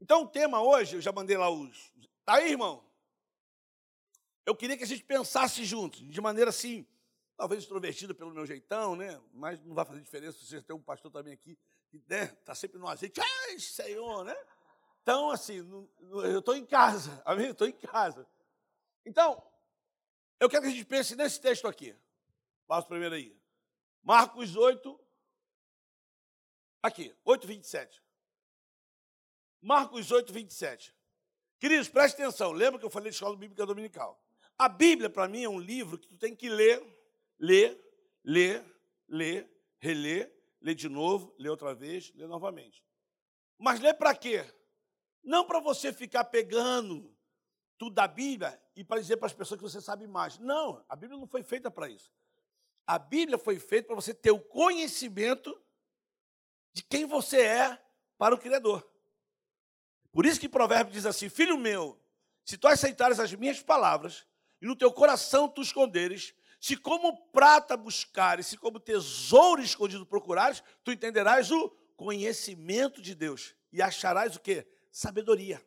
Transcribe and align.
Então, 0.00 0.22
o 0.22 0.28
tema 0.28 0.62
hoje, 0.62 0.96
eu 0.96 1.00
já 1.00 1.12
mandei 1.12 1.36
lá 1.36 1.50
os. 1.50 1.92
Tá 2.24 2.34
aí, 2.34 2.52
irmão? 2.52 2.84
Eu 4.46 4.54
queria 4.54 4.76
que 4.76 4.84
a 4.84 4.86
gente 4.86 5.04
pensasse 5.04 5.64
juntos, 5.64 6.00
de 6.00 6.20
maneira 6.20 6.50
assim, 6.50 6.86
talvez 7.36 7.62
extrovertida 7.62 8.14
pelo 8.14 8.32
meu 8.32 8.46
jeitão, 8.46 8.96
né? 8.96 9.20
Mas 9.32 9.62
não 9.64 9.74
vai 9.74 9.84
fazer 9.84 10.00
diferença 10.00 10.38
se 10.38 10.46
você 10.46 10.62
tem 10.62 10.74
um 10.74 10.82
pastor 10.82 11.10
também 11.10 11.32
aqui, 11.32 11.58
que 11.88 12.02
né, 12.08 12.24
está 12.24 12.54
sempre 12.54 12.78
no 12.78 12.88
azeite. 12.88 13.20
Ai, 13.20 13.58
Senhor, 13.58 14.24
né? 14.24 14.36
Então, 15.02 15.30
assim, 15.30 15.58
eu 16.00 16.38
estou 16.38 16.54
em 16.54 16.64
casa, 16.64 17.20
amém? 17.26 17.50
Estou 17.50 17.66
em 17.66 17.72
casa. 17.72 18.26
Então, 19.04 19.42
eu 20.40 20.48
quero 20.48 20.62
que 20.62 20.68
a 20.68 20.72
gente 20.72 20.84
pense 20.84 21.16
nesse 21.16 21.40
texto 21.40 21.66
aqui. 21.66 21.94
Passa 22.66 22.86
o 22.86 22.90
primeiro 22.90 23.14
aí. 23.14 23.36
Marcos 24.02 24.54
8, 24.54 24.98
aqui, 26.82 27.14
8, 27.24 27.46
27. 27.46 28.02
Marcos 29.60 30.10
8, 30.10 30.32
27. 30.32 30.94
Queridos, 31.58 31.88
preste 31.88 32.22
atenção. 32.22 32.52
Lembra 32.52 32.78
que 32.78 32.86
eu 32.86 32.90
falei 32.90 33.10
de 33.10 33.16
escola 33.16 33.36
bíblica 33.36 33.66
dominical? 33.66 34.22
A 34.56 34.68
Bíblia, 34.68 35.10
para 35.10 35.28
mim, 35.28 35.44
é 35.44 35.48
um 35.48 35.58
livro 35.58 35.98
que 35.98 36.06
tu 36.06 36.16
tem 36.16 36.34
que 36.34 36.48
ler, 36.48 36.82
ler, 37.38 37.78
ler, 38.24 38.64
ler, 39.08 39.50
reler, 39.78 40.32
ler 40.60 40.74
de 40.74 40.88
novo, 40.88 41.34
ler 41.38 41.48
outra 41.48 41.74
vez, 41.74 42.12
ler 42.14 42.28
novamente. 42.28 42.84
Mas 43.58 43.80
ler 43.80 43.94
para 43.94 44.14
quê? 44.14 44.44
Não 45.22 45.44
para 45.44 45.60
você 45.60 45.92
ficar 45.92 46.24
pegando 46.24 47.14
tudo 47.76 47.94
da 47.94 48.08
Bíblia 48.08 48.60
e 48.74 48.84
para 48.84 49.00
dizer 49.00 49.16
para 49.16 49.26
as 49.26 49.32
pessoas 49.32 49.58
que 49.58 49.68
você 49.68 49.80
sabe 49.80 50.06
mais. 50.06 50.38
Não, 50.38 50.84
a 50.88 50.96
Bíblia 50.96 51.18
não 51.18 51.26
foi 51.26 51.42
feita 51.42 51.70
para 51.70 51.88
isso. 51.88 52.12
A 52.86 52.98
Bíblia 52.98 53.38
foi 53.38 53.58
feita 53.58 53.88
para 53.88 53.96
você 53.96 54.14
ter 54.14 54.30
o 54.30 54.40
conhecimento 54.40 55.56
de 56.72 56.82
quem 56.82 57.04
você 57.06 57.42
é 57.42 57.82
para 58.16 58.34
o 58.34 58.38
Criador. 58.38 58.88
Por 60.12 60.26
isso 60.26 60.40
que 60.40 60.48
provérbio 60.48 60.92
diz 60.92 61.06
assim: 61.06 61.28
Filho 61.28 61.58
meu, 61.58 62.00
se 62.44 62.56
tu 62.56 62.66
aceitares 62.66 63.20
as 63.20 63.32
minhas 63.34 63.62
palavras 63.62 64.26
e 64.60 64.66
no 64.66 64.74
teu 64.74 64.92
coração 64.92 65.48
tu 65.48 65.60
esconderes, 65.60 66.34
se 66.60 66.76
como 66.76 67.28
prata 67.28 67.76
buscares, 67.76 68.46
se 68.46 68.56
como 68.56 68.80
tesouro 68.80 69.62
escondido 69.62 70.04
procurares, 70.04 70.62
tu 70.82 70.90
entenderás 70.90 71.50
o 71.50 71.70
conhecimento 71.96 73.00
de 73.00 73.14
Deus 73.14 73.54
e 73.72 73.80
acharás 73.82 74.34
o 74.36 74.40
que? 74.40 74.66
Sabedoria. 74.90 75.64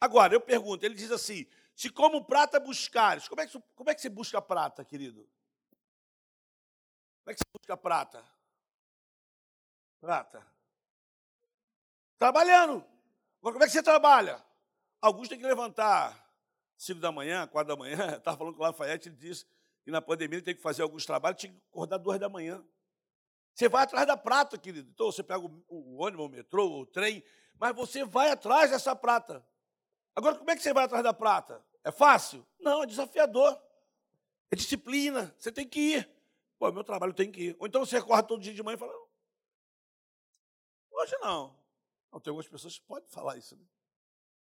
Agora, 0.00 0.34
eu 0.34 0.40
pergunto, 0.40 0.84
ele 0.84 0.94
diz 0.94 1.10
assim: 1.10 1.46
se 1.74 1.90
como 1.90 2.24
prata 2.24 2.58
buscares, 2.58 3.28
como 3.28 3.40
é 3.40 3.46
que, 3.46 3.62
como 3.74 3.90
é 3.90 3.94
que 3.94 4.00
você 4.00 4.08
busca 4.08 4.40
prata, 4.40 4.84
querido? 4.84 5.28
Como 7.22 7.30
é 7.30 7.34
que 7.34 7.40
você 7.40 7.58
busca 7.58 7.76
prata? 7.76 8.24
Prata. 10.00 10.46
Trabalhando. 12.18 12.91
Agora, 13.42 13.54
como 13.54 13.64
é 13.64 13.66
que 13.66 13.72
você 13.72 13.82
trabalha? 13.82 14.40
Alguns 15.00 15.28
têm 15.28 15.36
que 15.36 15.44
levantar 15.44 16.32
5 16.78 17.00
da 17.00 17.10
manhã, 17.10 17.44
4 17.48 17.74
da 17.74 17.76
manhã. 17.76 18.14
Estava 18.16 18.36
falando 18.36 18.54
com 18.54 18.62
o 18.62 18.64
Lafayette, 18.64 19.08
ele 19.08 19.16
disse 19.16 19.44
que 19.84 19.90
na 19.90 20.00
pandemia 20.00 20.38
ele 20.38 20.44
tem 20.44 20.54
que 20.54 20.62
fazer 20.62 20.82
alguns 20.82 21.04
trabalhos, 21.04 21.40
tinha 21.40 21.52
que 21.52 21.58
acordar 21.72 21.98
2 21.98 22.20
da 22.20 22.28
manhã. 22.28 22.64
Você 23.52 23.68
vai 23.68 23.82
atrás 23.82 24.06
da 24.06 24.16
prata, 24.16 24.56
querido. 24.56 24.88
Então 24.94 25.10
você 25.10 25.24
pega 25.24 25.40
o, 25.40 25.64
o 25.68 26.00
ônibus, 26.00 26.26
o 26.26 26.28
metrô, 26.28 26.82
o 26.82 26.86
trem, 26.86 27.24
mas 27.58 27.74
você 27.74 28.04
vai 28.04 28.30
atrás 28.30 28.70
dessa 28.70 28.94
prata. 28.94 29.44
Agora, 30.14 30.36
como 30.36 30.48
é 30.48 30.54
que 30.54 30.62
você 30.62 30.72
vai 30.72 30.84
atrás 30.84 31.02
da 31.02 31.12
prata? 31.12 31.60
É 31.82 31.90
fácil? 31.90 32.46
Não, 32.60 32.84
é 32.84 32.86
desafiador. 32.86 33.60
É 34.52 34.56
disciplina. 34.56 35.34
Você 35.36 35.50
tem 35.50 35.66
que 35.66 35.96
ir. 35.96 36.10
Pô, 36.60 36.70
meu 36.70 36.84
trabalho 36.84 37.12
tem 37.12 37.32
que 37.32 37.48
ir. 37.48 37.56
Ou 37.58 37.66
então 37.66 37.84
você 37.84 37.96
acorda 37.96 38.22
todo 38.22 38.40
dia 38.40 38.54
de 38.54 38.62
manhã 38.62 38.76
e 38.76 38.78
fala: 38.78 38.94
Hoje 40.92 41.16
não. 41.20 41.61
Não, 42.12 42.20
tem 42.20 42.30
algumas 42.30 42.46
pessoas 42.46 42.78
que 42.78 42.84
podem 42.84 43.08
falar 43.08 43.38
isso. 43.38 43.56
Né? 43.56 43.64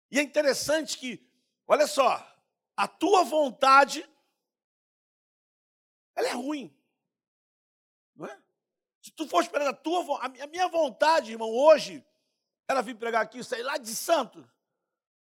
E 0.09 0.19
é 0.19 0.23
interessante 0.23 0.97
que, 0.97 1.21
olha 1.67 1.85
só, 1.85 2.25
a 2.75 2.87
tua 2.87 3.25
vontade, 3.25 4.09
ela 6.15 6.29
é 6.29 6.33
ruim. 6.33 6.73
Não 8.15 8.25
é? 8.25 8.41
Se 9.01 9.11
tu 9.11 9.27
for 9.27 9.41
esperando 9.41 9.69
a 9.69 9.73
tua 9.73 10.25
a 10.25 10.47
minha 10.47 10.67
vontade, 10.69 11.31
irmão, 11.31 11.49
hoje, 11.49 12.05
era 12.67 12.81
vir 12.81 12.95
pregar 12.95 13.23
aqui, 13.23 13.43
sair 13.43 13.63
lá 13.63 13.77
de 13.77 13.93
Santos. 13.93 14.45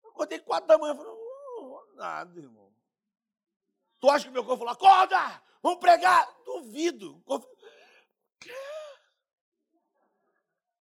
Eu 0.02 0.10
acordei 0.10 0.40
quatro 0.40 0.66
da 0.66 0.76
manhã, 0.76 0.94
falei, 0.94 1.12
oh, 1.12 1.86
nada, 1.94 2.38
irmão. 2.38 2.74
Tu 4.00 4.10
acha 4.10 4.26
que 4.26 4.30
meu 4.30 4.44
corpo 4.44 4.64
falou, 4.64 4.72
acorda, 4.72 5.42
vamos 5.62 5.78
pregar? 5.78 6.28
Duvido. 6.44 7.22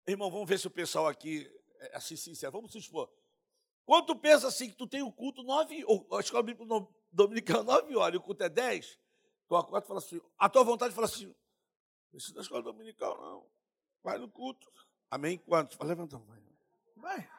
Irmão, 0.06 0.30
vamos 0.30 0.48
ver 0.48 0.60
se 0.60 0.68
o 0.68 0.72
pessoal 0.72 1.08
aqui 1.08 1.50
é 1.80 1.98
assim 1.98 2.16
sincero. 2.16 2.52
Vamos 2.52 2.72
se 2.72 2.78
expor. 2.78 3.10
Quando 3.86 4.08
tu 4.08 4.16
pensa 4.16 4.48
assim 4.48 4.70
que 4.70 4.76
tu 4.76 4.88
tem 4.88 5.02
o 5.02 5.12
culto 5.12 5.44
nove, 5.44 5.86
a 6.12 6.20
escola 6.20 6.44
bíblica 6.44 6.88
dominicana 7.12 7.64
nove 7.64 7.96
horas 7.96 8.16
e 8.16 8.18
o 8.18 8.22
culto 8.22 8.44
é 8.44 8.50
dez, 8.50 9.00
tu 9.48 9.56
acorda 9.56 9.86
e 9.86 9.88
fala 9.88 10.00
assim, 10.00 10.22
a 10.38 10.50
tua 10.50 10.64
vontade 10.64 10.94
fala 10.94 11.08
assim, 11.08 11.34
isso 12.14 12.34
da 12.34 12.42
escola 12.42 12.62
dominical 12.62 13.20
não, 13.20 13.50
vai 14.02 14.18
no 14.18 14.30
culto. 14.30 14.72
Amém? 15.10 15.38
Quantos? 15.38 15.76
Vai 15.78 15.88
levantando, 15.88 16.26
vai. 16.26 16.42
Vai. 16.96 17.30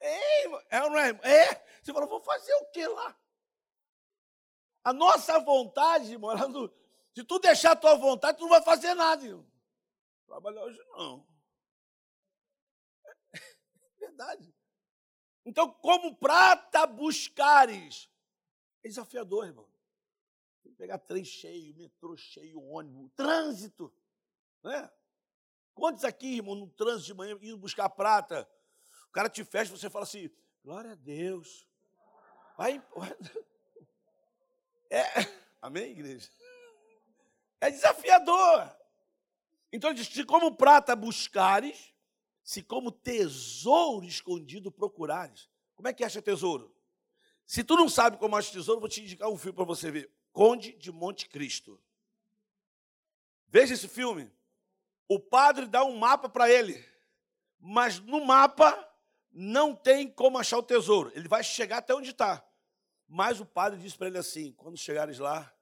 Ei, 0.00 0.44
é 0.70 0.82
ou 0.82 0.90
não 0.90 0.98
é? 0.98 1.10
É. 1.22 1.66
Você 1.82 1.92
fala, 1.92 2.06
vou 2.06 2.20
fazer 2.20 2.54
o 2.54 2.70
que 2.70 2.86
lá? 2.86 3.18
A 4.84 4.92
nossa 4.92 5.38
vontade, 5.40 6.12
irmão, 6.12 6.32
se 7.14 7.24
tu 7.24 7.38
deixar 7.38 7.72
a 7.72 7.76
tua 7.76 7.96
vontade, 7.96 8.38
tu 8.38 8.42
não 8.42 8.50
vai 8.50 8.62
fazer 8.62 8.94
nada, 8.94 9.24
irmão. 9.24 9.46
Trabalhar 10.26 10.64
hoje 10.64 10.78
não 10.90 11.26
verdade. 14.16 14.54
Então, 15.44 15.70
como 15.70 16.16
prata 16.16 16.86
buscares? 16.86 18.08
É 18.82 18.88
desafiador, 18.88 19.46
irmão. 19.46 19.68
Tem 20.62 20.72
que 20.72 20.78
pegar 20.78 20.98
trem 20.98 21.24
cheio, 21.24 21.74
metrô 21.76 22.16
cheio, 22.16 22.60
ônibus, 22.62 23.12
trânsito. 23.14 23.92
Né? 24.62 24.90
Quantos 25.74 26.02
aqui, 26.02 26.36
irmão, 26.36 26.54
no 26.54 26.68
trânsito 26.68 27.06
de 27.06 27.14
manhã, 27.14 27.38
indo 27.42 27.58
buscar 27.58 27.88
prata? 27.90 28.48
O 29.08 29.12
cara 29.12 29.28
te 29.28 29.44
fecha 29.44 29.72
e 29.72 29.78
você 29.78 29.90
fala 29.90 30.04
assim, 30.04 30.30
glória 30.64 30.92
a 30.92 30.96
Deus. 30.96 31.68
Vai 32.56 32.82
É, 34.90 35.04
amém, 35.60 35.90
igreja? 35.90 36.28
É 37.60 37.70
desafiador. 37.70 38.74
Então 39.72 39.90
ele 39.90 40.02
diz: 40.02 40.24
como 40.24 40.56
prata 40.56 40.96
buscares, 40.96 41.92
se 42.46 42.62
como 42.62 42.92
tesouro 42.92 44.06
escondido 44.06 44.70
procurares. 44.70 45.50
Como 45.74 45.88
é 45.88 45.92
que 45.92 46.04
acha 46.04 46.22
tesouro? 46.22 46.72
Se 47.44 47.64
tu 47.64 47.74
não 47.74 47.88
sabe 47.88 48.18
como 48.18 48.36
acha 48.36 48.52
tesouro, 48.52 48.78
vou 48.78 48.88
te 48.88 49.02
indicar 49.02 49.28
um 49.28 49.36
filme 49.36 49.56
para 49.56 49.64
você 49.64 49.90
ver. 49.90 50.08
Conde 50.32 50.72
de 50.74 50.92
Monte 50.92 51.28
Cristo. 51.28 51.82
Veja 53.48 53.74
esse 53.74 53.88
filme. 53.88 54.30
O 55.08 55.18
padre 55.18 55.66
dá 55.66 55.84
um 55.84 55.96
mapa 55.96 56.28
para 56.28 56.48
ele, 56.48 56.84
mas 57.58 57.98
no 57.98 58.24
mapa 58.24 58.88
não 59.32 59.74
tem 59.74 60.08
como 60.08 60.38
achar 60.38 60.58
o 60.58 60.62
tesouro. 60.62 61.10
Ele 61.16 61.26
vai 61.26 61.42
chegar 61.42 61.78
até 61.78 61.96
onde 61.96 62.10
está. 62.10 62.48
Mas 63.08 63.40
o 63.40 63.44
padre 63.44 63.80
disse 63.80 63.98
para 63.98 64.06
ele 64.06 64.18
assim: 64.18 64.52
quando 64.52 64.78
chegares 64.78 65.18
lá, 65.18 65.52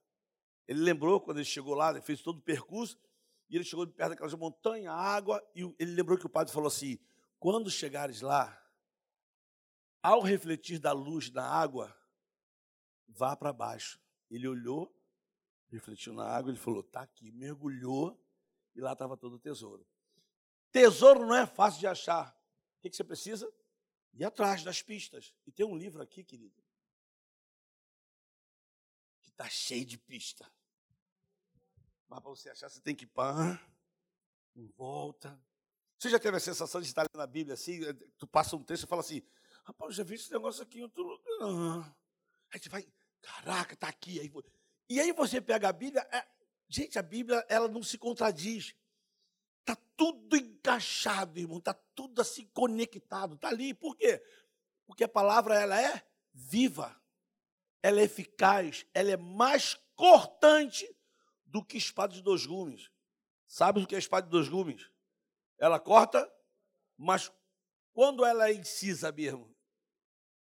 ele 0.69 0.81
lembrou 0.81 1.19
quando 1.19 1.39
ele 1.39 1.47
chegou 1.47 1.75
lá, 1.75 1.91
ele 1.93 2.03
fez 2.03 2.21
todo 2.21 2.41
o 2.41 2.43
percurso, 2.43 2.99
ele 3.57 3.65
chegou 3.65 3.87
perto 3.87 4.11
daquelas 4.11 4.35
montanhas, 4.35 4.93
água, 4.93 5.43
e 5.55 5.63
ele 5.79 5.93
lembrou 5.93 6.19
que 6.19 6.27
o 6.27 6.31
padre 6.31 6.53
falou 6.53 6.69
assim: 6.69 6.99
quando 7.39 7.71
chegares 7.71 8.21
lá, 8.21 8.61
ao 10.03 10.21
refletir 10.21 10.79
da 10.79 10.93
luz 10.93 11.31
da 11.31 11.45
água, 11.45 11.97
vá 13.09 13.37
para 13.37 13.53
baixo. 13.53 14.01
Ele 14.31 14.49
olhou, 14.49 14.95
refletiu 15.69 16.13
na 16.13 16.27
água, 16.27 16.51
ele 16.51 16.59
falou: 16.59 16.81
está 16.81 17.03
aqui, 17.03 17.31
mergulhou, 17.31 18.21
e 18.75 18.81
lá 18.81 18.93
estava 18.93 19.17
todo 19.17 19.37
o 19.37 19.39
tesouro. 19.39 19.87
Tesouro 20.73 21.27
não 21.27 21.37
é 21.37 21.47
fácil 21.47 21.81
de 21.81 21.87
achar. 21.87 22.37
O 22.79 22.81
que, 22.83 22.91
que 22.91 22.97
você 22.97 23.05
precisa? 23.05 23.51
Ir 24.13 24.25
atrás 24.25 24.65
das 24.65 24.83
pistas. 24.83 25.33
E 25.47 25.53
tem 25.53 25.65
um 25.65 25.77
livro 25.77 26.03
aqui, 26.03 26.25
querido, 26.25 26.63
que 29.23 29.31
está 29.31 29.49
cheio 29.49 29.85
de 29.85 29.97
pista. 29.97 30.51
Mas 32.15 32.23
para 32.23 32.31
você 32.31 32.49
achar, 32.49 32.69
você 32.69 32.81
tem 32.81 32.95
que 32.95 33.07
pá, 33.07 33.61
em 34.55 34.69
volta. 34.69 35.37
Você 35.99 36.09
já 36.09 36.19
teve 36.21 36.37
a 36.37 36.41
sensação 36.41 36.81
de 36.81 36.87
estar 36.87 37.07
na 37.13 37.27
Bíblia 37.27 37.55
assim? 37.55 37.85
Eh, 37.85 37.93
tu 38.17 38.25
passa 38.25 38.55
um 38.55 38.63
texto 38.63 38.85
e 38.85 38.87
fala 38.87 39.01
assim: 39.01 39.21
rapaz, 39.65 39.97
já 39.97 40.05
vi 40.05 40.15
esse 40.15 40.31
negócio 40.31 40.63
aqui 40.63 40.79
em 40.79 40.83
outro 40.83 41.03
lugar. 41.03 41.97
Aí 42.53 42.61
você 42.61 42.69
vai, 42.69 42.87
caraca, 43.21 43.75
está 43.75 43.89
aqui. 43.89 44.21
Aí, 44.21 44.33
e 44.89 45.01
aí 45.01 45.13
você 45.13 45.41
pega 45.41 45.69
a 45.69 45.73
Bíblia, 45.73 46.07
é, 46.13 46.25
gente, 46.69 47.01
a 47.01 47.03
Bíblia 47.03 47.45
ela 47.49 47.67
não 47.67 47.83
se 47.83 47.99
contradiz. 47.99 48.77
Está 49.61 49.75
tudo 49.97 50.37
encaixado, 50.37 51.41
irmão, 51.41 51.59
está 51.59 51.75
tudo 51.97 52.21
assim 52.21 52.47
conectado, 52.55 53.35
está 53.35 53.49
ali. 53.49 53.75
Por 53.75 53.97
quê? 53.97 54.23
Porque 54.87 55.03
a 55.03 55.09
palavra 55.09 55.61
ela 55.61 55.81
é 55.81 56.07
viva, 56.33 56.97
ela 57.83 57.99
é 57.99 58.05
eficaz, 58.05 58.87
ela 58.95 59.11
é 59.11 59.17
mais 59.17 59.75
cortante 59.97 60.89
do 61.55 61.65
que 61.65 61.79
espada 61.79 62.13
de 62.13 62.21
dois 62.21 62.45
gumes. 62.45 62.91
Sabe 63.47 63.81
o 63.81 63.87
que 63.87 63.95
é 63.95 63.99
espada 63.99 64.27
de 64.27 64.33
dois 64.33 64.49
gumes? 64.49 64.91
Ela 65.57 65.79
corta, 65.79 66.29
mas 66.99 67.31
quando 67.93 68.25
ela 68.25 68.49
é 68.49 68.55
incisa 68.55 69.13
mesmo, 69.13 69.55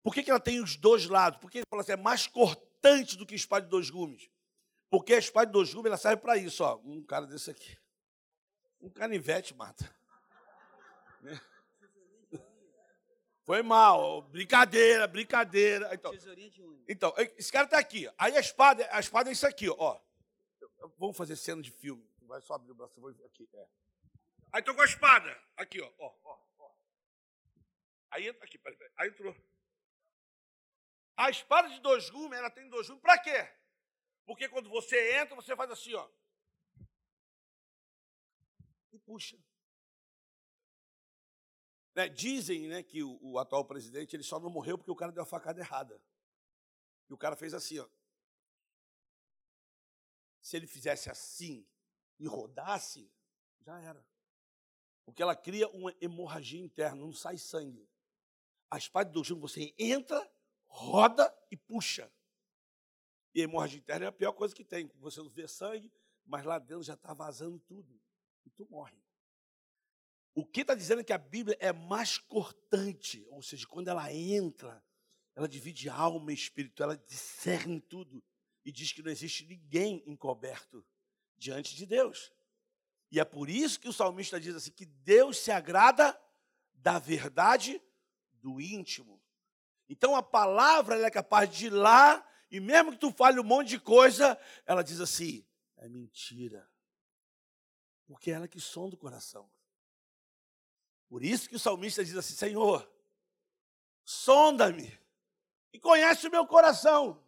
por 0.03 0.13
que, 0.13 0.23
que 0.23 0.31
ela 0.31 0.39
tem 0.39 0.61
os 0.61 0.77
dois 0.77 1.07
lados? 1.07 1.41
Porque 1.41 1.61
ele 1.61 1.67
fala 1.71 1.81
assim, 1.81 1.93
é 1.93 1.97
mais 1.97 2.27
cortante 2.27 3.17
do 3.17 3.25
que 3.25 3.35
espada 3.35 3.65
de 3.65 3.71
dois 3.71 3.89
gumes. 3.89 4.29
Porque 4.91 5.15
a 5.15 5.19
espada 5.19 5.47
de 5.47 5.53
dois 5.55 5.73
gumes 5.73 5.87
ela 5.87 5.97
serve 5.97 6.21
para 6.21 6.37
isso, 6.37 6.63
ó. 6.63 6.79
Um 6.85 7.03
cara 7.03 7.27
desse 7.27 7.51
aqui. 7.51 7.79
Um 8.79 8.91
canivete 8.91 9.55
mata. 9.55 9.91
Foi 13.47 13.63
mal, 13.63 14.21
brincadeira, 14.21 15.07
brincadeira. 15.07 15.95
Então, 15.95 16.13
então 16.87 17.15
esse 17.39 17.51
cara 17.51 17.65
está 17.65 17.79
aqui. 17.79 18.07
Aí 18.19 18.37
a 18.37 18.41
espada, 18.41 18.87
a 18.93 19.01
espada 19.01 19.31
é 19.31 19.33
isso 19.33 19.47
aqui, 19.47 19.67
ó. 19.71 19.99
Vamos 20.99 21.17
fazer 21.17 21.37
cena 21.37 21.63
de 21.63 21.71
filme. 21.71 22.09
Vai 22.23 22.41
só 22.41 22.55
abrir 22.55 22.73
o 22.73 22.75
braço, 22.75 23.01
vou 23.01 23.11
aqui. 23.27 23.49
É. 23.53 23.69
Aí 24.53 24.61
estou 24.61 24.75
com 24.75 24.83
a 24.83 24.85
espada. 24.85 25.31
Aqui, 25.57 25.81
ó. 25.81 25.93
ó, 25.99 26.15
ó, 26.25 26.41
ó. 26.59 26.71
Aí 28.11 28.29
entra 28.29 28.45
aqui, 28.45 28.59
peraí, 28.59 28.77
peraí. 28.77 28.93
Aí 28.97 29.09
entrou. 29.09 29.35
A 31.17 31.31
espada 31.31 31.69
de 31.69 31.81
dois 31.81 32.09
gumes, 32.09 32.39
ela 32.39 32.51
tem 32.51 32.69
dois 32.69 32.89
gumes 32.89 33.03
para 33.03 33.19
quê? 33.19 33.49
Porque 34.25 34.49
quando 34.49 34.71
você 34.71 35.17
entra, 35.19 35.35
você 35.35 35.55
faz 35.55 35.71
assim, 35.71 35.95
ó. 35.95 36.09
E 38.93 38.99
puxa. 38.99 39.39
Né? 41.95 42.09
Dizem 42.09 42.69
né, 42.69 42.83
que 42.83 43.03
o, 43.03 43.19
o, 43.21 43.39
atual 43.39 43.65
presidente 43.65 44.17
ele 44.17 44.23
só 44.23 44.39
não 44.41 44.51
morreu 44.51 44.79
porque 44.79 44.91
o 44.91 44.97
cara 44.97 45.13
deu 45.13 45.23
a 45.23 45.27
facada 45.27 45.61
errada. 45.61 46.01
E 47.09 47.13
o 47.13 47.19
cara 47.19 47.37
fez 47.37 47.53
assim, 47.53 47.79
ó. 47.79 47.89
Se 50.41 50.57
ele 50.57 50.67
fizesse 50.67 51.11
assim 51.11 51.67
e 52.19 52.27
rodasse, 52.27 53.11
já 53.61 53.79
era. 53.81 54.05
Porque 55.05 55.23
ela 55.23 55.35
cria 55.35 55.69
uma 55.69 55.95
hemorragia 56.01 56.61
interna, 56.61 56.97
não 56.97 57.13
sai 57.13 57.37
sangue. 57.37 57.89
A 58.71 58.79
espada 58.79 59.11
do 59.11 59.25
chumbo, 59.25 59.49
você 59.49 59.75
entra, 59.79 60.31
roda 60.67 61.35
e 61.51 61.57
puxa. 61.57 62.11
E 63.35 63.41
a 63.41 63.45
hemorragia 63.45 63.79
interna 63.79 64.07
é 64.07 64.09
a 64.09 64.13
pior 64.13 64.33
coisa 64.33 64.55
que 64.55 64.65
tem. 64.65 64.91
Você 64.97 65.21
não 65.21 65.29
vê 65.29 65.49
sangue, 65.49 65.93
mas 66.25 66.45
lá 66.45 66.59
dentro 66.59 66.83
já 66.83 66.95
está 66.95 67.13
vazando 67.13 67.59
tudo. 67.61 68.01
E 68.45 68.51
tu 68.51 68.67
morre. 68.71 69.01
O 70.35 70.47
que 70.47 70.61
está 70.61 70.75
dizendo 70.75 71.01
é 71.01 71.05
que 71.05 71.13
a 71.13 71.19
Bíblia 71.19 71.57
é 71.61 71.73
mais 71.73 72.17
cortante, 72.17 73.27
ou 73.31 73.43
seja, 73.43 73.67
quando 73.67 73.89
ela 73.89 74.13
entra, 74.13 74.83
ela 75.35 75.49
divide 75.49 75.89
alma 75.89 76.31
e 76.31 76.35
espírito, 76.35 76.83
ela 76.83 76.97
discerne 76.97 77.81
tudo 77.81 78.23
e 78.65 78.71
diz 78.73 78.93
que 78.93 79.03
não 79.03 79.11
existe 79.11 79.45
ninguém 79.47 80.03
encoberto 80.07 80.85
diante 81.37 81.75
de 81.75 81.87
Deus. 81.87 82.33
E 83.11 83.19
é 83.19 83.25
por 83.25 83.49
isso 83.49 83.81
que 83.81 83.89
o 83.89 83.93
salmista 83.93 84.41
diz 84.41 84.55
assim: 84.55 84.71
que 84.71 84.87
Deus 84.87 85.39
se 85.39 85.51
agrada 85.51 86.19
da 86.75 86.99
verdade 86.99 87.83
do 88.35 88.61
íntimo. 88.61 89.21
Então 89.89 90.15
a 90.15 90.23
palavra 90.23 91.01
é 91.01 91.11
capaz 91.11 91.51
de 91.51 91.67
ir 91.67 91.71
lá, 91.71 92.27
e 92.51 92.61
mesmo 92.61 92.93
que 92.93 92.99
tu 92.99 93.11
fale 93.13 93.41
um 93.41 93.45
monte 93.45 93.71
de 93.71 93.81
coisa, 93.81 94.39
ela 94.65 94.83
diz 94.83 95.01
assim: 95.01 95.45
é 95.77 95.89
mentira. 95.89 96.69
Porque 98.07 98.31
é 98.31 98.35
ela 98.35 98.49
que 98.49 98.61
sonda 98.61 98.95
o 98.95 98.99
coração. 98.99 99.51
Por 101.09 101.25
isso 101.25 101.49
que 101.49 101.57
o 101.57 101.61
salmista 101.61 102.05
diz 102.05 102.15
assim: 102.15 102.35
Senhor, 102.35 102.89
sonda-me 104.05 104.99
e 105.73 105.79
conhece 105.79 106.29
o 106.29 106.31
meu 106.31 106.47
coração. 106.47 107.21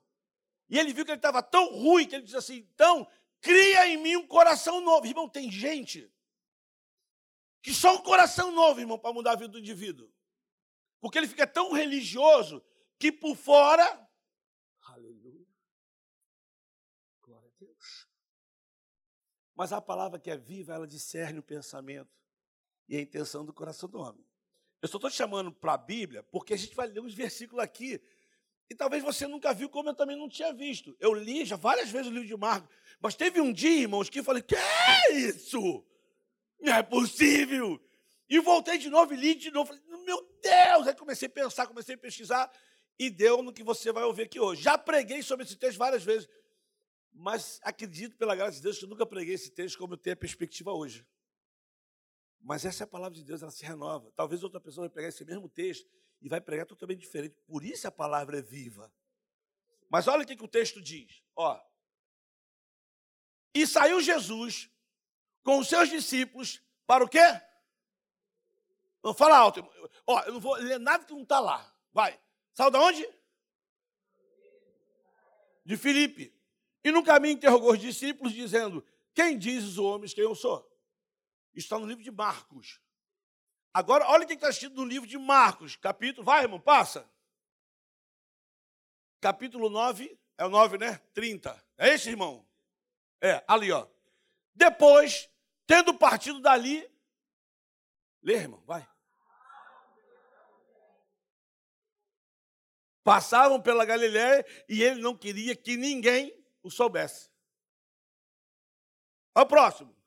E 0.73 0.79
ele 0.79 0.95
viu 0.95 1.05
que 1.05 1.11
ele 1.11 1.19
estava 1.19 1.43
tão 1.43 1.71
ruim 1.71 2.09
que 2.09 2.15
ele 2.15 2.25
disse 2.25 2.39
assim: 2.39 2.67
então, 2.75 3.07
cria 3.43 3.87
em 3.89 3.99
mim 3.99 4.17
um 4.17 4.27
coração 4.27 4.81
novo. 4.81 5.07
Irmão, 5.07 5.29
tem 5.29 5.51
gente 5.51 6.11
que 7.61 7.75
só 7.75 7.95
um 7.95 8.03
coração 8.03 8.51
novo, 8.51 8.81
irmão, 8.81 8.99
para 8.99 9.13
mudar 9.13 9.33
a 9.33 9.37
vida 9.37 9.49
do 9.49 9.59
indivíduo. 9.59 10.11
Porque 10.99 11.19
ele 11.19 11.29
fica 11.29 11.47
tão 11.47 11.73
religioso 11.73 12.65
que 12.99 13.13
por 13.13 13.37
fora. 13.37 13.85
Aleluia. 14.81 15.47
Glória 17.21 17.51
a 17.51 17.59
Deus. 17.61 18.09
Mas 19.55 19.75
a 19.75 19.81
palavra 19.83 20.19
que 20.19 20.31
é 20.31 20.39
viva, 20.39 20.73
ela 20.73 20.87
discerne 20.87 21.39
o 21.39 21.43
pensamento 21.43 22.19
e 22.89 22.97
a 22.97 23.01
intenção 23.03 23.45
do 23.45 23.53
coração 23.53 23.91
do 23.91 23.99
homem. 23.99 24.27
Eu 24.81 24.89
só 24.89 24.97
estou 24.97 25.11
te 25.11 25.17
chamando 25.17 25.53
para 25.53 25.75
a 25.75 25.79
Bíblia 25.79 26.23
porque 26.23 26.55
a 26.55 26.57
gente 26.57 26.75
vai 26.75 26.87
ler 26.87 27.01
uns 27.01 27.13
versículos 27.13 27.63
aqui 27.63 28.01
e 28.73 28.75
talvez 28.75 29.03
você 29.03 29.27
nunca 29.27 29.53
viu, 29.53 29.69
como 29.69 29.91
eu 29.91 29.95
também 29.95 30.17
não 30.17 30.29
tinha 30.29 30.51
visto. 30.53 30.97
Eu 30.99 31.13
li 31.13 31.45
já 31.45 31.57
várias 31.57 31.91
vezes 31.91 32.07
o 32.07 32.11
livro 32.11 32.27
de 32.27 32.37
Marcos, 32.37 32.75
mas 33.01 33.15
teve 33.15 33.39
um 33.39 33.53
dia, 33.53 33.83
irmãos, 33.83 34.09
que 34.09 34.21
eu 34.21 34.25
falei: 34.25 34.43
que 34.43 34.57
é 34.57 35.13
isso? 35.13 35.85
Não 36.59 36.73
é 36.73 36.83
possível. 36.83 37.79
E 38.29 38.41
voltei 38.41 38.79
de 38.79 38.89
novo 38.89 39.13
e 39.13 39.17
li 39.17 39.35
de 39.35 39.51
novo. 39.51 39.75
Falei, 39.75 40.05
meu 40.07 40.27
Deus! 40.43 40.87
Aí 40.87 40.95
comecei 40.95 41.29
a 41.29 41.31
pensar, 41.31 41.67
comecei 41.67 41.97
a 41.97 41.99
pesquisar 41.99 42.51
e 42.99 43.11
deu 43.11 43.43
no 43.43 43.53
que 43.53 43.63
você 43.63 43.93
vai 43.93 44.05
ouvir 44.05 44.23
aqui 44.23 44.41
hoje. 44.41 44.63
Já 44.63 44.79
preguei 44.79 45.23
sobre 45.23 45.45
esse 45.45 45.57
texto 45.57 45.77
várias 45.77 46.03
vezes, 46.03 46.27
mas 47.13 47.61
acredito, 47.63 48.17
pela 48.17 48.35
graça 48.35 48.57
de 48.57 48.63
Deus, 48.63 48.79
que 48.79 48.85
eu 48.85 48.89
nunca 48.89 49.05
preguei 49.05 49.35
esse 49.35 49.51
texto 49.51 49.77
como 49.77 49.93
eu 49.93 49.99
tenho 49.99 50.15
a 50.15 50.17
perspectiva 50.17 50.73
hoje. 50.73 51.07
Mas 52.41 52.65
essa 52.65 52.85
é 52.85 52.87
a 52.87 52.89
palavra 52.89 53.19
de 53.19 53.23
Deus, 53.23 53.43
ela 53.43 53.51
se 53.51 53.67
renova. 53.67 54.11
Talvez 54.17 54.43
outra 54.43 54.59
pessoa 54.59 54.89
vai 54.89 54.95
pegar 54.95 55.09
esse 55.09 55.25
mesmo 55.27 55.47
texto 55.47 55.87
e 56.23 56.29
vai 56.29 56.41
pregar 56.41 56.67
totalmente 56.67 57.01
diferente. 57.01 57.37
Por 57.47 57.65
isso 57.65 57.87
a 57.87 57.91
palavra 57.91 58.39
é 58.39 58.43
viva. 58.43 58.93
Mas 59.91 60.09
olha 60.09 60.23
o 60.23 60.27
que, 60.27 60.37
que 60.37 60.45
o 60.45 60.49
texto 60.49 60.81
diz. 60.81 61.23
Ó. 61.37 61.61
E 63.55 63.67
saiu 63.67 64.01
Jesus 64.01 64.71
com 65.43 65.59
os 65.59 65.69
seus 65.69 65.91
discípulos 65.91 66.63
para 66.87 67.05
o 67.05 67.09
quê? 67.09 67.19
Não 69.03 69.13
fala 69.13 69.37
alto. 69.37 69.69
Ó, 70.07 70.21
eu 70.23 70.35
não 70.35 70.41
vou 70.41 70.55
ler 70.55 70.79
nada 70.79 71.05
que 71.05 71.13
não 71.13 71.23
está 71.23 71.41
lá. 71.41 71.75
Vai. 71.93 72.19
Saiu 72.55 72.71
da 72.71 72.81
onde? 72.81 73.07
De 75.65 75.77
Filipe. 75.77 76.35
E 76.85 76.91
no 76.91 77.05
caminho 77.05 77.35
interrogou 77.35 77.73
os 77.73 77.79
discípulos, 77.79 78.33
dizendo: 78.33 78.85
Quem 79.15 79.39
diz 79.39 79.65
os 79.65 79.79
homens 79.79 80.15
quem 80.15 80.25
eu 80.25 80.35
sou? 80.35 80.71
está 81.55 81.79
no 81.79 81.87
livro 81.87 82.03
de 82.03 82.11
Marcos. 82.11 82.81
Agora, 83.75 84.07
olha 84.09 84.25
o 84.25 84.27
que 84.27 84.35
está 84.35 84.51
escrito 84.51 84.77
no 84.77 84.85
livro 84.85 85.09
de 85.09 85.17
Marcos, 85.17 85.77
capítulo. 85.77 86.25
Vai, 86.25 86.43
irmão, 86.43 86.61
passa. 86.61 87.11
Capítulo 89.21 89.71
9, 89.71 90.19
é 90.37 90.45
o 90.45 90.51
9, 90.51 90.77
né? 90.77 90.99
30. 91.15 91.65
É 91.79 91.95
esse, 91.95 92.11
irmão? 92.11 92.47
É, 93.21 93.43
ali, 93.49 93.73
ó. 93.73 93.89
Depois, 94.55 95.31
tendo 95.67 95.95
partido 95.95 96.41
dali. 96.41 96.87
Lê, 98.23 98.35
irmão, 98.35 98.63
vai. 98.67 98.87
Passavam 103.03 103.61
pela 103.61 103.85
Galiléia 103.85 104.45
e 104.69 104.83
ele 104.83 105.01
não 105.01 105.17
queria 105.17 105.57
que 105.57 105.77
ninguém 105.77 106.33
o 106.63 106.71
soubesse. 106.71 107.31
Olha 109.35 109.45
o 109.45 109.49
próximo. 109.49 110.02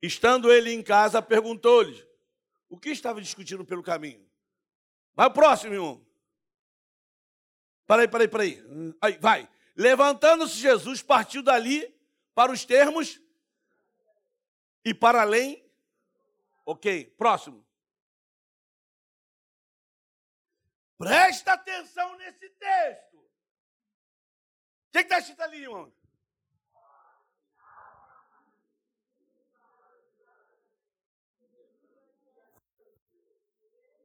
Estando 0.00 0.52
ele 0.52 0.72
em 0.72 0.82
casa, 0.82 1.20
perguntou-lhes 1.20 2.06
o 2.68 2.78
que 2.78 2.90
estava 2.90 3.20
discutindo 3.20 3.64
pelo 3.64 3.82
caminho. 3.82 4.28
Vai 5.14 5.26
o 5.26 5.32
próximo, 5.32 5.74
irmão. 5.74 6.06
Peraí, 7.86 8.06
peraí, 8.06 8.28
peraí. 8.28 8.62
Aí, 9.00 9.18
vai. 9.18 9.50
Levantando-se 9.74 10.56
Jesus, 10.56 11.02
partiu 11.02 11.42
dali 11.42 11.92
para 12.34 12.52
os 12.52 12.64
termos 12.64 13.20
e 14.84 14.94
para 14.94 15.22
além. 15.22 15.64
Ok, 16.64 17.06
próximo. 17.16 17.66
Presta 20.98 21.52
atenção 21.54 22.16
nesse 22.18 22.50
texto. 22.50 23.16
O 23.16 24.90
que 24.92 24.98
está 24.98 25.18
escrito 25.18 25.40
ali, 25.40 25.62
irmão? 25.62 25.92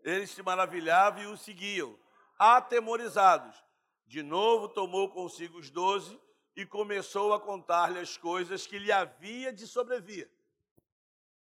Eles 0.03 0.31
se 0.31 0.43
maravilhavam 0.43 1.23
e 1.23 1.27
o 1.27 1.37
seguiam, 1.37 1.97
atemorizados. 2.37 3.63
De 4.05 4.21
novo 4.21 4.67
tomou 4.67 5.09
consigo 5.09 5.57
os 5.57 5.69
doze 5.69 6.19
e 6.55 6.65
começou 6.65 7.33
a 7.33 7.39
contar-lhe 7.39 7.99
as 7.99 8.17
coisas 8.17 8.67
que 8.67 8.77
lhe 8.77 8.91
havia 8.91 9.51
de 9.51 9.65
sobrevir. 9.65 10.29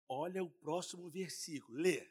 Olha 0.07 0.43
o 0.43 0.49
próximo 0.49 1.09
versículo, 1.09 1.77
lê. 1.77 2.07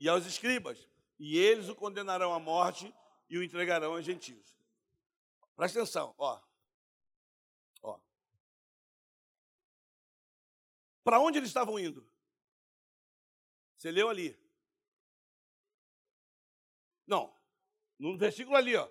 E 0.00 0.08
aos 0.08 0.26
escribas, 0.26 0.88
e 1.16 1.38
eles 1.38 1.68
o 1.68 1.76
condenarão 1.76 2.34
à 2.34 2.40
morte 2.40 2.92
e 3.30 3.38
o 3.38 3.42
entregarão 3.42 3.92
aos 3.92 4.04
gentios. 4.04 4.56
Presta 5.54 5.78
atenção, 5.78 6.12
ó. 6.18 6.40
Para 11.02 11.20
onde 11.20 11.38
eles 11.38 11.50
estavam 11.50 11.78
indo? 11.78 12.08
Você 13.76 13.90
leu 13.90 14.08
ali. 14.08 14.38
Não. 17.06 17.36
No 17.98 18.16
versículo 18.16 18.56
ali, 18.56 18.76
ó. 18.76 18.88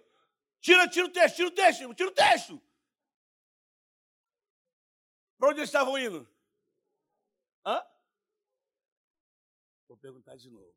Tira, 0.59 0.87
tira 0.87 1.07
o 1.07 1.11
texto, 1.11 1.35
tira 1.35 1.47
o 1.47 1.51
texto, 1.51 1.95
tira 1.95 2.09
o 2.09 2.13
texto. 2.13 2.61
Para 5.37 5.49
onde 5.49 5.59
eles 5.59 5.69
estavam 5.69 5.97
indo? 5.97 6.29
Hã? 7.65 7.83
Vou 9.87 9.97
perguntar 9.97 10.35
de 10.35 10.49
novo. 10.49 10.75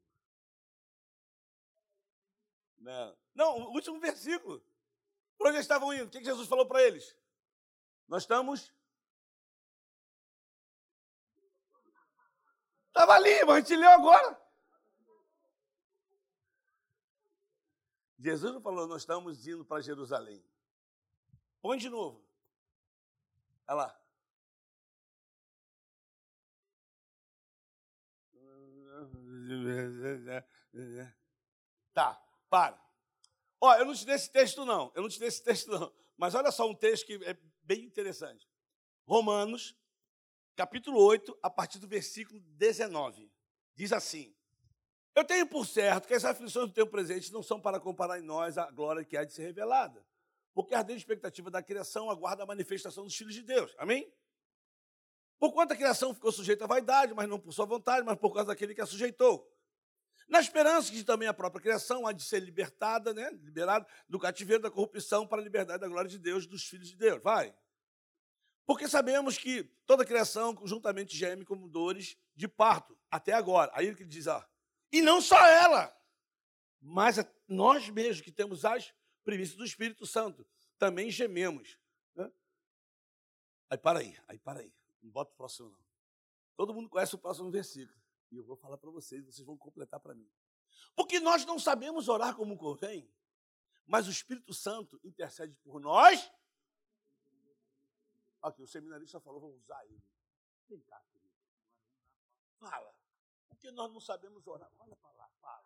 Não, 2.78 3.18
não 3.34 3.58
o 3.58 3.72
último 3.72 3.98
versículo. 3.98 4.64
Para 5.36 5.48
onde 5.48 5.56
eles 5.56 5.64
estavam 5.64 5.92
indo? 5.92 6.06
O 6.06 6.10
que 6.10 6.22
Jesus 6.22 6.48
falou 6.48 6.66
para 6.66 6.82
eles? 6.82 7.16
Nós 8.06 8.22
estamos. 8.22 8.72
Estava 12.94 13.14
ali, 13.14 13.44
mas 13.44 13.56
a 13.56 13.58
gente 13.58 13.74
leu 13.74 13.90
agora. 13.90 14.40
Jesus 18.20 18.62
falou, 18.62 18.86
nós 18.86 19.02
estamos 19.02 19.44
indo 19.48 19.64
para 19.64 19.82
Jerusalém. 19.82 20.40
Põe 21.60 21.76
de 21.76 21.90
novo. 21.90 22.24
Olha 23.66 23.74
lá. 23.74 24.00
Tá, 31.92 32.24
para. 32.48 32.80
Ó, 33.60 33.74
eu 33.74 33.86
não 33.86 33.94
te 33.94 34.06
dei 34.06 34.14
esse 34.14 34.30
texto, 34.30 34.64
não. 34.64 34.92
Eu 34.94 35.02
não 35.02 35.08
te 35.08 35.18
dei 35.18 35.26
esse 35.26 35.42
texto, 35.42 35.68
não. 35.68 35.92
Mas 36.16 36.36
olha 36.36 36.52
só 36.52 36.70
um 36.70 36.76
texto 36.76 37.06
que 37.06 37.14
é 37.24 37.36
bem 37.64 37.84
interessante. 37.84 38.48
Romanos, 39.04 39.76
capítulo 40.54 41.00
8, 41.00 41.36
a 41.42 41.50
partir 41.50 41.78
do 41.78 41.86
versículo 41.86 42.40
19. 42.40 43.30
Diz 43.74 43.92
assim: 43.92 44.34
Eu 45.14 45.24
tenho 45.24 45.46
por 45.46 45.66
certo 45.66 46.06
que 46.06 46.14
as 46.14 46.24
aflições 46.24 46.68
do 46.68 46.72
tempo 46.74 46.90
presente 46.90 47.32
não 47.32 47.42
são 47.42 47.60
para 47.60 47.80
comparar 47.80 48.18
em 48.18 48.22
nós 48.22 48.56
a 48.56 48.70
glória 48.70 49.04
que 49.04 49.16
há 49.16 49.24
de 49.24 49.32
ser 49.32 49.42
revelada, 49.42 50.04
porque 50.52 50.74
a 50.74 50.78
ardente 50.78 50.98
expectativa 50.98 51.50
da 51.50 51.62
criação 51.62 52.10
aguarda 52.10 52.42
a 52.42 52.46
manifestação 52.46 53.04
dos 53.04 53.16
filhos 53.16 53.34
de 53.34 53.42
Deus. 53.42 53.74
Amém? 53.78 54.12
Por 55.38 55.52
quanto 55.52 55.72
a 55.72 55.76
criação 55.76 56.14
ficou 56.14 56.32
sujeita 56.32 56.64
à 56.64 56.66
vaidade, 56.66 57.12
mas 57.12 57.28
não 57.28 57.38
por 57.38 57.52
sua 57.52 57.66
vontade, 57.66 58.06
mas 58.06 58.18
por 58.18 58.32
causa 58.32 58.48
daquele 58.48 58.74
que 58.74 58.80
a 58.80 58.86
sujeitou. 58.86 59.50
Na 60.28 60.40
esperança 60.40 60.90
que 60.90 61.04
também 61.04 61.28
a 61.28 61.34
própria 61.34 61.60
criação 61.60 62.06
há 62.06 62.12
de 62.12 62.22
ser 62.22 62.40
libertada, 62.40 63.12
né, 63.12 63.30
liberada 63.42 63.86
do 64.08 64.18
cativeiro 64.18 64.62
da 64.62 64.70
corrupção 64.70 65.26
para 65.26 65.40
a 65.40 65.44
liberdade 65.44 65.80
da 65.80 65.88
glória 65.88 66.08
de 66.08 66.18
Deus, 66.18 66.46
dos 66.46 66.64
filhos 66.64 66.88
de 66.88 66.96
Deus. 66.96 67.22
Vai. 67.22 67.54
Porque 68.66 68.88
sabemos 68.88 69.36
que 69.36 69.64
toda 69.86 70.04
criação 70.04 70.54
conjuntamente 70.54 71.16
geme 71.16 71.44
como 71.44 71.68
dores 71.68 72.16
de 72.34 72.48
parto, 72.48 72.98
até 73.10 73.32
agora. 73.32 73.70
Aí 73.74 73.86
ele 73.86 74.04
diz, 74.04 74.26
ó, 74.26 74.44
e 74.90 75.02
não 75.02 75.20
só 75.20 75.38
ela, 75.46 75.94
mas 76.80 77.16
nós 77.46 77.88
mesmos 77.88 78.20
que 78.20 78.32
temos 78.32 78.64
as 78.64 78.94
primícias 79.22 79.56
do 79.56 79.64
Espírito 79.64 80.06
Santo, 80.06 80.46
também 80.78 81.10
gememos. 81.10 81.78
Né? 82.14 82.30
Aí 83.70 83.78
para 83.78 83.98
aí, 84.00 84.16
aí 84.28 84.38
para 84.38 84.60
aí. 84.60 84.72
Não 85.02 85.10
bota 85.10 85.32
o 85.32 85.36
próximo, 85.36 85.70
não. 85.70 85.84
Todo 86.56 86.72
mundo 86.72 86.88
conhece 86.88 87.14
o 87.14 87.18
próximo 87.18 87.50
versículo. 87.50 87.98
E 88.30 88.36
eu 88.36 88.44
vou 88.44 88.56
falar 88.56 88.78
para 88.78 88.90
vocês, 88.90 89.24
vocês 89.24 89.46
vão 89.46 89.56
completar 89.56 90.00
para 90.00 90.14
mim. 90.14 90.30
Porque 90.94 91.20
nós 91.20 91.44
não 91.44 91.58
sabemos 91.58 92.08
orar 92.08 92.34
como 92.34 92.56
convém, 92.56 93.10
mas 93.86 94.06
o 94.06 94.10
Espírito 94.10 94.54
Santo 94.54 94.98
intercede 95.02 95.54
por 95.62 95.80
nós. 95.80 96.30
Aqui, 98.44 98.60
o 98.60 98.66
seminarista 98.66 99.18
falou, 99.18 99.40
vou 99.40 99.54
usar 99.54 99.82
ele. 99.86 100.02
Vem 100.68 100.78
cá, 100.82 101.00
querido. 101.10 101.32
Fala. 102.58 102.94
Porque 103.48 103.70
nós 103.70 103.90
não 103.90 104.00
sabemos 104.00 104.46
orar. 104.46 104.70
Olha 104.78 104.94
para 104.96 105.10
lá, 105.12 105.30
fala. 105.40 105.64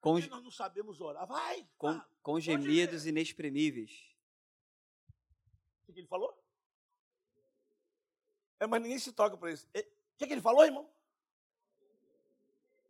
Com, 0.00 0.14
Porque 0.14 0.30
nós 0.30 0.42
não 0.42 0.50
sabemos 0.50 1.02
orar. 1.02 1.26
Vai. 1.26 1.68
com, 1.76 2.00
com 2.22 2.40
gemidos 2.40 3.04
inexprimíveis. 3.04 4.16
O 5.82 5.84
que, 5.84 5.92
que 5.92 6.00
ele 6.00 6.08
falou? 6.08 6.42
É, 8.58 8.66
mas 8.66 8.80
ninguém 8.80 8.98
se 8.98 9.12
toca 9.12 9.36
para 9.36 9.52
isso. 9.52 9.66
O 9.66 9.70
que, 10.16 10.26
que 10.26 10.32
ele 10.32 10.40
falou, 10.40 10.64
irmão? 10.64 10.90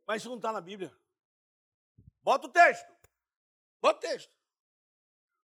Mas 0.07 0.23
isso 0.23 0.29
não 0.29 0.37
está 0.37 0.53
na 0.53 0.61
Bíblia. 0.61 0.97
Bota 2.23 2.47
o 2.47 2.51
texto. 2.51 2.95
Bota 3.81 3.99
o 3.99 4.01
texto. 4.01 4.33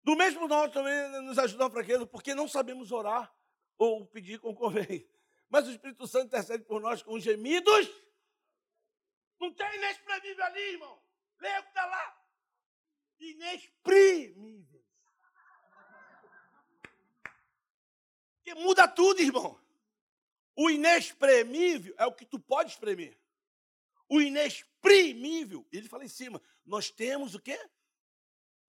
Do 0.05 0.15
mesmo 0.15 0.47
nós 0.47 0.73
também 0.73 1.23
nos 1.23 1.41
ajuda 1.41 1.67
a 1.67 1.71
fraqueza, 1.71 2.07
porque 2.07 2.37
não 2.37 2.47
sabemos 2.47 2.93
orar 2.93 3.35
ou 3.81 4.05
pedir 4.05 4.39
como 4.39 4.55
convém. 4.55 5.09
Mas 5.49 5.67
o 5.67 5.71
Espírito 5.71 6.07
Santo 6.07 6.27
intercede 6.27 6.63
por 6.65 6.83
nós 6.83 7.03
com 7.03 7.19
gemidos. 7.19 7.89
Não 9.41 9.53
tem 9.55 9.75
inexprimível 9.75 10.45
ali, 10.45 10.61
irmão. 10.73 11.03
Leia 11.41 11.61
o 11.61 11.63
que 11.63 11.69
está 11.71 11.87
lá. 11.87 12.27
Inexprimível. 13.19 14.85
Porque 18.37 18.55
muda 18.55 18.87
tudo, 18.87 19.23
irmão. 19.23 19.59
O 20.55 20.69
inexprimível 20.69 21.95
é 21.97 22.05
o 22.05 22.13
que 22.13 22.27
tu 22.27 22.39
pode 22.39 22.73
espremer. 22.73 23.19
O 24.11 24.21
inexprimível, 24.21 25.67
ele 25.73 25.89
fala 25.89 26.05
em 26.05 26.09
cima, 26.09 26.43
nós 26.67 26.91
temos 26.91 27.35
o 27.35 27.41
quê? 27.41 27.59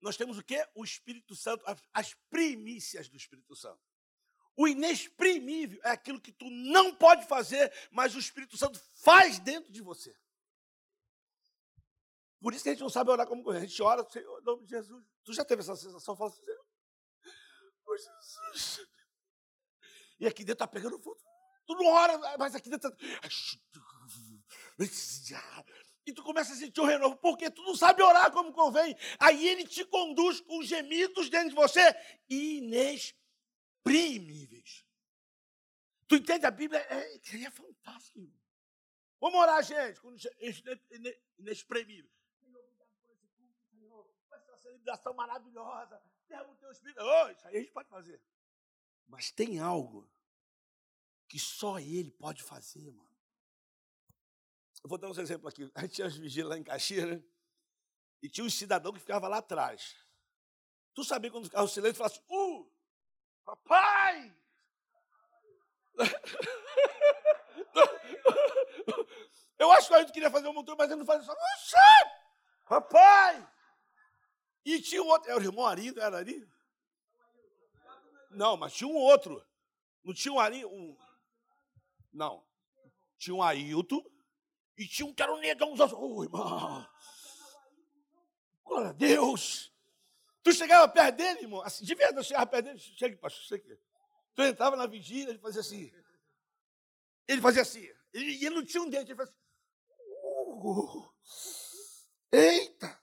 Nós 0.00 0.16
temos 0.16 0.38
o 0.38 0.42
quê? 0.42 0.66
O 0.74 0.82
Espírito 0.82 1.36
Santo, 1.36 1.62
as 1.92 2.14
primícias 2.30 3.10
do 3.10 3.16
Espírito 3.16 3.54
Santo. 3.54 3.91
O 4.56 4.68
inexprimível 4.68 5.80
é 5.84 5.90
aquilo 5.90 6.20
que 6.20 6.32
tu 6.32 6.48
não 6.50 6.94
pode 6.94 7.26
fazer, 7.26 7.72
mas 7.90 8.14
o 8.14 8.18
Espírito 8.18 8.56
Santo 8.56 8.78
faz 9.02 9.38
dentro 9.38 9.72
de 9.72 9.80
você. 9.80 10.14
Por 12.40 12.52
isso 12.52 12.64
que 12.64 12.70
a 12.70 12.72
gente 12.72 12.82
não 12.82 12.90
sabe 12.90 13.10
orar 13.10 13.26
como. 13.26 13.48
A 13.50 13.60
gente 13.60 13.82
ora, 13.82 14.08
Senhor, 14.10 14.40
em 14.40 14.44
nome 14.44 14.64
de 14.64 14.70
Jesus. 14.70 15.04
Tu 15.24 15.32
já 15.32 15.44
teve 15.44 15.62
essa 15.62 15.76
sensação? 15.76 16.16
Fala 16.16 16.30
assim, 16.30 16.42
oh, 17.86 17.96
Jesus. 17.96 18.86
E 20.18 20.26
aqui 20.26 20.44
dentro 20.44 20.64
está 20.64 20.66
pegando 20.66 20.98
fogo. 20.98 21.20
Tu 21.66 21.74
não 21.74 21.86
ora, 21.86 22.18
mas 22.38 22.54
aqui 22.54 22.68
dentro 22.68 22.90
está. 22.90 23.14
E 26.04 26.12
tu 26.12 26.22
começa 26.24 26.52
a 26.52 26.56
sentir 26.56 26.80
o 26.80 26.84
renovo, 26.84 27.16
porque 27.16 27.48
tu 27.48 27.62
não 27.62 27.76
sabe 27.76 28.02
orar 28.02 28.32
como 28.32 28.52
convém. 28.52 28.96
Aí 29.20 29.46
ele 29.46 29.64
te 29.64 29.84
conduz 29.84 30.40
com 30.40 30.60
gemidos 30.62 31.30
dentro 31.30 31.50
de 31.50 31.54
você 31.54 31.80
inexprimíveis. 32.28 33.21
Tu 36.08 36.16
entende? 36.16 36.46
A 36.46 36.50
Bíblia 36.50 36.80
é, 36.80 37.14
é 37.16 37.50
fantástico. 37.50 38.20
Vamos 39.20 39.40
orar, 39.40 39.62
gente, 39.62 40.00
Senhor. 43.70 44.04
Por 44.28 44.36
essa 44.36 44.56
celebração 44.56 45.14
maravilhosa. 45.14 46.02
Derrama 46.28 46.52
o 46.52 46.56
teu 46.56 46.70
espírito. 46.70 47.00
Oh, 47.00 47.28
isso 47.30 47.46
aí 47.46 47.56
a 47.56 47.60
gente 47.60 47.72
pode 47.72 47.88
fazer. 47.88 48.20
Mas 49.06 49.30
tem 49.30 49.58
algo 49.60 50.10
que 51.28 51.38
só 51.38 51.78
ele 51.78 52.10
pode 52.10 52.42
fazer, 52.42 52.90
mano. 52.90 53.16
Eu 54.82 54.88
vou 54.88 54.98
dar 54.98 55.08
uns 55.08 55.18
exemplos 55.18 55.52
aqui. 55.52 55.70
A 55.74 55.82
gente 55.82 55.94
tinha 55.94 56.06
as 56.06 56.16
vigílias 56.16 56.48
lá 56.48 56.58
em 56.58 56.64
Caxias, 56.64 57.08
né? 57.08 57.22
E 58.20 58.28
tinha 58.28 58.44
um 58.44 58.50
cidadão 58.50 58.92
que 58.92 59.00
ficava 59.00 59.28
lá 59.28 59.38
atrás. 59.38 59.96
Tu 60.94 61.04
sabia 61.04 61.30
quando 61.30 61.44
ficava 61.44 61.64
o 61.64 61.68
silêncio 61.68 61.96
e 61.96 61.98
falava 61.98 62.14
assim, 62.14 62.24
uh, 62.28 62.71
papai! 63.44 64.36
Eu 69.58 69.70
acho 69.72 69.88
que 69.88 69.94
a 69.94 70.00
gente 70.00 70.12
queria 70.12 70.30
fazer 70.30 70.48
um 70.48 70.52
motor, 70.52 70.76
mas 70.76 70.90
ele 70.90 71.00
não 71.00 71.06
fazia 71.06 71.24
só, 71.24 71.34
papai! 72.68 73.48
E 74.64 74.80
tinha 74.80 75.02
um 75.02 75.08
outro, 75.08 75.30
era 75.30 75.40
o 75.40 75.42
irmão 75.42 75.66
Ari, 75.66 75.92
não 75.92 76.02
era 76.02 76.18
Ari? 76.18 76.48
Não, 78.30 78.56
mas 78.56 78.72
tinha 78.72 78.88
um 78.88 78.96
outro. 78.96 79.44
Não 80.04 80.14
tinha 80.14 80.32
um 80.32 80.40
Ari, 80.40 80.64
um... 80.64 80.96
Não. 82.12 82.44
Tinha 83.18 83.34
um 83.34 83.42
Ailton 83.42 84.04
e 84.76 84.86
tinha 84.86 85.06
um 85.06 85.14
que 85.14 85.22
era 85.22 85.32
um 85.32 85.38
negão. 85.38 85.74
Oh, 85.96 86.24
irmão. 86.24 86.88
Glória 88.64 88.90
a 88.90 88.92
Deus. 88.92 89.71
Tu 90.42 90.52
chegava 90.52 90.88
perto 90.88 91.16
dele, 91.16 91.40
irmão, 91.42 91.62
assim, 91.62 91.84
de 91.84 91.94
verdade, 91.94 92.18
eu 92.18 92.24
chegava 92.24 92.46
perto 92.46 92.64
dele, 92.64 92.78
chega, 92.78 93.16
pastor, 93.16 93.42
chega. 93.44 93.78
Tu 94.34 94.42
entrava 94.42 94.76
na 94.76 94.86
vigília, 94.86 95.30
ele 95.30 95.38
fazia 95.38 95.60
assim. 95.60 95.92
Ele 97.28 97.40
fazia 97.40 97.62
assim. 97.62 97.88
Ele, 98.12 98.34
ele 98.44 98.50
não 98.50 98.64
tinha 98.64 98.82
um 98.82 98.88
dente, 98.88 99.12
ele 99.12 99.16
fazia 99.16 99.32
assim. 99.32 99.42
Uh, 100.64 101.12
eita! 102.32 103.00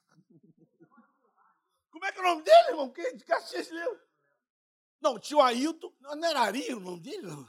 Como 1.92 2.06
é 2.06 2.12
que 2.12 2.18
é 2.18 2.22
o 2.22 2.26
nome 2.26 2.44
dele, 2.44 2.70
irmão? 2.70 2.92
Que 2.92 3.14
de 3.14 3.26
Caxias? 3.26 3.70
Não, 5.02 5.20
tinha 5.20 5.38
o 5.38 5.42
Ailton. 5.42 5.94
Não 6.00 6.26
era 6.26 6.42
Ari 6.42 6.74
o 6.74 6.80
nome 6.80 7.02
dele, 7.02 7.22
não. 7.24 7.48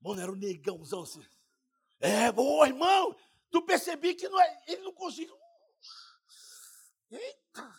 Mano, 0.00 0.20
era 0.20 0.32
um 0.32 0.36
negãozão 0.36 1.02
assim. 1.02 1.24
É, 2.00 2.30
boa, 2.30 2.66
irmão. 2.66 3.16
Tu 3.50 3.62
percebi 3.62 4.14
que 4.14 4.28
não 4.28 4.40
é, 4.40 4.64
ele 4.66 4.82
não 4.82 4.92
conseguiu. 4.92 5.36
Eita! 7.10 7.74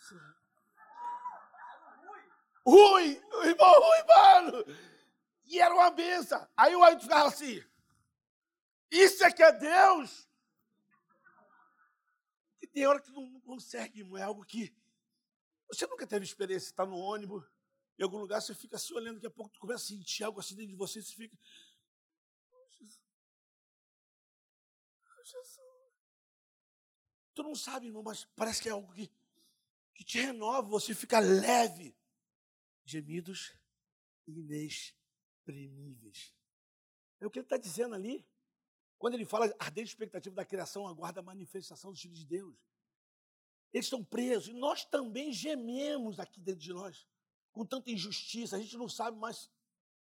Rui, 2.66 3.20
irmão 3.44 3.80
Rui, 3.80 4.04
mano! 4.06 4.64
E 5.46 5.60
era 5.60 5.74
uma 5.74 5.90
benção. 5.90 6.46
Aí 6.56 6.74
o 6.76 6.84
Ailton 6.84 7.02
ficava 7.02 7.28
assim. 7.28 7.62
Isso 8.90 9.24
é 9.24 9.32
que 9.32 9.42
é 9.42 9.52
Deus? 9.52 10.28
E 12.60 12.66
tem 12.66 12.86
hora 12.86 13.00
que 13.00 13.10
não 13.10 13.40
consegue, 13.40 14.00
irmão. 14.00 14.18
É 14.18 14.22
algo 14.22 14.44
que 14.44 14.74
Você 15.68 15.86
nunca 15.86 16.06
teve 16.06 16.24
experiência 16.24 16.68
estar 16.68 16.86
no 16.86 16.96
ônibus, 16.96 17.44
em 17.98 18.02
algum 18.02 18.18
lugar, 18.18 18.40
você 18.40 18.54
fica 18.54 18.76
assim 18.76 18.94
olhando, 18.94 19.16
daqui 19.16 19.26
a 19.26 19.30
pouco 19.30 19.52
tu 19.52 19.60
começa 19.60 19.84
a 19.84 19.86
sentir 19.88 20.24
algo 20.24 20.40
assim 20.40 20.56
dentro 20.56 20.70
de 20.70 20.76
você, 20.76 21.02
você 21.02 21.14
fica. 21.14 21.36
Jesus. 25.22 25.60
Tu 27.34 27.42
não 27.42 27.54
sabe, 27.54 27.86
irmão, 27.86 28.02
mas 28.02 28.24
parece 28.34 28.62
que 28.62 28.68
é 28.68 28.72
algo 28.72 28.92
que, 28.92 29.10
que 29.94 30.02
te 30.02 30.18
renova, 30.20 30.66
você 30.66 30.94
fica 30.94 31.20
leve. 31.20 31.94
Gemidos 32.90 33.54
inexprimíveis. 34.26 36.34
É 37.20 37.26
o 37.26 37.30
que 37.30 37.38
ele 37.38 37.46
está 37.46 37.56
dizendo 37.56 37.94
ali. 37.94 38.26
Quando 38.98 39.14
ele 39.14 39.24
fala 39.24 39.54
ardente 39.58 39.88
expectativa 39.88 40.34
da 40.34 40.44
criação, 40.44 40.86
aguarda 40.86 41.20
a 41.20 41.22
manifestação 41.22 41.92
dos 41.92 42.00
filhos 42.00 42.18
de 42.18 42.26
Deus. 42.26 42.56
Eles 43.72 43.86
estão 43.86 44.04
presos 44.04 44.48
e 44.48 44.52
nós 44.52 44.84
também 44.84 45.32
gememos 45.32 46.18
aqui 46.18 46.40
dentro 46.40 46.60
de 46.60 46.72
nós, 46.72 47.06
com 47.52 47.64
tanta 47.64 47.90
injustiça, 47.90 48.56
a 48.56 48.60
gente 48.60 48.76
não 48.76 48.88
sabe, 48.88 49.16
mas 49.16 49.48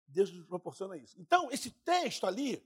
Deus 0.07 0.31
nos 0.31 0.45
proporciona 0.45 0.97
isso. 0.97 1.19
Então, 1.19 1.51
esse 1.51 1.69
texto 1.69 2.25
ali, 2.25 2.65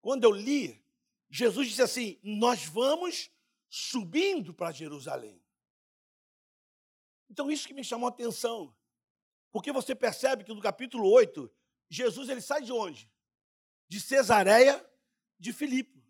quando 0.00 0.24
eu 0.24 0.32
li, 0.32 0.84
Jesus 1.30 1.68
disse 1.68 1.82
assim: 1.82 2.18
Nós 2.22 2.66
vamos 2.66 3.30
subindo 3.68 4.52
para 4.52 4.72
Jerusalém. 4.72 5.40
Então, 7.30 7.50
isso 7.50 7.66
que 7.66 7.74
me 7.74 7.84
chamou 7.84 8.08
a 8.08 8.10
atenção, 8.10 8.74
porque 9.50 9.72
você 9.72 9.94
percebe 9.94 10.44
que 10.44 10.52
no 10.52 10.60
capítulo 10.60 11.10
8, 11.10 11.50
Jesus 11.88 12.28
ele 12.28 12.40
sai 12.40 12.62
de 12.62 12.72
onde? 12.72 13.10
De 13.88 14.00
Cesareia 14.00 14.84
de 15.38 15.52
Filipe. 15.52 16.04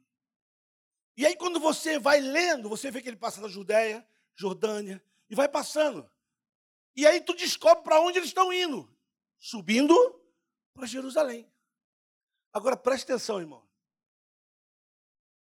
E 1.16 1.26
aí, 1.26 1.36
quando 1.36 1.58
você 1.58 1.98
vai 1.98 2.20
lendo, 2.20 2.68
você 2.68 2.90
vê 2.90 3.02
que 3.02 3.08
ele 3.08 3.16
passa 3.16 3.40
da 3.40 3.48
Judéia, 3.48 4.06
Jordânia, 4.34 5.02
e 5.28 5.34
vai 5.34 5.48
passando. 5.48 6.08
E 6.94 7.06
aí 7.06 7.20
tu 7.20 7.34
descobre 7.34 7.84
para 7.84 8.00
onde 8.00 8.18
eles 8.18 8.30
estão 8.30 8.52
indo. 8.52 8.92
Subindo 9.38 9.94
para 10.74 10.86
Jerusalém. 10.86 11.52
Agora 12.52 12.76
preste 12.76 13.04
atenção, 13.04 13.40
irmão. 13.40 13.68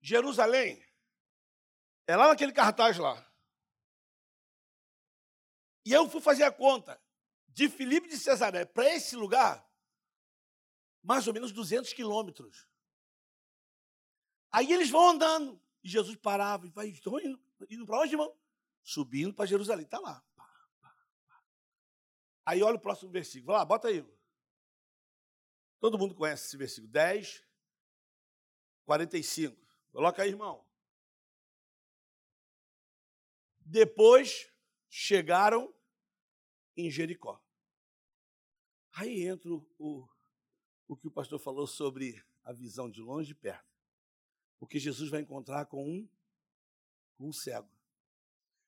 Jerusalém 0.01 0.83
é 2.05 2.15
lá 2.15 2.29
naquele 2.29 2.51
cartaz 2.51 2.97
lá. 2.97 3.25
E 5.85 5.91
eu 5.91 6.09
fui 6.09 6.19
fazer 6.19 6.43
a 6.43 6.51
conta 6.51 7.01
de 7.57 7.67
Filipe 7.67 8.07
de 8.07 8.19
Cesaré 8.19 8.65
para 8.65 8.87
esse 8.93 9.15
lugar, 9.15 9.67
mais 11.01 11.27
ou 11.27 11.33
menos 11.33 11.51
200 11.51 11.91
quilômetros. 11.91 12.67
Aí 14.51 14.71
eles 14.71 14.91
vão 14.91 15.09
andando. 15.09 15.59
E 15.83 15.89
Jesus 15.89 16.15
parava 16.17 16.67
e 16.67 16.69
vai, 16.69 16.89
estão 16.89 17.19
indo, 17.19 17.41
indo 17.67 17.83
para 17.83 17.99
onde, 17.99 18.13
irmão? 18.13 18.37
Subindo 18.83 19.33
para 19.33 19.47
Jerusalém. 19.47 19.85
Está 19.85 19.97
lá. 19.97 20.23
Aí 22.45 22.61
olha 22.61 22.75
o 22.75 22.79
próximo 22.79 23.09
versículo. 23.09 23.47
Vai 23.47 23.55
lá, 23.55 23.65
bota 23.65 23.87
aí. 23.87 24.05
Todo 25.79 25.97
mundo 25.97 26.13
conhece 26.13 26.45
esse 26.45 26.57
versículo. 26.57 26.93
10, 26.93 27.43
45. 28.85 29.57
Coloca 29.91 30.21
aí, 30.21 30.29
irmão. 30.29 30.63
Depois 33.61 34.47
chegaram 34.87 35.73
em 36.75 36.91
Jericó. 36.91 37.43
Aí 38.97 39.27
entra 39.27 39.47
o, 39.53 40.09
o 40.87 40.97
que 40.97 41.07
o 41.07 41.11
pastor 41.11 41.37
falou 41.37 41.67
sobre 41.67 42.19
a 42.43 42.51
visão 42.51 42.89
de 42.89 42.99
longe 42.99 43.31
e 43.31 43.35
perto. 43.35 43.71
Porque 44.57 44.79
Jesus 44.79 45.11
vai 45.11 45.21
encontrar 45.21 45.67
com 45.67 45.87
um, 45.87 46.09
com 47.15 47.27
um 47.27 47.31
cego. 47.31 47.69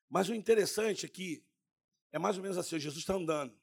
Mas 0.08 0.28
o 0.28 0.34
interessante 0.34 1.04
é 1.04 1.08
que 1.08 1.44
é 2.12 2.18
mais 2.18 2.36
ou 2.36 2.44
menos 2.44 2.56
assim: 2.56 2.78
Jesus 2.78 3.02
está 3.02 3.14
andando. 3.14 3.60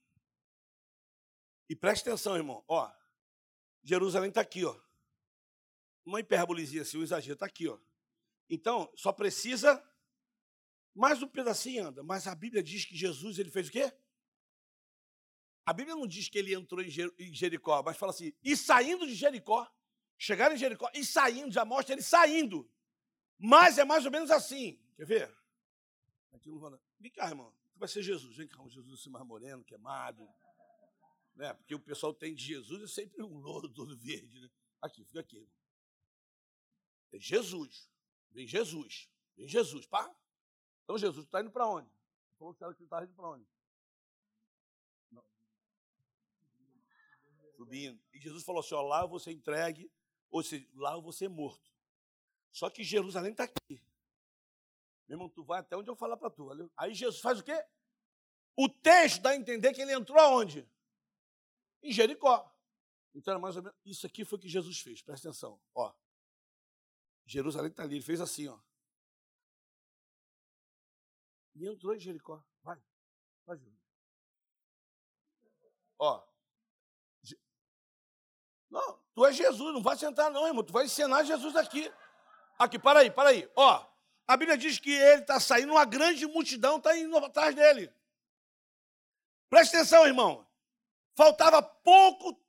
E 1.69 1.75
preste 1.75 2.01
atenção, 2.01 2.35
irmão. 2.35 2.61
Ó, 2.67 2.91
Jerusalém 3.81 4.27
está 4.27 4.41
aqui, 4.41 4.65
ó. 4.65 4.77
Uma 6.05 6.19
hiperbolizinha 6.19 6.81
assim, 6.81 6.97
um 6.97 7.03
exagero, 7.03 7.35
está 7.35 7.45
aqui, 7.45 7.69
ó. 7.69 7.79
Então, 8.49 8.91
só 8.93 9.13
precisa 9.13 9.81
mais 10.93 11.23
um 11.23 11.29
pedacinho 11.29 11.87
anda. 11.87 12.03
Mas 12.03 12.27
a 12.27 12.35
Bíblia 12.35 12.61
diz 12.61 12.83
que 12.83 12.95
Jesus 12.95 13.39
ele 13.39 13.51
fez 13.51 13.69
o 13.69 13.71
quê? 13.71 13.93
A 15.67 15.73
Bíblia 15.73 15.97
não 15.97 16.07
diz 16.07 16.29
que 16.29 16.37
ele 16.37 16.55
entrou 16.55 16.81
em 16.81 16.89
Jericó, 17.33 17.83
mas 17.83 17.97
fala 17.97 18.13
assim: 18.13 18.31
e 18.41 18.55
saindo 18.55 19.05
de 19.05 19.13
Jericó, 19.13 19.69
chegaram 20.17 20.55
em 20.55 20.57
Jericó 20.57 20.89
e 20.93 21.03
saindo, 21.03 21.51
já 21.51 21.65
mostra 21.65 21.93
ele 21.93 22.01
saindo. 22.01 22.71
Mas 23.37 23.77
é 23.77 23.83
mais 23.83 24.05
ou 24.05 24.11
menos 24.11 24.31
assim. 24.31 24.81
Quer 24.95 25.05
ver? 25.05 25.37
Aqui 26.31 26.49
não 26.49 26.57
vai. 26.57 26.79
Vem 26.97 27.11
cá, 27.11 27.27
irmão. 27.27 27.53
Vai 27.75 27.89
ser 27.89 28.01
Jesus. 28.01 28.37
Vem 28.37 28.47
cá, 28.47 28.61
um 28.61 28.69
Jesus 28.69 29.01
assim 29.01 29.09
mais 29.09 29.25
moreno, 29.25 29.61
queimado. 29.65 30.25
Né? 31.35 31.53
Porque 31.53 31.75
o 31.75 31.79
pessoal 31.81 32.13
tem 32.13 32.33
de 32.33 32.45
Jesus 32.45 32.83
é 32.83 32.87
sempre 32.87 33.21
um 33.21 33.37
louro 33.37 33.67
todo 33.67 33.93
verde. 33.99 34.39
Né? 34.39 34.49
Aqui, 34.81 35.03
fica 35.03 35.19
aqui. 35.19 35.49
É 37.11 37.19
Jesus. 37.19 37.91
Vem 38.31 38.47
Jesus. 38.47 39.09
Vem 39.35 39.49
Jesus. 39.49 39.85
Pá. 39.85 40.09
Então 40.85 40.97
Jesus 40.97 41.25
está 41.25 41.41
indo 41.41 41.51
para 41.51 41.67
onde? 41.67 41.91
Falou 42.39 42.53
que 42.53 42.63
ele 42.63 42.71
está 42.71 43.03
indo 43.03 43.13
para 43.13 43.31
onde? 43.31 43.45
Subindo. 47.57 47.99
E 48.13 48.19
Jesus 48.19 48.43
falou 48.43 48.61
assim: 48.61 48.75
ó, 48.75 48.81
lá 48.81 49.05
vou 49.05 49.19
ser 49.19 49.31
entregue, 49.31 49.91
ou 50.29 50.43
seja, 50.43 50.65
lá 50.75 50.95
vou 50.97 51.11
ser 51.11 51.27
morto. 51.27 51.73
Só 52.51 52.69
que 52.69 52.83
Jerusalém 52.83 53.31
está 53.31 53.45
aqui. 53.45 53.83
Meu 55.07 55.15
irmão, 55.15 55.29
tu 55.29 55.43
vai 55.43 55.59
até 55.59 55.75
onde 55.75 55.89
eu 55.89 55.95
falar 55.95 56.17
para 56.17 56.29
tu. 56.29 56.49
Aí 56.77 56.93
Jesus 56.93 57.19
faz 57.19 57.39
o 57.39 57.43
quê? 57.43 57.65
O 58.55 58.69
texto 58.69 59.21
dá 59.21 59.31
a 59.31 59.35
entender 59.35 59.73
que 59.73 59.81
ele 59.81 59.93
entrou 59.93 60.19
aonde? 60.19 60.69
Em 61.81 61.91
Jericó. 61.91 62.53
Então 63.13 63.31
era 63.31 63.39
mais 63.39 63.55
ou 63.55 63.63
menos. 63.63 63.77
Isso 63.83 64.05
aqui 64.05 64.23
foi 64.23 64.37
o 64.37 64.41
que 64.41 64.49
Jesus 64.49 64.79
fez, 64.79 65.01
presta 65.01 65.29
atenção. 65.29 65.59
Ó. 65.73 65.93
Jerusalém 67.25 67.71
está 67.71 67.83
ali, 67.83 67.95
ele 67.95 68.03
fez 68.03 68.21
assim, 68.21 68.47
ó. 68.47 68.59
E 71.55 71.67
entrou 71.67 71.95
em 71.95 71.99
Jericó. 71.99 72.43
Vai, 72.61 72.79
vai, 73.45 73.57
Júlio. 73.57 73.79
Ó. 75.97 76.36
Tu 79.17 79.25
é 79.25 79.33
Jesus, 79.33 79.73
não 79.73 79.81
vai 79.81 79.97
sentar 79.97 80.29
não, 80.29 80.45
irmão. 80.45 80.63
Tu 80.63 80.71
vai 80.71 80.85
ensinar 80.85 81.23
Jesus 81.23 81.55
aqui. 81.55 81.91
Aqui, 82.59 82.77
para 82.77 82.99
aí, 82.99 83.09
para 83.09 83.29
aí. 83.29 83.49
Ó, 83.55 83.83
a 84.27 84.37
Bíblia 84.37 84.55
diz 84.55 84.77
que 84.77 84.91
ele 84.91 85.21
está 85.21 85.39
saindo, 85.39 85.71
uma 85.71 85.85
grande 85.85 86.27
multidão 86.27 86.77
está 86.77 86.95
indo 86.95 87.17
atrás 87.17 87.55
dele. 87.55 87.91
Presta 89.49 89.77
atenção, 89.77 90.05
irmão. 90.05 90.47
Faltava 91.15 91.63
pouco, 91.63 92.39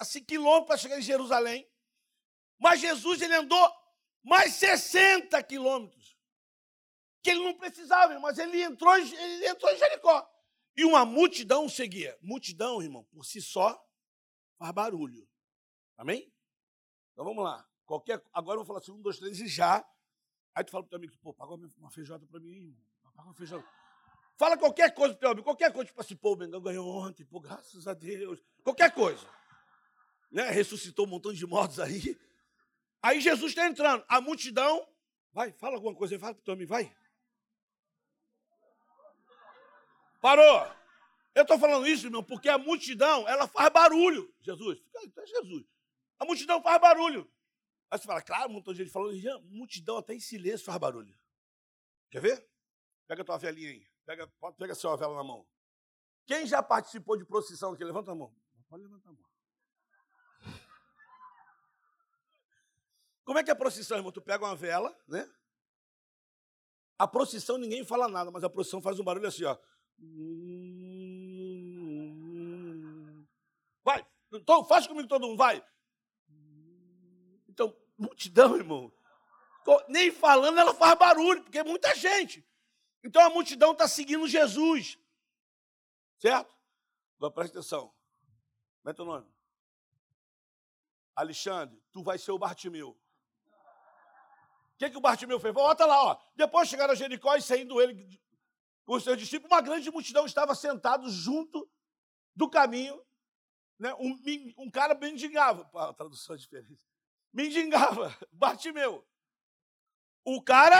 assim, 0.00 0.24
quilômetros 0.24 0.66
para 0.66 0.76
chegar 0.78 0.98
em 0.98 1.02
Jerusalém. 1.02 1.70
Mas 2.58 2.80
Jesus, 2.80 3.22
ele 3.22 3.36
andou 3.36 3.72
mais 4.20 4.54
60 4.54 5.40
quilômetros 5.44 6.18
que 7.22 7.30
ele 7.30 7.44
não 7.44 7.54
precisava, 7.54 8.18
mas 8.18 8.36
ele 8.36 8.60
entrou, 8.64 8.96
ele 8.96 9.46
entrou 9.46 9.70
em 9.70 9.78
Jericó. 9.78 10.28
E 10.76 10.84
uma 10.84 11.04
multidão 11.04 11.68
seguia. 11.68 12.18
Multidão, 12.20 12.82
irmão, 12.82 13.04
por 13.04 13.24
si 13.24 13.40
só, 13.40 13.80
faz 14.58 14.72
barulho. 14.72 15.30
Amém? 16.02 16.28
Então 17.12 17.24
vamos 17.24 17.44
lá. 17.44 17.64
Qualquer, 17.86 18.20
agora 18.34 18.56
eu 18.56 18.64
vou 18.64 18.66
falar 18.66 18.80
assim, 18.80 18.90
um, 18.90 19.00
dois, 19.00 19.18
três 19.18 19.38
e 19.38 19.46
já. 19.46 19.86
Aí 20.52 20.64
tu 20.64 20.72
fala 20.72 20.82
para 20.82 20.88
o 20.88 20.90
teu 20.90 20.96
amigo, 20.96 21.16
pô, 21.22 21.32
paga 21.32 21.54
uma 21.54 21.90
feijoada 21.92 22.26
para 22.26 22.40
mim, 22.40 22.50
irmão. 22.50 22.82
Paga 23.14 23.28
uma 23.28 23.34
feijoada. 23.34 23.64
Fala 24.36 24.58
qualquer 24.58 24.92
coisa 24.92 25.14
para 25.14 25.18
o 25.18 25.20
teu 25.20 25.30
amigo, 25.30 25.44
qualquer 25.44 25.72
coisa, 25.72 25.86
tipo 25.86 26.00
assim, 26.00 26.16
pô, 26.16 26.32
o 26.32 26.36
Mengão 26.36 26.60
ganhou 26.60 26.88
ontem, 26.88 27.24
pô, 27.24 27.38
graças 27.38 27.86
a 27.86 27.94
Deus. 27.94 28.42
Qualquer 28.64 28.92
coisa. 28.92 29.24
Né? 30.28 30.50
Ressuscitou 30.50 31.06
um 31.06 31.10
montão 31.10 31.32
de 31.32 31.46
mortos 31.46 31.78
aí. 31.78 32.18
Aí 33.00 33.20
Jesus 33.20 33.52
está 33.52 33.68
entrando. 33.68 34.04
A 34.08 34.20
multidão, 34.20 34.84
vai, 35.32 35.52
fala 35.52 35.76
alguma 35.76 35.94
coisa 35.94 36.18
fala 36.18 36.34
para 36.34 36.40
o 36.40 36.44
teu 36.44 36.54
amigo, 36.54 36.68
vai. 36.68 36.92
Parou. 40.20 40.66
Eu 41.32 41.42
estou 41.42 41.60
falando 41.60 41.86
isso, 41.86 42.08
irmão, 42.08 42.24
porque 42.24 42.48
a 42.48 42.58
multidão, 42.58 43.28
ela 43.28 43.46
faz 43.46 43.72
barulho. 43.72 44.34
Jesus, 44.40 44.82
é 44.96 45.26
Jesus. 45.26 45.71
A 46.22 46.24
multidão 46.24 46.62
faz 46.62 46.80
barulho. 46.80 47.28
Aí 47.90 47.98
você 47.98 48.06
fala, 48.06 48.22
claro, 48.22 48.48
um 48.48 48.52
montão 48.54 48.72
de 48.72 48.84
gente 48.84 48.92
falando, 48.92 49.12
multidão 49.42 49.96
até 49.96 50.14
em 50.14 50.20
silêncio 50.20 50.64
faz 50.64 50.78
barulho. 50.78 51.18
Quer 52.12 52.22
ver? 52.22 52.48
Pega 53.08 53.22
a 53.22 53.24
tua 53.24 53.38
velinha 53.38 53.70
aí. 53.70 53.84
Pega, 54.06 54.32
pegar 54.56 54.72
a 54.72 54.76
sua 54.76 54.94
vela 54.94 55.16
na 55.16 55.24
mão. 55.24 55.44
Quem 56.24 56.46
já 56.46 56.62
participou 56.62 57.16
de 57.16 57.24
procissão 57.24 57.72
aqui? 57.72 57.82
Levanta 57.82 58.12
a 58.12 58.14
mão. 58.14 58.32
Pode 58.68 58.84
levantar 58.84 59.10
a 59.10 59.12
mão. 59.12 59.24
Como 63.24 63.40
é 63.40 63.42
que 63.42 63.50
é 63.50 63.52
a 63.52 63.56
procissão, 63.56 63.96
irmão? 63.96 64.12
Tu 64.12 64.22
pega 64.22 64.44
uma 64.44 64.54
vela, 64.54 64.96
né? 65.08 65.28
A 67.00 67.08
procissão 67.08 67.58
ninguém 67.58 67.84
fala 67.84 68.06
nada, 68.06 68.30
mas 68.30 68.44
a 68.44 68.48
procissão 68.48 68.80
faz 68.80 69.00
um 69.00 69.04
barulho 69.04 69.26
assim, 69.26 69.42
ó. 69.42 69.58
Vai, 73.82 74.06
então 74.32 74.64
faz 74.64 74.86
comigo 74.86 75.08
todo 75.08 75.26
mundo, 75.26 75.36
vai. 75.36 75.60
Multidão, 78.02 78.56
irmão. 78.56 78.92
Nem 79.88 80.10
falando 80.10 80.58
ela 80.58 80.74
faz 80.74 80.98
barulho, 80.98 81.42
porque 81.44 81.58
é 81.58 81.64
muita 81.64 81.94
gente. 81.94 82.44
Então 83.04 83.22
a 83.24 83.30
multidão 83.30 83.72
está 83.72 83.86
seguindo 83.86 84.26
Jesus. 84.26 84.98
Certo? 86.18 86.52
Agora 87.16 87.32
presta 87.32 87.58
atenção. 87.58 87.94
Como 88.82 88.90
é 88.90 88.92
teu 88.92 89.04
nome? 89.04 89.32
Alexandre, 91.14 91.80
tu 91.92 92.02
vai 92.02 92.18
ser 92.18 92.32
o 92.32 92.38
Bartimeu. 92.38 92.90
O 92.90 94.78
que, 94.78 94.90
que 94.90 94.96
o 94.96 95.00
Bartimeu 95.00 95.38
fez? 95.38 95.54
Volta 95.54 95.86
lá, 95.86 96.02
ó. 96.02 96.20
Depois 96.34 96.68
chegaram 96.68 96.92
a 96.92 96.96
Jericó 96.96 97.36
e 97.36 97.42
saindo 97.42 97.80
ele 97.80 98.20
com 98.84 98.94
os 98.96 99.04
seus 99.04 99.16
discípulos, 99.16 99.52
uma 99.52 99.62
grande 99.62 99.88
multidão 99.92 100.26
estava 100.26 100.56
sentado 100.56 101.08
junto 101.08 101.70
do 102.34 102.50
caminho. 102.50 103.00
Né? 103.78 103.94
Um, 103.94 104.18
um 104.58 104.70
cara 104.70 104.92
mendigava. 104.92 105.70
A 105.72 105.92
tradução 105.92 106.34
é 106.34 106.38
diferente. 106.38 106.84
Mendigava, 107.32 108.16
Bartimeu. 108.30 109.06
O 110.24 110.42
cara 110.42 110.78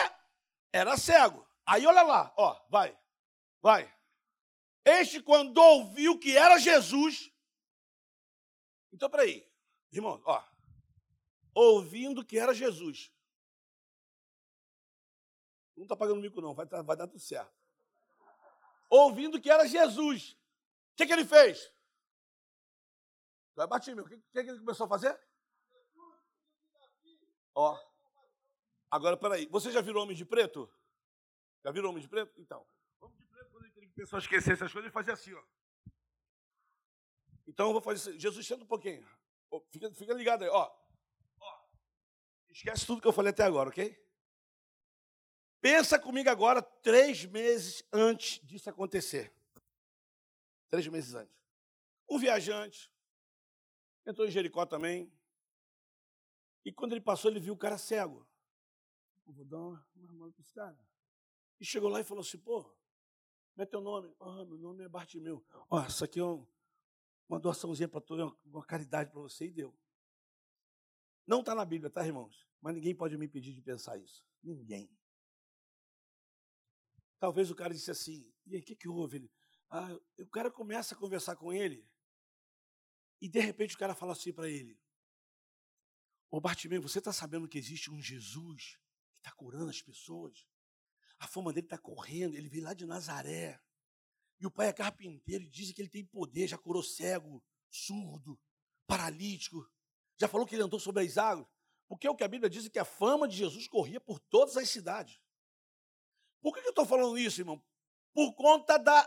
era 0.72 0.96
cego. 0.96 1.46
Aí 1.66 1.86
olha 1.86 2.02
lá, 2.02 2.32
ó, 2.36 2.60
vai, 2.68 2.98
vai. 3.60 3.92
Este, 4.84 5.22
quando 5.22 5.56
ouviu 5.58 6.18
que 6.18 6.36
era 6.36 6.58
Jesus. 6.58 7.32
Então, 8.92 9.08
peraí, 9.08 9.48
irmão, 9.90 10.20
ó. 10.24 10.42
Ouvindo 11.54 12.24
que 12.24 12.38
era 12.38 12.54
Jesus. 12.54 13.12
Não 15.76 15.84
está 15.84 15.96
pagando 15.96 16.20
mico, 16.20 16.40
não, 16.40 16.54
vai, 16.54 16.66
vai 16.66 16.96
dar 16.96 17.06
tudo 17.06 17.20
certo. 17.20 17.52
Ouvindo 18.90 19.40
que 19.40 19.50
era 19.50 19.66
Jesus. 19.66 20.32
O 20.92 20.96
que, 20.96 21.06
que 21.06 21.12
ele 21.12 21.24
fez? 21.24 21.72
Vai 23.54 23.66
bater, 23.66 23.94
meu. 23.94 24.04
O 24.04 24.08
que, 24.08 24.18
que 24.32 24.38
ele 24.38 24.58
começou 24.58 24.86
a 24.86 24.88
fazer? 24.88 25.18
Ó. 27.54 27.78
Agora, 28.90 29.16
peraí. 29.16 29.46
Você 29.46 29.70
já 29.70 29.80
virou 29.80 30.02
homem 30.02 30.16
de 30.16 30.24
preto? 30.24 30.72
Já 31.64 31.70
virou 31.70 31.90
homem 31.90 32.02
de 32.02 32.08
preto? 32.08 32.40
Então. 32.40 32.66
Homem 33.00 33.16
de 33.18 33.26
preto, 33.26 33.50
quando 33.50 33.64
ele 33.64 33.72
queria 33.72 33.88
que 33.88 34.00
a 34.00 34.04
pessoa 34.04 34.20
esquecesse 34.20 34.52
essas 34.52 34.72
coisas, 34.72 34.86
ele 34.86 34.92
fazia 34.92 35.14
assim, 35.14 35.32
ó. 35.34 35.42
Então 37.46 37.68
eu 37.68 37.72
vou 37.72 37.82
fazer 37.82 38.10
assim. 38.10 38.18
Jesus, 38.18 38.46
senta 38.46 38.64
um 38.64 38.66
pouquinho. 38.66 39.06
Fica, 39.70 39.92
fica 39.92 40.14
ligado 40.14 40.42
aí, 40.42 40.48
ó. 40.48 40.70
ó. 41.40 41.64
Esquece 42.50 42.86
tudo 42.86 43.00
que 43.00 43.08
eu 43.08 43.12
falei 43.12 43.30
até 43.30 43.44
agora, 43.44 43.68
ok? 43.68 44.00
Pensa 45.60 45.98
comigo 45.98 46.28
agora, 46.28 46.60
três 46.60 47.24
meses 47.24 47.84
antes 47.92 48.44
disso 48.44 48.68
acontecer. 48.68 49.32
Três 50.68 50.86
meses 50.88 51.14
antes. 51.14 51.40
Um 52.08 52.18
viajante 52.18 52.90
entrou 54.04 54.26
em 54.26 54.30
Jericó 54.30 54.66
também. 54.66 55.12
E 56.64 56.72
quando 56.72 56.92
ele 56.92 57.00
passou, 57.00 57.30
ele 57.30 57.40
viu 57.40 57.54
o 57.54 57.58
cara 57.58 57.76
cego. 57.76 58.26
Eu 59.26 59.32
vou 59.32 59.44
dar 59.44 59.58
uma, 59.58 59.86
uma 59.94 60.12
mão 60.12 60.32
para 60.32 60.44
cara. 60.54 60.78
E 61.60 61.64
chegou 61.64 61.88
lá 61.88 62.00
e 62.00 62.04
falou 62.04 62.22
assim, 62.22 62.38
pô, 62.38 62.62
como 62.62 63.62
é 63.62 63.66
teu 63.66 63.80
nome? 63.80 64.14
Ah, 64.20 64.44
meu 64.44 64.58
nome 64.58 64.84
é 64.84 64.88
Bartimeu. 64.88 65.44
Ó, 65.70 65.84
isso 65.86 66.04
aqui 66.04 66.18
é 66.18 66.24
um, 66.24 66.46
uma 67.28 67.38
doaçãozinha 67.38 67.88
para 67.88 68.00
tu, 68.00 68.14
uma, 68.14 68.36
uma 68.44 68.64
caridade 68.64 69.10
para 69.10 69.20
você, 69.20 69.46
e 69.46 69.50
deu. 69.50 69.76
Não 71.26 71.40
está 71.40 71.54
na 71.54 71.64
Bíblia, 71.64 71.90
tá, 71.90 72.04
irmãos? 72.04 72.46
Mas 72.60 72.74
ninguém 72.74 72.94
pode 72.94 73.16
me 73.16 73.28
pedir 73.28 73.52
de 73.52 73.62
pensar 73.62 73.96
isso. 73.96 74.24
Ninguém. 74.42 74.90
Talvez 77.18 77.50
o 77.50 77.54
cara 77.54 77.72
disse 77.72 77.90
assim, 77.90 78.32
e 78.46 78.56
aí, 78.56 78.60
o 78.60 78.64
que, 78.64 78.74
que 78.74 78.88
houve? 78.88 79.18
Ele, 79.18 79.32
ah, 79.70 79.88
o 80.18 80.26
cara 80.26 80.50
começa 80.50 80.94
a 80.94 80.98
conversar 80.98 81.36
com 81.36 81.52
ele, 81.52 81.88
e 83.20 83.28
de 83.28 83.38
repente 83.38 83.76
o 83.76 83.78
cara 83.78 83.94
fala 83.94 84.12
assim 84.12 84.32
para 84.32 84.48
ele, 84.48 84.76
Ô 86.32 86.40
Bartimeu, 86.40 86.80
você 86.80 86.98
está 86.98 87.12
sabendo 87.12 87.46
que 87.46 87.58
existe 87.58 87.90
um 87.90 88.00
Jesus 88.00 88.78
que 89.12 89.18
está 89.18 89.30
curando 89.32 89.68
as 89.68 89.82
pessoas? 89.82 90.46
A 91.18 91.26
fama 91.26 91.52
dele 91.52 91.66
está 91.66 91.76
correndo, 91.76 92.34
ele 92.34 92.48
veio 92.48 92.64
lá 92.64 92.72
de 92.72 92.86
Nazaré. 92.86 93.60
E 94.40 94.46
o 94.46 94.50
pai 94.50 94.68
é 94.68 94.72
carpinteiro 94.72 95.44
e 95.44 95.50
diz 95.50 95.70
que 95.72 95.82
ele 95.82 95.90
tem 95.90 96.06
poder, 96.06 96.48
já 96.48 96.56
curou 96.56 96.82
cego, 96.82 97.44
surdo, 97.70 98.40
paralítico. 98.86 99.70
Já 100.18 100.26
falou 100.26 100.46
que 100.46 100.54
ele 100.54 100.62
andou 100.62 100.80
sobre 100.80 101.04
as 101.04 101.18
águas. 101.18 101.46
Porque 101.86 102.06
é 102.06 102.10
o 102.10 102.16
que 102.16 102.24
a 102.24 102.28
Bíblia 102.28 102.48
diz 102.48 102.66
que 102.66 102.78
a 102.78 102.84
fama 102.84 103.28
de 103.28 103.36
Jesus 103.36 103.68
corria 103.68 104.00
por 104.00 104.18
todas 104.18 104.56
as 104.56 104.70
cidades. 104.70 105.20
Por 106.40 106.54
que 106.54 106.60
eu 106.60 106.70
estou 106.70 106.86
falando 106.86 107.18
isso, 107.18 107.42
irmão? 107.42 107.62
Por 108.14 108.32
conta 108.32 108.78
da, 108.78 109.06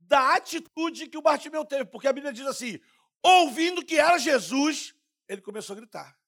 da 0.00 0.34
atitude 0.34 1.06
que 1.06 1.16
o 1.16 1.22
Bartimeu 1.22 1.64
teve. 1.64 1.84
Porque 1.84 2.08
a 2.08 2.12
Bíblia 2.12 2.32
diz 2.32 2.48
assim: 2.48 2.80
ouvindo 3.22 3.84
que 3.84 3.96
era 3.96 4.18
Jesus, 4.18 4.92
ele 5.28 5.40
começou 5.40 5.74
a 5.74 5.76
gritar. 5.76 6.18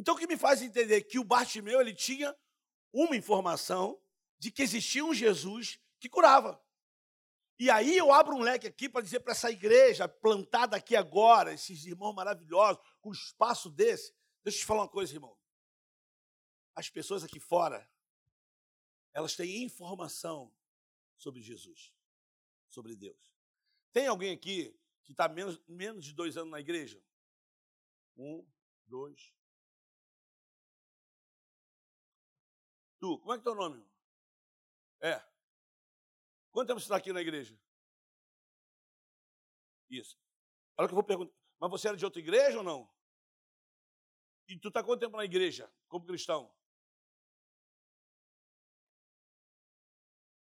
Então, 0.00 0.14
o 0.14 0.18
que 0.18 0.26
me 0.26 0.38
faz 0.38 0.62
entender 0.62 1.02
que 1.02 1.18
o 1.18 1.24
Bartimeu 1.24 1.78
ele 1.78 1.94
tinha 1.94 2.34
uma 2.90 3.14
informação 3.14 4.02
de 4.38 4.50
que 4.50 4.62
existia 4.62 5.04
um 5.04 5.12
Jesus 5.12 5.78
que 5.98 6.08
curava. 6.08 6.58
E 7.58 7.68
aí 7.68 7.98
eu 7.98 8.10
abro 8.10 8.34
um 8.34 8.40
leque 8.40 8.66
aqui 8.66 8.88
para 8.88 9.02
dizer 9.02 9.20
para 9.20 9.32
essa 9.32 9.50
igreja 9.50 10.08
plantada 10.08 10.74
aqui 10.74 10.96
agora, 10.96 11.52
esses 11.52 11.84
irmãos 11.84 12.14
maravilhosos, 12.14 12.82
com 13.02 13.10
um 13.10 13.12
espaço 13.12 13.68
desse. 13.68 14.14
Deixa 14.42 14.56
eu 14.56 14.62
te 14.62 14.66
falar 14.66 14.84
uma 14.84 14.88
coisa, 14.88 15.12
irmão. 15.12 15.38
As 16.74 16.88
pessoas 16.88 17.22
aqui 17.22 17.38
fora, 17.38 17.86
elas 19.12 19.36
têm 19.36 19.64
informação 19.64 20.50
sobre 21.14 21.42
Jesus, 21.42 21.92
sobre 22.70 22.96
Deus. 22.96 23.34
Tem 23.92 24.06
alguém 24.06 24.32
aqui 24.32 24.74
que 25.04 25.12
está 25.12 25.28
menos, 25.28 25.60
menos 25.68 26.06
de 26.06 26.14
dois 26.14 26.38
anos 26.38 26.52
na 26.52 26.60
igreja? 26.60 27.04
Um, 28.16 28.42
dois. 28.86 29.38
Tu, 33.00 33.18
como 33.18 33.32
é 33.32 33.36
que 33.36 33.40
é 33.40 33.44
teu 33.44 33.54
nome? 33.54 33.84
É. 35.00 35.24
Quanto 36.52 36.68
tempo 36.68 36.78
você 36.80 36.84
está 36.84 36.96
aqui 36.96 37.12
na 37.12 37.22
igreja? 37.22 37.58
Isso. 39.88 40.18
Olha 40.76 40.86
que 40.86 40.92
eu 40.92 40.96
vou 40.96 41.04
perguntar. 41.04 41.34
Mas 41.58 41.70
você 41.70 41.88
era 41.88 41.96
de 41.96 42.04
outra 42.04 42.20
igreja 42.20 42.58
ou 42.58 42.64
não? 42.64 42.88
E 44.46 44.58
tu 44.58 44.68
está 44.68 44.82
quanto 44.82 45.00
tempo 45.00 45.16
na 45.16 45.24
igreja, 45.24 45.72
como 45.88 46.06
cristão? 46.06 46.54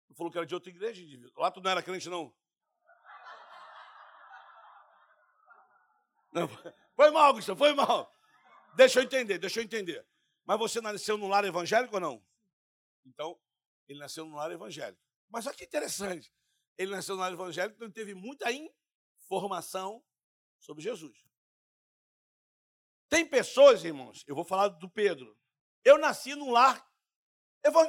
Tu 0.07 0.15
falou 0.15 0.31
que 0.31 0.37
era 0.37 0.47
de 0.47 0.55
outra 0.55 0.69
igreja, 0.69 1.31
lá 1.35 1.51
tu 1.51 1.61
não 1.61 1.69
era 1.69 1.83
crente, 1.83 2.09
não? 2.09 2.33
Não, 6.31 6.47
foi 6.95 7.11
mal, 7.11 7.33
Gustavo, 7.33 7.57
foi 7.57 7.73
mal. 7.73 8.11
Deixa 8.75 8.99
eu 8.99 9.03
entender, 9.03 9.37
deixa 9.37 9.59
eu 9.59 9.63
entender. 9.63 10.07
Mas 10.45 10.59
você 10.59 10.79
nasceu 10.79 11.17
num 11.17 11.27
lar 11.27 11.43
evangélico 11.43 11.95
ou 11.95 11.99
não? 11.99 12.28
Então, 13.09 13.39
ele 13.87 13.99
nasceu 13.99 14.25
num 14.25 14.35
lar 14.35 14.51
evangélico. 14.51 15.01
Mas 15.27 15.45
olha 15.45 15.55
que 15.55 15.65
interessante. 15.65 16.33
Ele 16.77 16.91
nasceu 16.91 17.15
no 17.15 17.21
lar 17.21 17.33
evangélico, 17.33 17.75
então 17.75 17.91
teve 17.91 18.13
muita 18.13 18.47
informação 18.51 20.03
sobre 20.59 20.83
Jesus. 20.83 21.25
Tem 23.09 23.25
pessoas, 23.25 23.83
irmãos, 23.83 24.23
eu 24.27 24.35
vou 24.35 24.45
falar 24.45 24.69
do 24.69 24.89
Pedro. 24.89 25.37
Eu 25.83 25.97
nasci 25.97 26.35
num 26.35 26.51
lar 26.51 26.87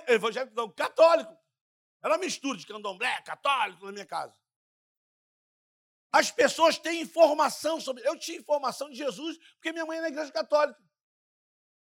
evangélico, 0.09 0.54
não, 0.56 0.70
católico. 0.72 1.38
Era 2.02 2.14
uma 2.14 2.20
mistura 2.20 2.59
de 2.59 2.66
candomblé, 2.66 3.20
católico 3.22 3.85
na 3.85 3.92
minha 3.92 4.06
casa. 4.06 4.35
As 6.12 6.30
pessoas 6.30 6.78
têm 6.78 7.02
informação 7.02 7.80
sobre. 7.80 8.06
Eu 8.06 8.18
tinha 8.18 8.38
informação 8.38 8.90
de 8.90 8.96
Jesus 8.96 9.38
porque 9.54 9.72
minha 9.72 9.87
mãe 9.87 9.98
é 9.98 10.00
na 10.00 10.09
igreja 10.09 10.33
católica. 10.33 10.83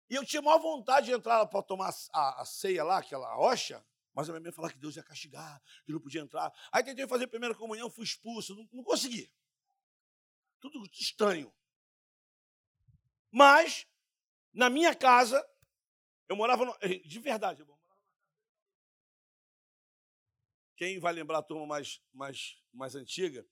E 0.10 0.16
eu 0.16 0.26
tinha 0.26 0.42
maior 0.42 0.60
vontade 0.60 1.08
de 1.08 1.12
entrar 1.12 1.46
para 1.46 1.62
tomar 1.62 1.94
a, 2.14 2.42
a, 2.42 2.46
ceia 2.46 2.84
lá, 2.84 2.98
aquela 2.98 3.34
rocha. 3.36 3.86
Mas 4.14 4.28
a 4.28 4.34
minha 4.34 4.42
mãe 4.42 4.52
falava 4.52 4.74
que 4.74 4.80
Deus 4.80 4.96
ia 4.96 5.04
castigar, 5.04 5.62
que 5.86 5.92
não 5.92 6.00
podia 6.00 6.22
entrar. 6.22 6.52
Aí 6.72 6.84
tentei 6.84 7.08
fazer 7.08 7.26
a 7.26 7.28
primeira 7.28 7.54
comunhão, 7.54 7.90
fui 7.90 8.04
expulso, 8.04 8.56
não, 8.56 8.68
não 8.74 8.84
consegui. 8.84 9.32
Tudo 10.60 10.84
estranho. 10.92 11.54
Mas, 13.32 13.88
na 14.52 14.70
minha 14.70 14.96
casa, 14.96 15.48
eu 16.28 16.36
morava. 16.36 16.66
No, 16.66 16.76
de 16.80 17.20
verdade, 17.20 17.62
eu 17.62 17.68
morava 17.68 17.80
Quem 20.80 20.98
vai 20.98 21.12
lembrar 21.12 21.40
a 21.40 21.44
turma 21.44 21.68
mais, 21.68 22.02
mais, 22.14 22.58
mais 22.74 22.96
antiga? 22.96 23.46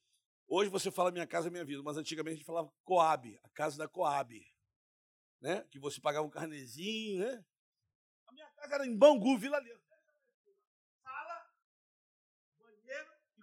Hoje 0.47 0.69
você 0.69 0.89
fala 0.89 1.11
minha 1.11 1.27
casa, 1.27 1.49
minha 1.49 1.65
vida, 1.65 1.83
mas 1.83 1.97
antigamente 1.97 2.35
a 2.35 2.37
gente 2.37 2.45
falava 2.45 2.73
Coab, 2.85 3.37
a 3.43 3.49
casa 3.49 3.77
da 3.77 3.85
Coab. 3.85 4.33
Né? 5.39 5.63
Que 5.69 5.79
você 5.79 6.01
pagava 6.01 6.25
um 6.25 6.29
carnezinho, 6.29 7.19
né? 7.19 7.45
A 8.27 8.31
minha 8.31 8.49
casa 8.51 8.75
era 8.75 8.85
em 8.85 8.95
Bangu, 8.95 9.37
Vila 9.37 9.59
Leza. 9.59 9.87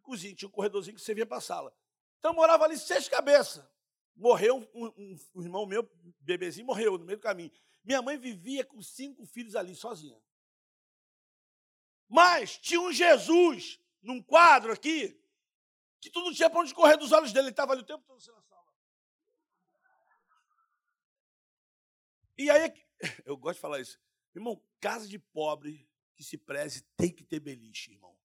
cozinha, 0.05 0.35
tinha 0.35 0.49
um 0.49 0.53
corredorzinho 0.53 0.95
que 0.95 1.03
você 1.03 1.15
via 1.15 1.27
para 1.27 1.39
a 1.39 1.41
sala. 1.41 1.75
Então 2.19 2.31
eu 2.31 2.37
morava 2.37 2.65
ali 2.65 2.79
seis 2.79 3.09
cabeças. 3.09 3.65
Morreu 4.15 4.59
um, 4.73 4.87
um, 4.87 5.17
um, 5.35 5.43
irmão 5.43 5.67
meu, 5.67 5.91
bebezinho, 6.21 6.67
morreu 6.67 6.97
no 6.97 7.05
meio 7.05 7.19
do 7.19 7.23
caminho. 7.23 7.51
Minha 7.83 8.01
mãe 8.01 8.17
vivia 8.17 8.65
com 8.65 8.81
cinco 8.81 9.27
filhos 9.27 9.57
ali, 9.57 9.75
sozinha. 9.75 10.23
Mas 12.09 12.57
tinha 12.59 12.81
um 12.81 12.93
Jesus 12.93 13.81
num 14.01 14.23
quadro 14.23 14.71
aqui, 14.71 15.21
que 16.01 16.11
tu 16.11 16.21
não 16.21 16.33
tinha 16.33 16.49
para 16.49 16.61
onde 16.61 16.75
correr 16.75 16.97
dos 16.97 17.11
olhos 17.11 17.33
dele, 17.33 17.47
ele 17.47 17.53
estava 17.53 17.73
ali 17.73 17.83
o 17.83 17.87
tempo 17.87 18.05
todo 18.07 18.17
na 18.17 18.43
sala. 18.43 18.65
E 22.37 22.51
aí, 22.51 22.73
eu 23.25 23.37
gosto 23.37 23.57
de 23.57 23.61
falar 23.61 23.81
isso. 23.81 23.99
Irmão, 24.35 24.61
casa 24.81 25.07
de 25.07 25.19
pobre 25.19 25.89
que 26.17 26.25
se 26.25 26.37
preze 26.37 26.83
tem 26.97 27.11
que 27.11 27.25
ter 27.25 27.41
beliche, 27.41 27.93
irmão. 27.93 28.17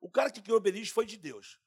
O 0.00 0.10
cara 0.10 0.30
que 0.30 0.42
criou 0.42 0.60
beliche 0.60 0.92
foi 0.92 1.06
de 1.06 1.16
Deus. 1.16 1.60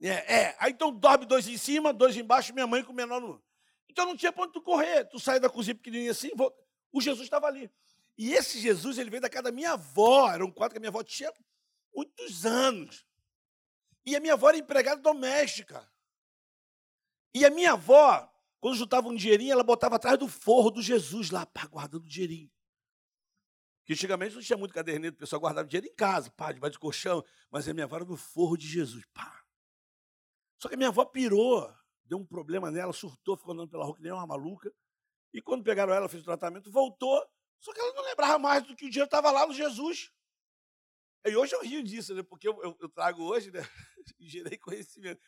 É, 0.00 0.34
é. 0.34 0.56
Aí 0.58 0.72
então 0.72 0.92
dorme 0.92 1.24
dois 1.24 1.46
em 1.46 1.56
cima, 1.56 1.92
dois 1.92 2.16
embaixo, 2.16 2.52
minha 2.52 2.66
mãe 2.66 2.82
com 2.82 2.92
o 2.92 2.96
menor 2.96 3.20
no. 3.20 3.42
Então 3.88 4.06
não 4.06 4.16
tinha 4.16 4.32
pra 4.32 4.44
onde 4.44 4.52
tu 4.52 4.60
correr. 4.60 5.04
Tu 5.04 5.20
sai 5.20 5.38
da 5.38 5.48
cozinha 5.48 5.74
pequenininha 5.74 6.10
assim, 6.10 6.30
volta. 6.34 6.60
o 6.90 7.00
Jesus 7.00 7.26
estava 7.26 7.46
ali. 7.46 7.70
E 8.16 8.32
esse 8.32 8.58
Jesus, 8.58 8.98
ele 8.98 9.10
veio 9.10 9.22
da 9.22 9.30
casa 9.30 9.44
da 9.44 9.52
minha 9.52 9.72
avó. 9.72 10.30
Era 10.32 10.44
um 10.44 10.50
quadro 10.50 10.74
que 10.74 10.78
a 10.78 10.80
minha 10.80 10.90
avó 10.90 11.02
tinha 11.02 11.32
muitos 11.94 12.44
anos. 12.44 13.06
E 14.04 14.16
a 14.16 14.20
minha 14.20 14.32
avó 14.32 14.48
era 14.48 14.58
empregada 14.58 15.00
doméstica. 15.00 15.88
E 17.34 17.44
a 17.44 17.50
minha 17.50 17.72
avó, 17.72 18.31
quando 18.62 18.76
juntava 18.76 19.08
um 19.08 19.14
dinheirinho, 19.16 19.50
ela 19.50 19.64
botava 19.64 19.96
atrás 19.96 20.16
do 20.16 20.28
forro 20.28 20.70
do 20.70 20.80
Jesus 20.80 21.32
lá, 21.32 21.44
pá, 21.44 21.66
guardando 21.66 22.04
o 22.04 22.08
dinheirinho. 22.08 22.48
Porque 23.80 23.94
antigamente 23.94 24.36
não 24.36 24.40
tinha 24.40 24.56
muito 24.56 24.72
caderneta, 24.72 25.16
o 25.16 25.18
pessoal 25.18 25.40
guardava 25.40 25.66
dinheiro 25.66 25.88
em 25.88 25.94
casa, 25.96 26.30
pá, 26.30 26.52
debaixo 26.52 26.74
do 26.74 26.78
colchão. 26.78 27.24
Mas 27.50 27.68
a 27.68 27.74
minha 27.74 27.86
avó 27.86 27.96
era 27.96 28.04
no 28.04 28.16
forro 28.16 28.56
de 28.56 28.68
Jesus, 28.68 29.04
pá. 29.12 29.44
Só 30.60 30.68
que 30.68 30.76
a 30.76 30.78
minha 30.78 30.90
avó 30.90 31.04
pirou, 31.04 31.74
deu 32.04 32.18
um 32.18 32.24
problema 32.24 32.70
nela, 32.70 32.92
surtou, 32.92 33.36
ficou 33.36 33.52
andando 33.52 33.68
pela 33.68 33.84
rua 33.84 33.96
que 33.96 34.02
nem 34.02 34.12
uma 34.12 34.28
maluca. 34.28 34.72
E 35.34 35.42
quando 35.42 35.64
pegaram 35.64 35.92
ela, 35.92 36.08
fez 36.08 36.22
o 36.22 36.26
tratamento, 36.26 36.70
voltou. 36.70 37.20
Só 37.58 37.72
que 37.72 37.80
ela 37.80 37.92
não 37.94 38.04
lembrava 38.04 38.38
mais 38.38 38.62
do 38.62 38.76
que 38.76 38.86
o 38.86 38.90
dinheiro 38.90 39.06
estava 39.06 39.32
lá 39.32 39.44
no 39.44 39.52
Jesus. 39.52 40.12
E 41.26 41.34
hoje 41.34 41.52
eu 41.52 41.62
rio 41.64 41.82
disso, 41.82 42.14
né? 42.14 42.22
Porque 42.22 42.46
eu, 42.46 42.62
eu, 42.62 42.76
eu 42.80 42.88
trago 42.88 43.24
hoje, 43.24 43.50
né? 43.50 43.60
Gerei 44.20 44.56
conhecimento. 44.56 45.20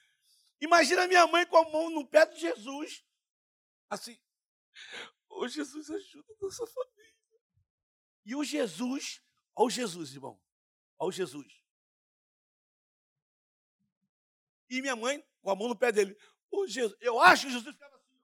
Imagina 0.60 1.08
minha 1.08 1.26
mãe 1.26 1.44
com 1.44 1.56
a 1.56 1.68
mão 1.68 1.90
no 1.90 2.06
pé 2.06 2.26
de 2.26 2.38
Jesus. 2.38 3.02
Assim, 3.90 4.18
ô 5.28 5.46
Jesus, 5.46 5.90
ajuda 5.90 6.32
a 6.32 6.44
nossa 6.44 6.66
família. 6.66 7.14
E 8.24 8.34
o 8.34 8.42
Jesus, 8.42 9.22
o 9.54 9.70
Jesus, 9.70 10.12
irmão. 10.14 10.40
O 10.98 11.12
Jesus. 11.12 11.62
E 14.70 14.80
minha 14.80 14.96
mãe 14.96 15.22
com 15.42 15.50
a 15.50 15.56
mão 15.56 15.68
no 15.68 15.76
pé 15.76 15.92
dele. 15.92 16.16
Ô 16.50 16.66
Jesus, 16.66 16.96
eu 17.00 17.20
acho 17.20 17.46
que 17.46 17.52
Jesus 17.52 17.74
ficava 17.74 17.96
assim. 17.96 18.18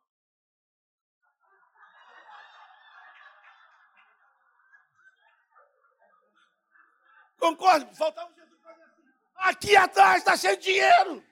Concordo? 7.39 7.95
Faltava 7.95 8.33
Jesus 8.35 8.61
fazer 8.61 8.83
assim. 8.83 9.03
Aqui 9.37 9.77
atrás 9.77 10.19
está 10.19 10.37
cheio 10.37 10.57
de 10.57 10.65
dinheiro. 10.65 11.30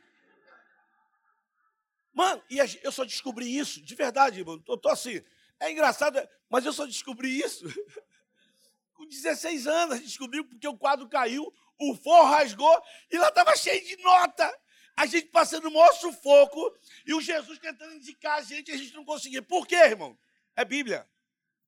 Mano, 2.19 2.43
e 2.51 2.59
eu 2.83 2.91
só 2.91 3.05
descobri 3.05 3.57
isso, 3.57 3.81
de 3.81 3.95
verdade, 3.95 4.41
irmão. 4.41 4.61
Eu 4.67 4.77
tô 4.77 4.89
assim. 4.89 5.23
É 5.61 5.71
engraçado, 5.71 6.19
mas 6.51 6.67
eu 6.67 6.73
só 6.73 6.85
descobri 6.85 7.39
isso. 7.39 7.65
Com 8.93 9.07
16 9.07 9.69
anos, 9.69 10.01
descobriu 10.01 10.45
porque 10.45 10.67
o 10.67 10.77
quadro 10.77 11.09
caiu, 11.09 11.55
o 11.79 11.95
forro 11.95 12.29
rasgou 12.29 12.83
e 13.09 13.17
lá 13.17 13.29
estava 13.29 13.55
cheio 13.55 13.87
de 13.87 13.97
nota. 14.03 14.53
A 14.97 15.07
gente 15.07 15.29
passando 15.29 15.69
o 15.69 15.71
maior 15.71 15.93
sufoco 15.93 16.77
e 17.07 17.15
o 17.15 17.21
Jesus 17.21 17.57
tentando 17.61 17.95
indicar 17.95 18.39
a 18.39 18.43
gente 18.43 18.73
e 18.73 18.75
a 18.75 18.77
gente 18.77 18.95
não 18.95 19.05
conseguia. 19.05 19.41
Por 19.41 19.65
quê, 19.65 19.77
irmão? 19.77 20.19
É 20.57 20.65
Bíblia. 20.65 21.09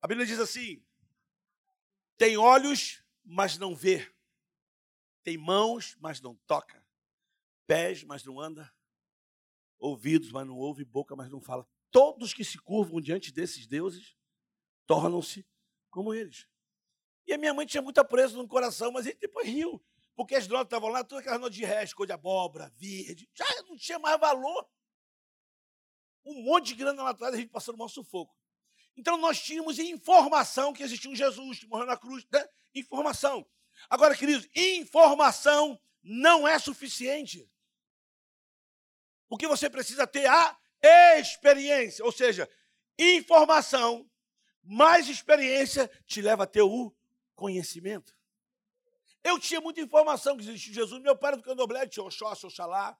A 0.02 0.08
Bíblia 0.08 0.26
diz 0.26 0.40
assim: 0.40 0.84
tem 2.18 2.36
olhos, 2.36 3.04
mas 3.24 3.56
não 3.56 3.72
vê. 3.72 4.12
Tem 5.22 5.38
mãos, 5.38 5.96
mas 6.00 6.20
não 6.20 6.34
toca. 6.48 6.84
Pés, 7.68 8.02
mas 8.02 8.24
não 8.24 8.40
anda. 8.40 8.68
Ouvidos, 9.80 10.30
mas 10.30 10.46
não 10.46 10.56
ouve. 10.56 10.84
Boca, 10.84 11.16
mas 11.16 11.30
não 11.30 11.40
fala. 11.40 11.66
Todos 11.90 12.32
que 12.32 12.44
se 12.44 12.58
curvam 12.58 13.00
diante 13.00 13.32
desses 13.32 13.66
deuses 13.66 14.14
tornam-se 14.86 15.44
como 15.90 16.14
eles. 16.14 16.46
E 17.26 17.32
a 17.32 17.38
minha 17.38 17.54
mãe 17.54 17.66
tinha 17.66 17.82
muita 17.82 18.04
presa 18.04 18.36
no 18.36 18.46
coração, 18.46 18.92
mas 18.92 19.06
ele 19.06 19.18
depois 19.18 19.46
riu. 19.46 19.82
Porque 20.14 20.34
as 20.34 20.46
notas 20.46 20.66
estavam 20.66 20.90
lá, 20.90 21.02
todas 21.02 21.22
aquelas 21.22 21.40
notas 21.40 21.56
de 21.56 21.64
resto, 21.64 21.96
cor 21.96 22.06
de 22.06 22.12
abóbora, 22.12 22.70
verde. 22.76 23.28
Já 23.34 23.44
não 23.62 23.76
tinha 23.76 23.98
mais 23.98 24.20
valor. 24.20 24.68
Um 26.24 26.42
monte 26.42 26.66
de 26.66 26.74
grana 26.74 27.02
lá 27.02 27.10
atrás, 27.10 27.34
a 27.34 27.38
gente 27.38 27.50
passou 27.50 27.72
no 27.72 27.78
maior 27.78 27.88
sufoco. 27.88 28.36
Então 28.96 29.16
nós 29.16 29.40
tínhamos 29.40 29.78
informação 29.78 30.72
que 30.72 30.82
existia 30.82 31.10
um 31.10 31.16
Jesus 31.16 31.60
que 31.60 31.66
morreu 31.66 31.86
na 31.86 31.96
cruz. 31.96 32.26
Né? 32.30 32.46
Informação. 32.74 33.46
Agora, 33.88 34.14
queridos, 34.14 34.46
informação 34.54 35.80
não 36.02 36.46
é 36.46 36.58
suficiente. 36.58 37.48
O 39.30 39.38
que 39.38 39.46
você 39.46 39.70
precisa 39.70 40.08
ter 40.08 40.26
a 40.26 40.58
experiência, 41.18 42.04
ou 42.04 42.10
seja, 42.10 42.50
informação 42.98 44.10
mais 44.62 45.08
experiência 45.08 45.88
te 46.04 46.20
leva 46.20 46.42
a 46.42 46.46
ter 46.46 46.62
o 46.62 46.92
conhecimento. 47.36 48.14
Eu 49.22 49.38
tinha 49.38 49.60
muita 49.60 49.80
informação 49.80 50.36
que 50.36 50.42
existia 50.42 50.74
Jesus, 50.74 51.00
meu 51.00 51.16
pai 51.16 51.28
era 51.28 51.36
do 51.36 51.42
candomblé, 51.44 51.86
tinha 51.86 52.04
Oxóssi, 52.04 52.44
Oxalá, 52.44 52.98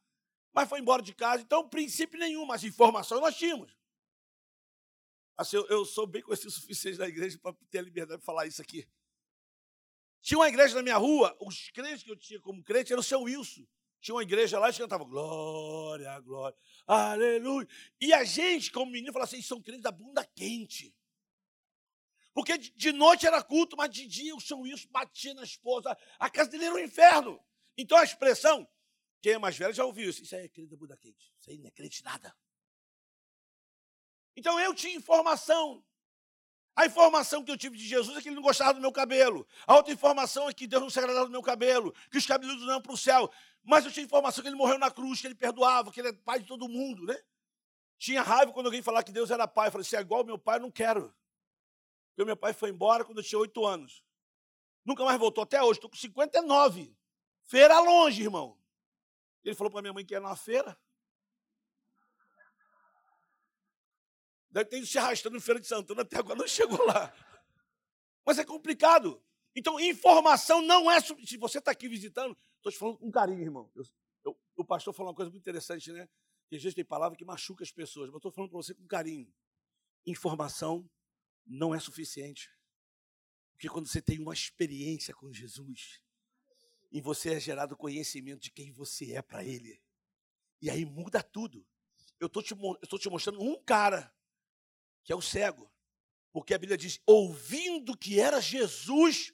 mas 0.53 0.69
foi 0.69 0.79
embora 0.79 1.03
de 1.03 1.15
casa, 1.15 1.43
então 1.43 1.69
princípio 1.69 2.19
nenhum, 2.19 2.47
mas 2.47 2.63
informação 2.63 3.21
nós 3.21 3.37
tínhamos. 3.37 3.77
Assim, 5.37 5.57
eu, 5.57 5.67
eu 5.67 5.85
sou 5.85 6.07
bem 6.07 6.23
conhecido 6.23 6.49
o 6.49 6.53
suficiente 6.53 6.99
da 6.99 7.09
igreja 7.09 7.39
para 7.39 7.57
ter 7.71 7.79
a 7.79 7.83
liberdade 7.83 8.21
de 8.21 8.27
falar 8.27 8.47
isso 8.47 8.63
aqui. 8.63 8.87
Tinha 10.21 10.39
uma 10.39 10.49
igreja 10.49 10.75
na 10.75 10.83
minha 10.83 10.99
rua, 10.99 11.37
os 11.41 11.71
crentes 11.71 12.03
que 12.03 12.11
eu 12.11 12.17
tinha 12.17 12.41
como 12.41 12.63
crente 12.63 12.93
era 12.93 13.01
o 13.01 13.05
seu 13.05 13.23
Wilson. 13.23 13.67
Tinha 14.01 14.15
uma 14.15 14.23
igreja 14.23 14.59
lá 14.59 14.71
e 14.71 14.75
cantava 14.75 15.05
glória, 15.05 16.19
glória, 16.21 16.57
aleluia. 16.87 17.69
E 18.01 18.13
a 18.13 18.25
gente, 18.25 18.73
como 18.73 18.91
menino, 18.91 19.13
falava 19.13 19.31
assim: 19.31 19.43
são 19.43 19.61
crentes 19.61 19.83
da 19.83 19.93
bunda 19.93 20.25
quente. 20.25 20.95
Porque 22.33 22.57
de 22.57 22.93
noite 22.93 23.27
era 23.27 23.43
culto, 23.43 23.77
mas 23.77 23.91
de 23.91 24.07
dia 24.07 24.35
o 24.35 24.41
São 24.41 24.61
Wilson 24.61 24.89
batia 24.91 25.35
na 25.35 25.43
esposa. 25.43 25.97
A 26.19 26.31
casa 26.31 26.51
dele 26.51 26.67
era 26.67 26.75
um 26.75 26.79
inferno. 26.79 27.39
Então 27.77 27.99
a 27.99 28.05
expressão, 28.05 28.67
quem 29.21 29.33
é 29.33 29.39
mais 29.39 29.57
velho 29.57 29.75
já 29.75 29.85
ouviu 29.85 30.09
isso. 30.09 30.23
Isso 30.23 30.35
aí 30.35 30.45
é 30.45 30.49
crente 30.49 30.71
da 30.71 30.77
bunda 30.77 30.97
quente. 30.97 31.33
Isso 31.39 31.51
aí 31.51 31.59
não 31.59 31.67
é 31.67 31.71
crente 31.71 32.03
nada. 32.03 32.35
Então 34.37 34.59
eu 34.59 34.75
tinha 34.75 34.97
informação. 34.97 35.85
A 36.81 36.87
informação 36.87 37.45
que 37.45 37.51
eu 37.51 37.59
tive 37.59 37.77
de 37.77 37.87
Jesus 37.87 38.17
é 38.17 38.23
que 38.23 38.29
ele 38.31 38.37
não 38.37 38.43
gostava 38.43 38.73
do 38.73 38.81
meu 38.81 38.91
cabelo. 38.91 39.47
A 39.67 39.75
outra 39.75 39.93
informação 39.93 40.49
é 40.49 40.55
que 40.55 40.67
Deus 40.67 40.81
não 40.81 40.89
se 40.89 40.99
agradava 40.99 41.27
do 41.27 41.31
meu 41.31 41.43
cabelo, 41.43 41.95
que 42.11 42.17
os 42.17 42.25
cabelos 42.25 42.59
não 42.65 42.81
para 42.81 42.93
o 42.93 42.97
céu. 42.97 43.31
Mas 43.63 43.85
eu 43.85 43.93
tinha 43.93 44.03
informação 44.03 44.41
que 44.41 44.49
ele 44.49 44.57
morreu 44.57 44.79
na 44.79 44.91
cruz, 44.91 45.21
que 45.21 45.27
ele 45.27 45.35
perdoava, 45.35 45.93
que 45.93 46.01
ele 46.01 46.09
é 46.09 46.13
pai 46.15 46.41
de 46.41 46.47
todo 46.47 46.67
mundo, 46.67 47.05
né? 47.05 47.21
Tinha 47.99 48.23
raiva 48.23 48.51
quando 48.51 48.65
alguém 48.65 48.81
falava 48.81 49.05
que 49.05 49.13
Deus 49.13 49.31
era 49.31 49.47
pai. 49.47 49.69
Eu 49.69 49.73
falei, 49.73 49.85
se 49.85 49.95
é 49.95 50.01
igual 50.01 50.21
ao 50.21 50.27
meu 50.27 50.39
pai, 50.39 50.57
eu 50.57 50.63
não 50.63 50.71
quero. 50.71 51.15
Porque 52.09 52.25
meu 52.25 52.35
pai 52.35 52.55
foi 52.55 52.71
embora 52.71 53.05
quando 53.05 53.19
eu 53.19 53.25
tinha 53.25 53.39
oito 53.39 53.67
anos. 53.67 54.03
Nunca 54.83 55.05
mais 55.05 55.19
voltou 55.21 55.45
até 55.45 55.63
hoje, 55.63 55.73
estou 55.73 55.91
com 55.91 55.97
59. 55.99 56.97
Feira 57.45 57.79
longe, 57.79 58.23
irmão. 58.23 58.57
Ele 59.45 59.55
falou 59.55 59.71
para 59.71 59.83
minha 59.83 59.93
mãe 59.93 60.03
que 60.03 60.15
ia 60.15 60.21
na 60.21 60.35
feira. 60.35 60.79
Deve 64.51 64.69
ter 64.69 64.79
ido 64.79 64.87
se 64.87 64.99
arrastando 64.99 65.37
em 65.37 65.41
Feira 65.41 65.61
de 65.61 65.67
Santana, 65.67 66.03
até 66.03 66.19
agora 66.19 66.39
não 66.39 66.49
chegou 66.49 66.85
lá. 66.87 67.15
Mas 68.27 68.39
é 68.39 68.45
complicado. 68.45 69.23
Então, 69.55 69.79
informação 69.79 70.61
não 70.63 70.91
é. 70.91 71.01
Se 71.01 71.37
você 71.37 71.59
está 71.59 71.71
aqui 71.71 71.89
visitando, 71.89 72.37
estou 72.57 72.73
te 72.73 72.79
falando 72.79 72.99
com 72.99 73.11
carinho, 73.11 73.43
irmão. 73.43 73.71
Eu, 73.75 73.85
eu, 74.25 74.39
o 74.57 74.65
pastor 74.65 74.93
falou 74.93 75.11
uma 75.11 75.17
coisa 75.17 75.31
muito 75.31 75.43
interessante, 75.43 75.93
né? 75.93 76.09
Que 76.49 76.57
às 76.57 76.63
vezes 76.63 76.75
tem 76.75 76.85
palavra 76.85 77.17
que 77.17 77.25
machuca 77.25 77.63
as 77.63 77.71
pessoas, 77.71 78.09
mas 78.09 78.17
estou 78.17 78.33
falando 78.33 78.51
para 78.51 78.59
você 78.59 78.75
com 78.75 78.87
carinho. 78.87 79.33
Informação 80.07 80.89
não 81.47 81.75
é 81.75 81.79
suficiente. 81.79 82.51
Porque 83.53 83.69
quando 83.69 83.87
você 83.87 84.03
tem 84.03 84.19
uma 84.19 84.33
experiência 84.33 85.15
com 85.15 85.33
Jesus, 85.33 86.01
e 86.91 87.01
você 87.01 87.35
é 87.35 87.41
gerado 87.41 87.77
conhecimento 87.77 88.41
de 88.41 88.51
quem 88.51 88.73
você 88.73 89.13
é 89.13 89.23
para 89.23 89.45
Ele, 89.45 89.81
e 90.61 90.71
aí 90.71 90.85
muda 90.85 91.23
tudo. 91.23 91.67
Eu 92.19 92.27
estou 92.27 92.43
te, 92.43 92.55
te 92.55 93.11
mostrando 93.11 93.41
um 93.41 93.63
cara 93.63 94.13
que 95.05 95.13
é 95.13 95.17
o 95.17 95.23
cego. 95.23 95.71
Porque 96.33 96.55
a 96.55 96.59
Bíblia 96.59 96.79
diz, 96.79 97.01
ouvindo 97.05 97.97
que 97.97 98.21
era 98.21 98.41
Jesus, 98.41 99.33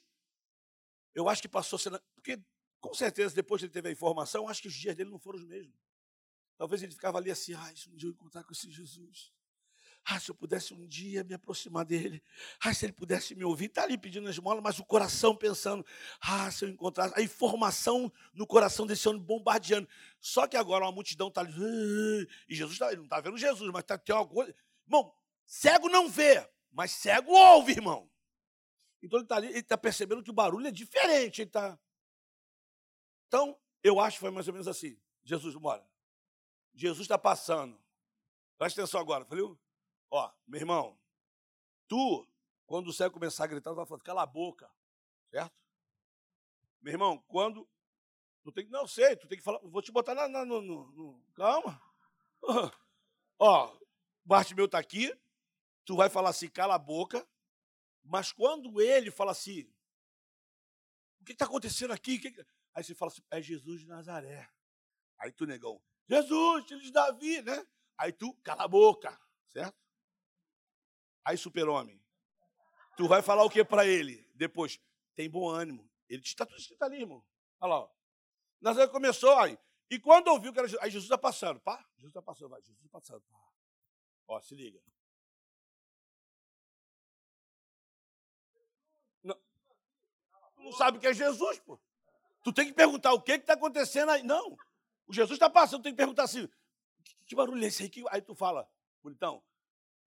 eu 1.13 1.29
acho 1.29 1.41
que 1.41 1.47
passou 1.47 1.77
ser. 1.77 1.91
Porque, 2.15 2.39
com 2.79 2.93
certeza, 2.93 3.35
depois 3.35 3.59
que 3.59 3.65
ele 3.65 3.73
teve 3.73 3.89
a 3.89 3.91
informação, 3.91 4.47
acho 4.47 4.61
que 4.61 4.67
os 4.67 4.73
dias 4.73 4.95
dele 4.95 5.09
não 5.09 5.19
foram 5.19 5.39
os 5.39 5.45
mesmos. 5.45 5.75
Talvez 6.57 6.81
ele 6.81 6.91
ficava 6.91 7.19
ali 7.19 7.29
assim, 7.29 7.53
ah, 7.53 7.71
se 7.75 7.87
um 7.89 7.95
dia 7.95 8.09
eu 8.09 8.13
encontrar 8.13 8.43
com 8.43 8.51
esse 8.51 8.69
Jesus. 8.71 9.31
Ah, 10.09 10.19
se 10.19 10.31
eu 10.31 10.35
pudesse 10.35 10.73
um 10.73 10.87
dia 10.87 11.23
me 11.23 11.33
aproximar 11.33 11.83
dele. 11.83 12.23
Ah, 12.61 12.73
se 12.73 12.85
ele 12.85 12.93
pudesse 12.93 13.35
me 13.35 13.43
ouvir. 13.43 13.65
Está 13.65 13.83
ali 13.83 13.97
pedindo 13.97 14.29
esmola, 14.29 14.61
mas 14.61 14.79
o 14.79 14.85
coração 14.85 15.35
pensando. 15.35 15.85
Ah, 16.21 16.49
se 16.49 16.63
eu 16.63 16.69
encontrasse. 16.69 17.13
A 17.15 17.21
informação 17.21 18.11
no 18.33 18.47
coração 18.47 18.87
desse 18.87 19.07
homem 19.07 19.21
bombardeando. 19.21 19.87
Só 20.19 20.47
que 20.47 20.55
agora 20.55 20.85
uma 20.85 20.91
multidão 20.93 21.27
está 21.27 21.41
ali. 21.41 22.27
E 22.47 22.55
Jesus 22.55 22.79
tá, 22.79 22.87
ele 22.87 22.97
não 22.97 23.03
está 23.03 23.19
vendo 23.19 23.37
Jesus, 23.37 23.69
mas 23.71 23.83
tá, 23.83 23.97
tem 23.97 24.15
alguma 24.15 24.45
coisa. 24.45 24.55
Cego 25.47 25.87
não 25.87 26.09
vê, 26.09 26.45
mas 26.69 26.91
cego 26.91 27.31
ouve, 27.31 27.71
irmão. 27.71 28.11
Então 29.01 29.17
ele 29.17 29.23
está 29.25 29.37
ali, 29.37 29.47
ele 29.47 29.59
está 29.59 29.77
percebendo 29.77 30.21
que 30.21 30.29
o 30.29 30.33
barulho 30.33 30.67
é 30.67 30.71
diferente. 30.71 31.41
Ele 31.41 31.49
tá... 31.49 31.79
Então, 33.27 33.57
eu 33.81 33.99
acho 33.99 34.17
que 34.17 34.21
foi 34.21 34.29
mais 34.29 34.47
ou 34.47 34.53
menos 34.53 34.67
assim. 34.67 34.99
Jesus, 35.23 35.55
bora. 35.55 35.87
Jesus 36.73 37.05
está 37.05 37.17
passando. 37.17 37.81
Presta 38.57 38.81
atenção 38.81 38.99
agora, 38.99 39.23
viu? 39.23 39.57
Ó, 40.11 40.31
meu 40.45 40.59
irmão, 40.59 40.99
tu, 41.87 42.27
quando 42.65 42.87
o 42.89 42.93
cego 42.93 43.13
começar 43.13 43.45
a 43.45 43.47
gritar, 43.47 43.71
tu 43.71 43.75
vai 43.75 43.85
falar, 43.85 44.01
cala 44.01 44.23
a 44.23 44.27
boca. 44.27 44.69
Certo? 45.31 45.55
Meu 46.81 46.93
irmão, 46.93 47.23
quando. 47.27 47.67
Tu 48.43 48.51
tem 48.51 48.65
que. 48.65 48.71
Não 48.71 48.85
sei, 48.85 49.15
tu 49.15 49.27
tem 49.27 49.37
que 49.37 49.43
falar. 49.43 49.59
Vou 49.59 49.81
te 49.81 49.91
botar 49.91 50.13
na, 50.13 50.27
na, 50.27 50.45
no, 50.45 50.61
no, 50.61 50.91
no, 50.91 51.23
Calma. 51.33 51.81
Ó, 53.39 53.77
Bartimeu 54.25 54.65
está 54.65 54.79
aqui. 54.79 55.17
Tu 55.87 55.95
vai 55.95 56.09
falar 56.09 56.29
assim, 56.29 56.49
cala 56.49 56.75
a 56.75 56.79
boca. 56.79 57.25
Mas 58.03 58.31
quando 58.31 58.81
ele 58.81 59.09
fala 59.09 59.31
assim, 59.31 59.61
o 61.19 61.23
que 61.23 61.31
está 61.31 61.45
acontecendo 61.45 61.93
aqui? 61.93 62.21
Aí 62.75 62.83
você 62.83 62.93
fala 62.93 63.09
assim, 63.09 63.23
é 63.31 63.41
Jesus 63.41 63.81
de 63.81 63.87
Nazaré. 63.87 64.47
Aí 65.17 65.31
tu, 65.31 65.45
negão, 65.45 65.81
Jesus, 66.07 66.65
filho 66.65 66.81
de 66.81 66.91
Davi, 66.91 67.41
né? 67.41 67.65
Aí 67.97 68.11
tu, 68.11 68.33
cala 68.43 68.65
a 68.65 68.67
boca, 68.67 69.19
certo? 69.47 69.75
Aí, 71.23 71.37
super-homem, 71.37 72.01
tu 72.95 73.07
vai 73.07 73.21
falar 73.21 73.43
o 73.43 73.49
que 73.49 73.63
para 73.63 73.85
ele? 73.85 74.29
Depois, 74.35 74.79
tem 75.15 75.29
bom 75.29 75.49
ânimo. 75.49 75.89
Ele 76.07 76.21
está 76.21 76.45
tudo 76.45 76.59
escrito 76.59 76.83
ali, 76.83 77.01
irmão. 77.01 77.25
Olha 77.59 77.69
lá, 77.69 77.79
ó. 77.79 77.91
Nazaré 78.61 78.87
começou, 78.89 79.37
aí. 79.37 79.57
E 79.89 79.99
quando 79.99 80.27
ouviu 80.27 80.53
que 80.53 80.59
era 80.59 80.67
Jesus, 80.67 80.83
aí 80.83 80.91
Jesus 80.91 81.05
está 81.05 81.17
passando, 81.17 81.59
pá, 81.61 81.77
Jesus 81.95 82.11
está 82.11 82.21
passando, 82.21 82.49
vai, 82.49 82.61
Jesus 82.61 82.77
está 82.77 82.89
passando. 82.89 83.21
Pá. 83.23 83.37
Ó, 84.27 84.41
se 84.41 84.55
liga. 84.55 84.81
Não, 89.23 89.37
tu 90.55 90.56
não 90.67 90.77
sabe 90.77 90.99
que 90.99 91.07
é 91.07 91.13
Jesus, 91.13 91.59
pô. 91.59 91.79
Tu 92.43 92.53
tem 92.53 92.65
que 92.65 92.73
perguntar 92.73 93.13
o 93.13 93.21
que 93.21 93.33
está 93.33 93.53
acontecendo 93.53 94.09
aí. 94.09 94.23
Não, 94.23 94.57
o 95.05 95.13
Jesus 95.13 95.35
está 95.35 95.49
passando, 95.49 95.81
tu 95.81 95.83
tem 95.83 95.93
que 95.93 95.97
perguntar 95.97 96.23
assim, 96.23 96.47
que 97.25 97.35
barulho 97.35 97.63
é 97.63 97.67
esse 97.67 97.83
aí? 97.83 97.91
Aí 98.09 98.21
tu 98.21 98.35
fala, 98.35 98.69
bonitão, 99.01 99.43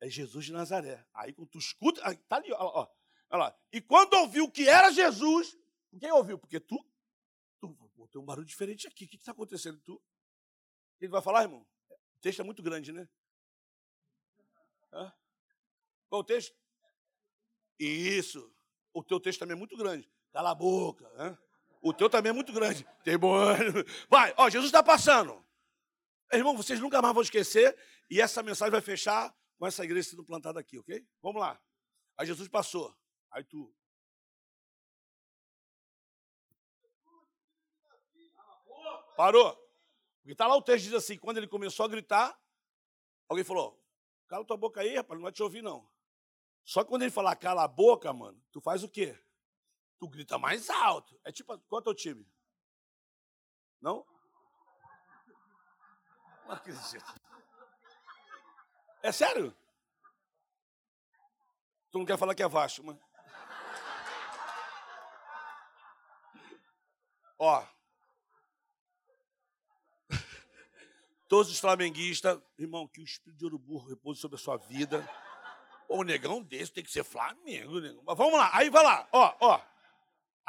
é 0.00 0.08
Jesus 0.08 0.46
de 0.46 0.52
Nazaré. 0.52 1.04
Aí 1.14 1.32
quando 1.32 1.48
tu 1.48 1.58
escuta, 1.58 2.00
aí, 2.06 2.16
tá 2.16 2.36
ali, 2.36 2.52
ó, 2.52 2.56
ó, 2.58 2.88
olha 3.30 3.38
lá. 3.44 3.58
E 3.72 3.80
quando 3.80 4.14
ouviu 4.14 4.50
que 4.50 4.68
era 4.68 4.90
Jesus, 4.90 5.56
quem 5.98 6.12
ouviu? 6.12 6.38
Porque 6.38 6.60
tu, 6.60 6.78
tu 7.58 7.68
pô, 7.94 8.06
tem 8.08 8.20
um 8.20 8.24
barulho 8.24 8.46
diferente 8.46 8.86
aqui. 8.86 9.04
O 9.04 9.08
que 9.08 9.16
está 9.16 9.32
acontecendo? 9.32 9.80
Tu? 9.80 10.00
Que 10.98 11.06
ele 11.06 11.12
vai 11.12 11.22
falar, 11.22 11.42
irmão? 11.42 11.66
O 11.90 12.20
texto 12.20 12.40
é 12.40 12.44
muito 12.44 12.62
grande, 12.62 12.92
né? 12.92 13.08
Hã? 14.92 15.12
Qual 16.08 16.20
o 16.20 16.24
texto? 16.24 16.54
Isso. 17.78 18.52
O 18.92 19.02
teu 19.02 19.20
texto 19.20 19.40
também 19.40 19.54
é 19.54 19.58
muito 19.58 19.76
grande. 19.76 20.10
Cala 20.32 20.50
a 20.50 20.54
boca. 20.54 21.10
Hã? 21.16 21.38
O 21.82 21.92
teu 21.92 22.10
também 22.10 22.30
é 22.30 22.32
muito 22.32 22.52
grande. 22.52 22.86
Tem 23.02 23.18
bom. 23.18 23.34
Vai, 24.08 24.34
ó, 24.36 24.48
Jesus 24.50 24.68
está 24.68 24.82
passando. 24.82 25.44
Irmão, 26.32 26.56
vocês 26.56 26.78
nunca 26.78 27.00
mais 27.00 27.14
vão 27.14 27.22
esquecer. 27.22 27.76
E 28.08 28.20
essa 28.20 28.42
mensagem 28.42 28.70
vai 28.70 28.80
fechar 28.80 29.34
com 29.58 29.66
essa 29.66 29.84
igreja 29.84 30.10
sendo 30.10 30.24
plantada 30.24 30.60
aqui, 30.60 30.78
ok? 30.78 31.06
Vamos 31.22 31.40
lá. 31.40 31.60
Aí 32.16 32.26
Jesus 32.26 32.48
passou. 32.48 32.94
Aí 33.30 33.44
tu. 33.44 33.74
Parou. 39.16 39.54
Porque 40.20 40.32
está 40.32 40.46
lá 40.46 40.56
o 40.56 40.62
texto 40.62 40.84
diz 40.84 40.94
assim: 40.94 41.18
quando 41.18 41.38
ele 41.38 41.48
começou 41.48 41.84
a 41.84 41.88
gritar, 41.88 42.38
alguém 43.28 43.44
falou: 43.44 43.82
cala 44.28 44.44
tua 44.44 44.56
boca 44.56 44.80
aí, 44.80 44.96
rapaz, 44.96 45.18
não 45.18 45.24
vai 45.24 45.32
te 45.32 45.42
ouvir, 45.42 45.62
não. 45.62 45.88
Só 46.64 46.82
que 46.82 46.88
quando 46.88 47.02
ele 47.02 47.10
falar 47.10 47.36
cala 47.36 47.64
a 47.64 47.68
boca, 47.68 48.12
mano, 48.12 48.40
tu 48.52 48.60
faz 48.60 48.82
o 48.82 48.88
quê? 48.88 49.18
Tu 50.00 50.08
grita 50.08 50.36
mais 50.38 50.70
alto. 50.70 51.20
É 51.22 51.30
tipo, 51.30 51.56
qual 51.68 51.78
é 51.78 51.82
o 51.82 51.84
teu 51.84 51.94
time? 51.94 52.26
Não? 53.82 54.02
Não 56.46 56.54
acredito. 56.54 57.04
É 59.02 59.12
sério? 59.12 59.54
Tu 61.90 61.98
não 61.98 62.06
quer 62.06 62.16
falar 62.16 62.34
que 62.34 62.42
é 62.42 62.48
Vasco, 62.48 62.82
mas. 62.82 62.96
Ó. 67.38 67.62
Todos 71.28 71.52
os 71.52 71.60
flamenguistas, 71.60 72.40
irmão, 72.58 72.88
que 72.88 73.02
o 73.02 73.04
espírito 73.04 73.38
de 73.38 73.44
urubu 73.44 73.76
repouse 73.86 74.18
sobre 74.18 74.36
a 74.36 74.40
sua 74.40 74.56
vida. 74.56 75.06
O 75.86 76.02
negão 76.04 76.42
desse 76.42 76.72
tem 76.72 76.82
que 76.82 76.90
ser 76.90 77.04
Flamengo, 77.04 77.80
negão. 77.80 78.02
Mas 78.02 78.16
vamos 78.16 78.38
lá, 78.38 78.48
aí 78.54 78.70
vai 78.70 78.82
lá, 78.82 79.06
ó, 79.12 79.36
ó. 79.40 79.69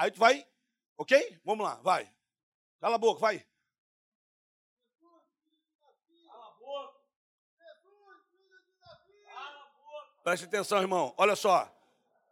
Aí 0.02 0.10
tu 0.10 0.18
vai, 0.18 0.44
ok? 0.98 1.40
Vamos 1.46 1.64
lá, 1.64 1.76
vai. 1.76 2.12
Cala 2.80 2.96
a 2.96 2.98
boca, 2.98 3.22
vai. 3.22 3.46
Preste 10.24 10.46
atenção, 10.46 10.82
irmão. 10.82 11.14
Olha 11.20 11.36
só. 11.36 11.72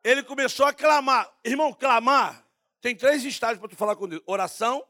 Ele 0.04 0.24
começou 0.24 0.66
a 0.66 0.74
clamar. 0.74 1.32
Irmão, 1.44 1.72
clamar 1.72 2.44
tem 2.82 2.96
três 2.96 3.24
estágios 3.24 3.60
para 3.60 3.70
tu 3.70 3.76
falar 3.76 3.96
com 3.96 4.08
Deus: 4.08 4.24
oração, 4.26 4.84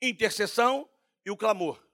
intercessão 0.00 0.88
e 1.22 1.30
o 1.30 1.36
clamor. 1.36 1.86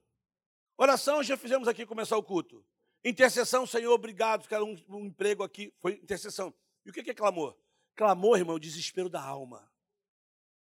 Oração, 0.77 1.21
já 1.21 1.37
fizemos 1.37 1.67
aqui 1.67 1.85
começar 1.85 2.17
o 2.17 2.23
culto. 2.23 2.65
Intercessão, 3.05 3.67
Senhor, 3.67 3.93
obrigado, 3.93 4.47
quero 4.47 4.65
um, 4.65 4.77
um 4.89 5.07
emprego 5.07 5.43
aqui. 5.43 5.75
Foi 5.81 5.95
intercessão. 5.95 6.55
E 6.87 6.91
o 6.91 6.93
que 6.93 7.11
é 7.11 7.15
clamor? 7.15 7.59
Clamor, 7.99 8.39
irmão, 8.39 8.55
é 8.55 8.57
o 8.59 8.61
desespero 8.61 9.09
da 9.09 9.21
alma. 9.21 9.69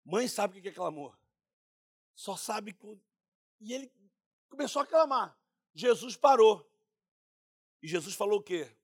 Mãe 0.04 0.26
sabe 0.26 0.58
o 0.58 0.60
que 0.60 0.68
é 0.68 0.72
clamor. 0.72 1.16
Só 2.16 2.36
sabe. 2.36 2.76
E 3.60 3.72
ele 3.72 3.92
começou 4.50 4.82
a 4.82 4.86
clamar. 4.86 5.38
Jesus 5.72 6.16
parou. 6.16 6.68
E 7.80 7.86
Jesus 7.86 8.16
falou 8.16 8.40
o 8.40 8.42
quê? 8.42 8.76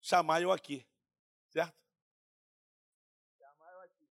chamar 0.00 0.42
eu 0.42 0.50
aqui. 0.50 0.84
Certo? 1.50 1.72
Chamar 3.38 3.72
eu 3.74 3.80
aqui. 3.82 4.08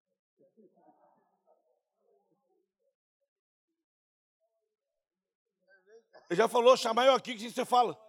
Ele 6.30 6.38
já 6.38 6.48
falou, 6.48 6.78
chamar 6.78 7.06
eu 7.06 7.14
aqui, 7.14 7.36
que 7.36 7.52
você 7.52 7.66
fala? 7.66 8.02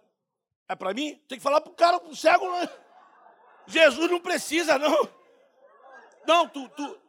É 0.69 0.75
para 0.75 0.93
mim? 0.93 1.17
Tem 1.27 1.37
que 1.37 1.43
falar 1.43 1.59
pro 1.59 1.73
cara, 1.73 1.99
pro 1.99 2.15
cego, 2.15 2.49
né? 2.49 2.86
Jesus 3.67 4.09
não 4.09 4.19
precisa, 4.19 4.77
não. 4.77 5.09
Não, 6.25 6.47
tu, 6.47 6.67
tu. 6.69 6.99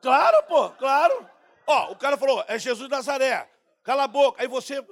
Claro, 0.00 0.42
pô, 0.44 0.70
claro. 0.70 1.28
Ó, 1.66 1.92
o 1.92 1.96
cara 1.96 2.16
falou, 2.16 2.44
é 2.46 2.58
Jesus 2.58 2.88
de 2.88 2.94
Nazaré. 2.94 3.50
Cala 3.82 4.04
a 4.04 4.08
boca. 4.08 4.42
Aí 4.42 4.48
você. 4.48 4.84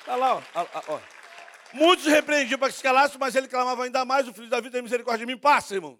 Está 0.00 0.16
lá, 0.16 0.34
ó, 0.34 0.42
ó, 0.54 1.00
Muitos 1.72 2.06
repreendiam 2.06 2.58
para 2.58 2.68
que 2.68 2.74
se 2.74 2.82
calasse, 2.82 3.16
mas 3.18 3.34
ele 3.34 3.48
clamava 3.48 3.84
ainda 3.84 4.04
mais: 4.04 4.28
O 4.28 4.34
filho 4.34 4.48
da 4.48 4.60
vida 4.60 4.72
tem 4.72 4.82
misericórdia 4.82 5.24
de 5.24 5.32
mim. 5.32 5.38
Passa, 5.38 5.74
irmão. 5.74 5.98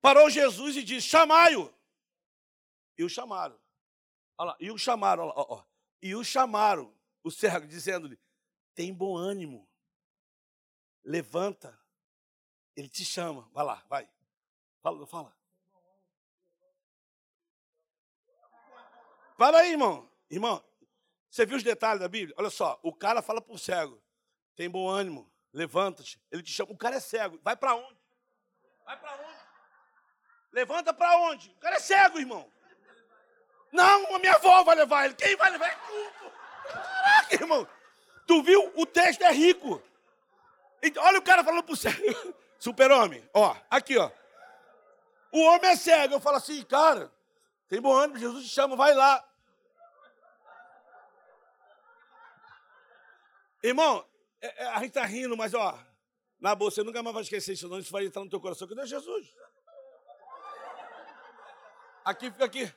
Parou 0.00 0.28
Jesus 0.28 0.76
e 0.76 0.82
disse: 0.82 1.08
Chamai-o. 1.08 1.72
E 2.98 3.04
o 3.04 3.08
chamaram. 3.08 3.58
Olha 4.38 4.50
lá, 4.50 4.56
e 4.60 4.70
o 4.70 4.76
chamaram, 4.76 5.32
ó, 5.34 5.46
ó, 5.56 5.64
e 6.02 6.14
o 6.14 6.22
chamaram, 6.22 6.94
o 7.26 7.30
cego, 7.30 7.66
dizendo-lhe: 7.66 8.18
Tem 8.74 8.94
bom 8.94 9.16
ânimo, 9.16 9.68
levanta, 11.04 11.78
ele 12.76 12.88
te 12.88 13.04
chama. 13.04 13.48
Vai 13.52 13.64
lá, 13.64 13.84
vai. 13.88 14.08
Fala, 14.80 15.06
fala. 15.06 15.36
Para 19.36 19.58
aí, 19.58 19.72
irmão. 19.72 20.10
Irmão, 20.30 20.64
você 21.30 21.44
viu 21.44 21.56
os 21.56 21.62
detalhes 21.62 22.00
da 22.00 22.08
Bíblia? 22.08 22.34
Olha 22.38 22.50
só, 22.50 22.78
o 22.82 22.92
cara 22.92 23.20
fala 23.20 23.40
para 23.40 23.52
o 23.54 23.58
cego: 23.58 24.02
tem 24.54 24.70
bom 24.70 24.88
ânimo, 24.88 25.30
levanta-te. 25.52 26.20
Ele 26.30 26.42
te 26.42 26.52
chama. 26.52 26.72
O 26.72 26.76
cara 26.76 26.96
é 26.96 27.00
cego. 27.00 27.40
Vai 27.42 27.56
para 27.56 27.74
onde? 27.74 28.00
Vai 28.84 28.98
para 28.98 29.14
onde? 29.16 29.36
Levanta 30.52 30.94
para 30.94 31.18
onde? 31.18 31.50
O 31.50 31.58
cara 31.58 31.76
é 31.76 31.80
cego, 31.80 32.18
irmão. 32.18 32.50
Não, 33.72 34.14
a 34.14 34.18
minha 34.18 34.32
avó 34.34 34.62
vai 34.62 34.76
levar 34.76 35.04
ele. 35.04 35.14
Quem 35.14 35.36
vai 35.36 35.50
levar? 35.50 35.66
É 35.66 35.74
tu. 35.74 36.26
Caraca, 37.26 37.34
irmão. 37.42 37.68
Tu 38.26 38.42
viu? 38.42 38.72
O 38.76 38.86
texto 38.86 39.22
é 39.22 39.32
rico. 39.32 39.82
Olha 40.98 41.18
o 41.18 41.22
cara 41.22 41.44
falando 41.44 41.62
pro 41.62 41.76
cego. 41.76 42.34
Super-homem. 42.58 43.28
Ó, 43.34 43.56
aqui, 43.70 43.96
ó. 43.96 44.10
O 45.32 45.40
homem 45.42 45.70
é 45.70 45.76
cego. 45.76 46.14
Eu 46.14 46.20
falo 46.20 46.36
assim, 46.36 46.62
cara, 46.62 47.12
tem 47.68 47.80
bom 47.80 47.92
ânimo, 47.92 48.18
Jesus 48.18 48.44
te 48.44 48.50
chama, 48.50 48.76
vai 48.76 48.94
lá. 48.94 49.22
Irmão, 53.62 54.06
é, 54.40 54.64
é, 54.64 54.66
a 54.68 54.78
gente 54.78 54.88
está 54.88 55.04
rindo, 55.04 55.36
mas 55.36 55.52
ó, 55.52 55.76
na 56.38 56.54
boa, 56.54 56.70
você 56.70 56.82
nunca 56.84 57.02
mais 57.02 57.14
vai 57.14 57.22
esquecer 57.22 57.54
isso, 57.54 57.68
não. 57.68 57.78
Isso 57.78 57.90
vai 57.90 58.04
entrar 58.04 58.22
no 58.22 58.30
teu 58.30 58.40
coração. 58.40 58.68
Que 58.68 58.74
Deus 58.74 58.86
é 58.86 58.94
Jesus. 58.96 59.34
Aqui, 62.04 62.30
fica 62.30 62.44
aqui. 62.44 62.72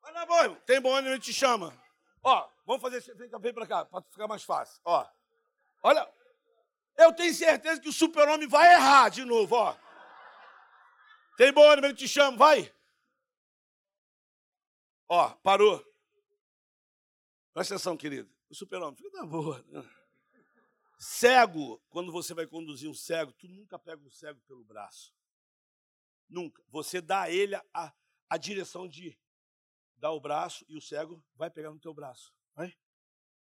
Vai 0.00 0.12
na 0.12 0.24
boa, 0.24 0.42
irmão. 0.44 0.60
Tem 0.64 0.80
bom 0.80 0.94
ânimo, 0.94 1.12
ele 1.12 1.20
te 1.20 1.32
chama. 1.32 1.76
Ó, 2.28 2.50
vamos 2.66 2.82
fazer. 2.82 3.14
Vem, 3.14 3.30
vem 3.30 3.54
pra 3.54 3.66
cá, 3.68 3.84
para 3.84 4.02
ficar 4.02 4.26
mais 4.26 4.42
fácil. 4.42 4.80
Ó. 4.84 5.08
Olha. 5.80 6.12
Eu 6.98 7.12
tenho 7.14 7.32
certeza 7.32 7.80
que 7.80 7.88
o 7.88 7.92
super-homem 7.92 8.48
vai 8.48 8.72
errar 8.72 9.10
de 9.10 9.24
novo, 9.24 9.54
ó. 9.54 9.76
Tem 11.36 11.52
bom 11.52 11.70
ânimo, 11.70 11.86
ele 11.86 11.94
te 11.94 12.08
chama, 12.08 12.36
vai. 12.36 12.74
Ó, 15.08 15.28
parou. 15.36 15.78
Presta 17.52 17.74
atenção, 17.74 17.96
querido. 17.96 18.28
O 18.50 18.54
super-homem, 18.56 18.96
fica 18.96 19.10
na 19.10 19.26
boa. 19.26 19.64
Cego, 20.98 21.80
quando 21.90 22.10
você 22.10 22.34
vai 22.34 22.46
conduzir 22.46 22.90
um 22.90 22.94
cego, 22.94 23.32
tu 23.34 23.46
nunca 23.46 23.78
pega 23.78 24.02
um 24.02 24.10
cego 24.10 24.40
pelo 24.48 24.64
braço. 24.64 25.14
Nunca. 26.28 26.60
Você 26.70 27.00
dá 27.00 27.22
a 27.22 27.30
ele 27.30 27.54
a, 27.54 27.92
a 28.28 28.36
direção 28.36 28.88
de 28.88 29.16
dar 29.96 30.12
o 30.12 30.20
braço 30.20 30.64
e 30.68 30.76
o 30.76 30.80
cego 30.80 31.22
vai 31.34 31.50
pegar 31.50 31.70
no 31.70 31.78
teu 31.78 31.94
braço. 31.94 32.34
Vai? 32.54 32.76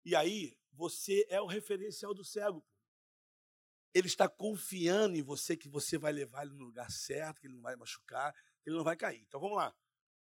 E 0.04 0.16
aí, 0.16 0.56
você 0.72 1.26
é 1.28 1.40
o 1.40 1.46
referencial 1.46 2.14
do 2.14 2.24
cego. 2.24 2.64
Ele 3.92 4.06
está 4.06 4.28
confiando 4.28 5.16
em 5.16 5.22
você 5.22 5.56
que 5.56 5.68
você 5.68 5.98
vai 5.98 6.12
levar 6.12 6.42
ele 6.42 6.54
no 6.54 6.64
lugar 6.64 6.90
certo, 6.90 7.40
que 7.40 7.46
ele 7.46 7.54
não 7.54 7.62
vai 7.62 7.76
machucar, 7.76 8.32
que 8.62 8.70
ele 8.70 8.76
não 8.76 8.84
vai 8.84 8.96
cair. 8.96 9.20
Então 9.20 9.40
vamos 9.40 9.56
lá. 9.56 9.74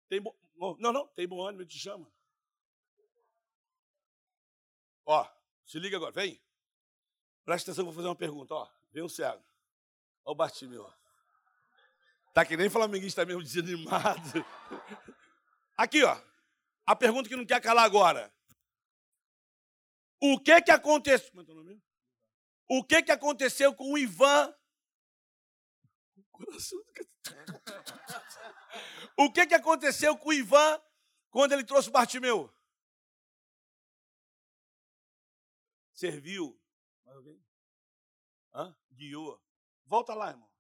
Tem 0.09 0.21
bo... 0.21 0.37
Não, 0.79 0.93
não, 0.93 1.07
tem 1.09 1.27
bom 1.27 1.47
ânimo, 1.47 1.65
te 1.65 1.79
chama. 1.79 2.13
Ó, 5.07 5.29
se 5.65 5.79
liga 5.79 5.97
agora, 5.97 6.13
vem. 6.13 6.41
Presta 7.45 7.71
atenção, 7.71 7.85
vou 7.85 7.95
fazer 7.95 8.09
uma 8.09 8.17
pergunta. 8.17 8.55
Ó, 8.55 8.69
vem 8.93 9.03
o 9.03 9.09
cego. 9.09 9.45
Ó 10.25 10.33
o 10.33 10.35
Bartimeu. 10.35 10.93
Tá 12.33 12.45
que 12.45 12.57
nem 12.57 12.69
flamenguista 12.69 13.25
mesmo 13.25 13.43
desanimado. 13.45 14.45
Aqui, 15.77 16.03
ó. 16.05 16.21
A 16.87 16.95
pergunta 16.95 17.29
que 17.29 17.37
não 17.37 17.47
quer 17.47 17.61
calar 17.61 17.85
agora. 17.85 18.33
O 20.21 20.41
que 20.41 20.63
que 20.63 20.71
aconteceu? 20.71 21.41
É? 21.41 21.81
O 22.69 22.85
que 22.85 23.03
que 23.03 23.13
aconteceu 23.13 23.75
com 23.75 23.93
o 23.93 23.99
Ivan? 23.99 24.55
O 26.17 26.25
coração 26.33 26.79
O 29.17 29.33
que 29.33 29.47
que 29.47 29.55
aconteceu 29.55 30.17
com 30.17 30.31
o 30.31 30.33
Ivan 30.33 30.81
quando 31.31 31.53
ele 31.53 31.65
trouxe 31.65 31.89
o 31.89 31.93
Bartimeu? 31.93 32.53
Serviu. 35.93 36.61
Mais 37.05 37.17
alguém? 37.17 37.45
Hã? 38.53 38.77
Guiou. 38.93 39.41
Volta 39.87 40.15
lá, 40.15 40.31
irmão. 40.31 40.51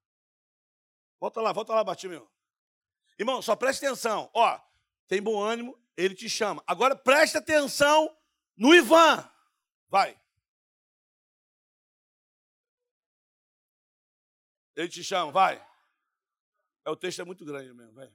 Volta 1.19 1.41
lá, 1.41 1.53
volta 1.53 1.75
lá, 1.75 1.83
Bartimeu. 1.83 2.31
Irmão, 3.19 3.41
só 3.43 3.57
preste 3.57 3.85
atenção. 3.85 4.31
Ó, 4.33 4.61
tem 5.07 5.23
bom 5.23 5.41
ânimo, 5.43 5.79
ele 5.97 6.15
te 6.15 6.29
chama. 6.29 6.63
Agora 6.67 6.97
preste 6.97 7.37
atenção 7.37 8.17
no 8.57 8.75
Ivan. 8.75 9.31
Vai. 9.89 10.21
Ele 14.77 14.89
te 14.89 15.05
chama, 15.05 15.31
vai. 15.31 15.57
É, 16.85 16.91
o 16.91 16.97
texto 16.97 17.23
é 17.23 17.25
muito 17.25 17.45
grande 17.45 17.73
mesmo, 17.73 17.93
vai. 17.93 18.13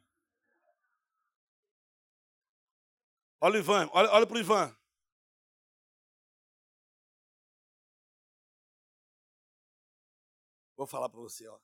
Olha 3.41 3.55
o 3.55 3.59
Ivan, 3.59 3.89
olha, 3.93 4.11
olha 4.11 4.27
para 4.27 4.35
o 4.35 4.39
Ivan. 4.39 4.77
Vou 10.75 10.85
falar 10.85 11.09
para 11.09 11.19
você, 11.19 11.47
ó. 11.47 11.59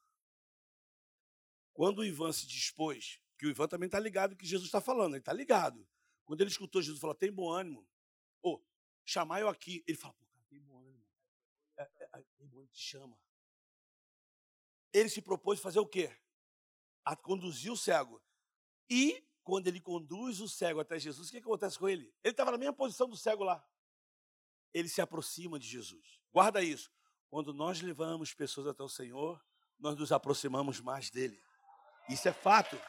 Quando 1.73 1.99
o 1.99 2.05
Ivan 2.05 2.31
se 2.31 2.47
dispôs, 2.47 3.21
que 3.37 3.45
o 3.45 3.49
Ivan 3.49 3.67
também 3.67 3.87
está 3.87 3.99
ligado 3.99 4.35
que 4.35 4.45
Jesus 4.45 4.67
está 4.67 4.81
falando, 4.81 5.13
ele 5.13 5.19
está 5.19 5.33
ligado. 5.33 5.87
Quando 6.25 6.41
ele 6.41 6.49
escutou 6.49 6.81
Jesus 6.81 6.99
falar, 6.99 7.15
tem 7.15 7.31
bom 7.31 7.51
ânimo. 7.51 7.87
Ô, 8.41 8.53
oh, 8.53 8.63
chamar 9.03 9.41
eu 9.41 9.49
aqui. 9.49 9.83
Ele 9.87 9.97
fala, 9.97 10.13
pô, 10.13 10.25
cara, 10.25 10.43
tem 10.49 10.59
bom 10.59 10.79
ânimo. 10.79 11.05
É, 11.77 11.83
é, 11.83 12.09
é, 12.13 12.23
tem 12.37 12.47
bom 12.47 12.57
ânimo, 12.57 12.71
te 12.71 12.81
chama. 12.81 13.19
Ele 14.91 15.09
se 15.09 15.21
propôs 15.21 15.59
fazer 15.59 15.79
o 15.79 15.85
quê? 15.85 16.15
A 17.03 17.15
conduzir 17.15 17.71
o 17.71 17.77
cego. 17.77 18.21
E, 18.89 19.23
quando 19.43 19.67
ele 19.67 19.79
conduz 19.79 20.39
o 20.39 20.47
cego 20.47 20.79
até 20.79 20.97
Jesus, 20.97 21.27
o 21.27 21.31
que, 21.31 21.41
que 21.41 21.47
acontece 21.47 21.77
com 21.77 21.87
ele? 21.87 22.13
Ele 22.23 22.31
estava 22.31 22.51
na 22.51 22.57
mesma 22.57 22.73
posição 22.73 23.07
do 23.07 23.17
cego 23.17 23.43
lá. 23.43 23.63
Ele 24.73 24.89
se 24.89 25.01
aproxima 25.01 25.59
de 25.59 25.67
Jesus. 25.67 26.19
Guarda 26.31 26.63
isso. 26.63 26.91
Quando 27.29 27.53
nós 27.53 27.81
levamos 27.81 28.33
pessoas 28.33 28.67
até 28.67 28.81
o 28.83 28.89
Senhor, 28.89 29.43
nós 29.77 29.95
nos 29.97 30.11
aproximamos 30.11 30.79
mais 30.79 31.09
dele. 31.09 31.39
Isso 32.09 32.27
é 32.27 32.33
fato. 32.33 32.79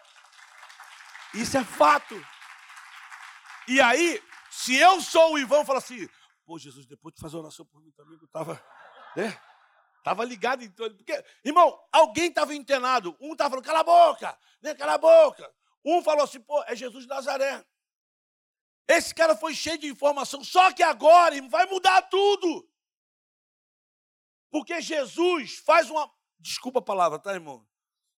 Isso 1.35 1.57
é 1.57 1.65
fato. 1.65 2.15
E 3.69 3.81
aí, 3.81 4.23
se 4.51 4.77
eu 4.77 5.01
sou 5.01 5.35
o 5.35 5.39
Ivan, 5.39 5.59
eu 5.59 5.65
falo 5.65 5.79
assim, 5.79 6.09
pô, 6.45 6.59
Jesus, 6.59 6.87
depois 6.87 7.15
de 7.15 7.21
fazer 7.21 7.37
oração 7.37 7.67
por 7.67 7.83
mim 7.83 7.91
também, 7.93 8.17
eu 8.19 8.25
estava, 8.25 8.65
né? 9.17 9.39
Estava 9.99 10.25
ligado 10.25 10.63
em. 10.63 10.71
Porque, 10.71 11.25
irmão, 11.45 11.77
alguém 11.93 12.29
estava 12.29 12.55
internado. 12.55 13.17
Um 13.21 13.33
estava 13.33 13.51
falando, 13.51 13.65
cala 13.65 13.81
a 13.81 13.85
boca, 13.85 14.39
né? 14.63 14.75
Cala 14.75 14.95
a 14.95 14.99
boca. 14.99 15.53
Um 15.85 16.01
falou 16.01 16.23
assim, 16.23 16.41
pô, 16.41 16.63
é 16.65 16.77
Jesus 16.77 17.05
de 17.05 17.11
Nazaré. 17.11 17.65
Esse 18.89 19.13
cara 19.13 19.37
foi 19.37 19.53
cheio 19.53 19.79
de 19.79 19.89
informação, 19.89 20.45
só 20.45 20.73
que 20.73 20.83
agora 20.83 21.35
vai 21.49 21.67
mudar 21.67 22.03
tudo. 22.03 22.71
Porque 24.49 24.81
Jesus 24.81 25.59
faz 25.59 25.91
uma. 25.91 26.09
Desculpa 26.39 26.79
a 26.79 26.83
palavra, 26.83 27.19
tá, 27.19 27.35
irmão? 27.35 27.67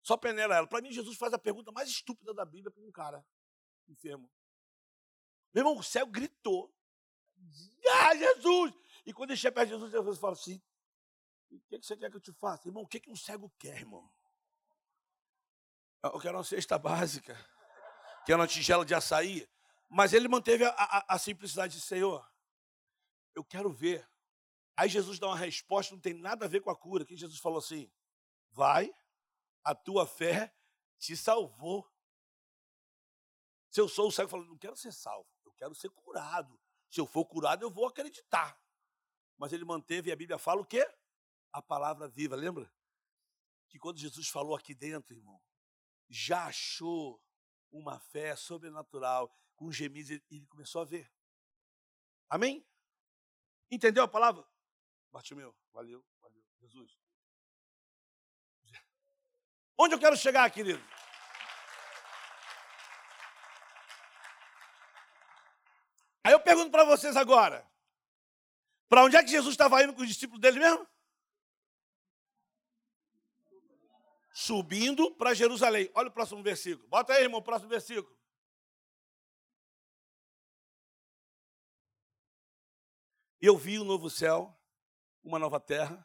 Só 0.09 0.17
peneira 0.17 0.55
ela. 0.55 0.67
Para 0.67 0.81
mim, 0.81 0.91
Jesus 0.91 1.19
faz 1.19 1.35
a 1.35 1.39
pergunta 1.39 1.71
mais 1.71 1.87
estúpida 1.87 2.33
da 2.33 2.43
Bíblia 2.43 2.71
para 2.71 2.83
um 2.83 2.91
cara 2.91 3.23
enfermo. 3.87 4.33
Meu 5.53 5.61
irmão, 5.61 5.77
o 5.77 5.83
céu 5.83 6.07
gritou. 6.07 6.75
Ah, 7.93 8.17
Jesus! 8.17 8.73
E 9.05 9.13
quando 9.13 9.33
ele 9.33 9.37
chega 9.37 9.57
perto 9.57 9.69
de 9.69 9.75
Jesus, 9.75 9.93
Jesus 9.93 10.19
fala 10.19 10.33
assim: 10.33 10.63
O 11.51 11.61
que 11.61 11.77
você 11.77 11.95
quer 11.95 12.11
que 12.11 12.17
eu 12.17 12.23
te 12.23 12.33
faça? 12.33 12.67
Irmão, 12.67 12.85
o 12.85 12.89
que 12.89 13.03
um 13.11 13.15
cego 13.15 13.53
quer, 13.59 13.81
irmão? 13.81 14.11
Eu 16.03 16.19
quero 16.19 16.39
uma 16.39 16.45
cesta 16.45 16.79
básica, 16.79 17.37
quero 18.25 18.41
uma 18.41 18.49
tigela 18.49 18.87
de 18.87 18.95
açaí. 18.95 19.47
Mas 19.91 20.15
ele 20.15 20.27
manteve 20.27 20.65
a, 20.65 20.71
a, 20.71 21.17
a 21.17 21.19
simplicidade 21.19 21.75
de 21.75 21.83
Senhor. 21.83 22.27
Eu 23.35 23.45
quero 23.45 23.71
ver. 23.71 24.09
Aí 24.75 24.89
Jesus 24.89 25.19
dá 25.19 25.27
uma 25.27 25.37
resposta, 25.37 25.95
não 25.95 26.01
tem 26.01 26.15
nada 26.15 26.47
a 26.47 26.49
ver 26.49 26.63
com 26.63 26.71
a 26.71 26.77
cura. 26.77 27.05
Que 27.05 27.15
Jesus 27.15 27.39
falou 27.39 27.59
assim: 27.59 27.93
Vai, 28.53 28.91
a 29.69 29.75
tua 29.75 30.07
fé 30.07 30.51
te 30.99 31.15
salvou. 31.15 31.87
Se 33.69 33.79
eu 33.79 33.87
sou 33.87 34.09
o 34.09 34.11
cego, 34.11 34.25
eu 34.25 34.31
falo, 34.31 34.47
não 34.47 34.57
quero 34.57 34.75
ser 34.75 34.93
salvo, 34.93 35.29
eu 35.45 35.53
quero 35.53 35.75
ser 35.75 35.91
curado. 35.91 36.59
Se 36.89 36.99
eu 36.99 37.07
for 37.07 37.27
curado, 37.27 37.63
eu 37.63 37.71
vou 37.71 37.87
acreditar. 37.87 38.59
Mas 39.37 39.53
ele 39.53 39.67
manteve, 39.67 40.09
e 40.09 40.13
a 40.13 40.17
Bíblia 40.17 40.39
fala 40.39 40.63
o 40.63 40.65
quê? 40.65 40.91
A 41.53 41.61
palavra 41.61 42.09
viva, 42.09 42.35
lembra? 42.35 42.73
Que 43.69 43.79
quando 43.79 43.99
Jesus 43.99 44.29
falou 44.29 44.57
aqui 44.57 44.75
dentro, 44.75 45.15
irmão, 45.15 45.39
já 46.09 46.47
achou 46.47 47.23
uma 47.71 48.01
fé 48.01 48.35
sobrenatural, 48.37 49.31
com 49.55 49.71
gemidos, 49.71 50.11
ele 50.31 50.47
começou 50.47 50.81
a 50.81 50.87
ver. 50.87 51.13
Amém? 52.31 52.67
Entendeu 53.71 54.03
a 54.03 54.09
palavra? 54.09 54.49
Bartimeu, 55.11 55.55
valeu, 55.75 56.03
valeu. 56.23 56.43
Jesus. 56.59 57.08
Onde 59.79 59.95
eu 59.95 59.99
quero 60.01 60.17
chegar, 60.17 60.51
querido? 60.51 60.83
Aí 66.25 66.33
eu 66.33 66.41
pergunto 66.41 66.73
para 66.73 66.85
vocês 66.85 67.17
agora: 67.17 67.65
para 68.89 69.05
onde 69.05 69.17
é 69.17 69.23
que 69.23 69.31
Jesus 69.31 69.55
estava 69.55 69.81
indo 69.83 69.95
com 69.95 70.03
os 70.03 70.09
discípulos 70.09 70.41
dele 70.41 70.59
mesmo? 70.59 70.87
Subindo 74.33 75.15
para 75.15 75.35
Jerusalém. 75.35 75.91
Olha 75.95 76.09
o 76.09 76.13
próximo 76.13 76.43
versículo. 76.43 76.89
Bota 76.89 77.13
aí, 77.13 77.23
irmão, 77.23 77.41
o 77.41 77.43
próximo 77.43 77.69
versículo. 77.69 78.17
Eu 83.41 83.57
vi 83.57 83.79
um 83.79 83.85
novo 83.85 84.11
céu, 84.11 84.59
uma 85.23 85.39
nova 85.39 85.61
terra, 85.61 86.05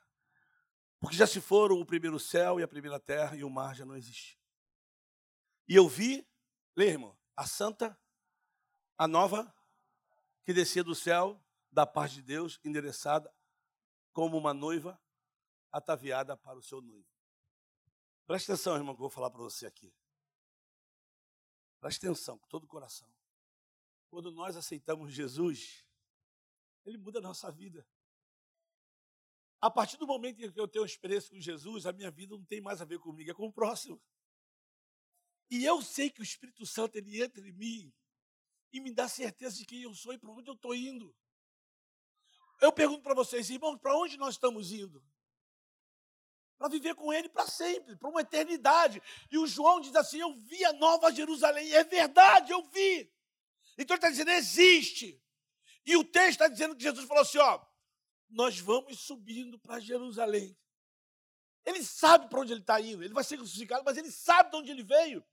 porque 1.04 1.18
já 1.18 1.28
se 1.28 1.41
foram 1.41 1.82
o 1.82 1.86
primeiro 1.86 2.18
céu 2.18 2.62
e 2.62 2.64
a 2.64 2.68
primeira 2.68 2.97
terra 2.97 3.36
e 3.36 3.43
o 3.43 3.49
mar 3.49 3.76
já 3.76 3.86
não 3.86 3.93
existe. 3.93 4.39
E 5.68 5.76
eu 5.76 5.86
vi, 5.86 6.26
lê, 6.78 6.91
irmão, 6.91 7.20
a 7.36 7.45
santa, 7.45 7.99
a 8.97 9.06
nova 9.06 9.54
que 10.45 10.54
descia 10.54 10.82
do 10.82 10.95
céu, 10.95 11.43
da 11.70 11.86
parte 11.86 12.16
de 12.16 12.22
Deus, 12.22 12.58
endereçada 12.64 13.30
como 14.14 14.38
uma 14.38 14.54
noiva 14.54 14.97
ataviada 15.74 16.38
para 16.38 16.58
o 16.58 16.64
seu 16.64 16.80
noivo. 16.80 17.10
Preste 18.26 18.49
atenção, 18.54 18.78
irmão, 18.78 18.95
que 18.95 18.99
eu 18.99 19.04
vou 19.04 19.10
falar 19.10 19.30
para 19.30 19.41
você 19.41 19.66
aqui. 19.66 19.93
Preste 21.82 21.97
atenção, 21.97 22.38
com 22.38 22.47
todo 22.47 22.64
o 22.64 22.68
coração. 22.68 23.14
Quando 24.10 24.32
nós 24.32 24.56
aceitamos 24.56 25.12
Jesus, 25.12 25.86
Ele 26.86 26.97
muda 26.97 27.20
a 27.20 27.22
nossa 27.22 27.51
vida. 27.51 27.86
A 29.64 29.72
partir 29.72 29.95
do 29.95 30.05
momento 30.05 30.43
em 30.43 30.51
que 30.51 30.59
eu 30.59 30.68
tenho 30.68 30.84
experiência 30.84 31.30
com 31.30 31.39
Jesus, 31.39 31.86
a 31.86 31.93
minha 31.93 32.11
vida 32.11 32.36
não 32.36 32.43
tem 32.43 32.59
mais 32.59 32.82
a 32.82 32.86
ver 32.86 32.99
comigo, 32.99 33.32
é 33.32 33.34
com 33.34 33.47
o 33.47 33.53
próximo. 33.53 33.97
E 35.49 35.64
eu 35.64 35.82
sei 35.82 36.09
que 36.09 36.20
o 36.20 36.22
Espírito 36.22 36.66
Santo 36.66 36.97
ele 36.97 37.24
entra 37.24 37.47
em 37.47 37.53
mim 37.53 37.93
e 38.74 38.82
me 38.82 38.93
dá 38.93 39.07
certeza 39.07 39.55
de 39.55 39.66
quem 39.66 39.82
eu 39.82 39.93
sou 39.93 40.11
e 40.11 40.18
para 40.18 40.30
onde 40.32 40.49
eu 40.49 40.53
estou 40.53 40.76
indo. 40.76 41.16
Eu 42.59 42.74
pergunto 42.74 43.03
para 43.03 43.14
vocês, 43.14 43.49
irmãos, 43.49 43.78
para 43.78 43.95
onde 43.95 44.18
nós 44.18 44.34
estamos 44.34 44.74
indo? 44.74 45.01
Para 46.57 46.68
viver 46.68 46.93
com 46.95 47.14
Ele 47.14 47.30
para 47.30 47.47
sempre, 47.47 47.95
para 47.95 48.09
uma 48.09 48.20
eternidade. 48.20 49.01
E 49.32 49.38
o 49.38 49.47
João 49.47 49.80
diz 49.80 49.95
assim: 49.95 50.20
Eu 50.20 50.36
vi 50.36 50.66
a 50.66 50.74
nova 50.74 51.09
Jerusalém. 51.09 51.72
É 51.72 51.86
verdade, 51.86 52.51
eu 52.51 52.61
vi. 52.66 53.09
Então 53.78 53.95
ele 53.95 53.99
está 53.99 54.09
dizendo: 54.09 54.32
existe. 54.32 55.24
E 55.86 55.95
o 55.95 56.03
texto 56.03 56.32
está 56.32 56.49
dizendo 56.49 56.76
que 56.76 56.84
Jesus 56.84 57.07
falou 57.07 57.22
assim: 57.22 57.38
ó, 57.38 57.66
nós 58.34 58.59
vamos 58.59 58.99
subindo 58.99 59.59
para 59.59 59.79
Jerusalém. 59.79 60.57
Ele 61.65 61.84
sabe 61.84 62.27
para 62.27 62.39
onde 62.39 62.51
ele 62.51 62.61
está 62.61 62.79
indo. 62.81 63.03
Ele 63.03 63.13
vai 63.13 63.23
ser 63.23 63.38
crucificado, 63.38 63.84
mas 63.86 63.97
ele 63.97 64.11
sabe 64.11 64.51
de 64.51 64.57
onde 64.57 64.71
ele 64.71 64.84
veio. 64.84 65.23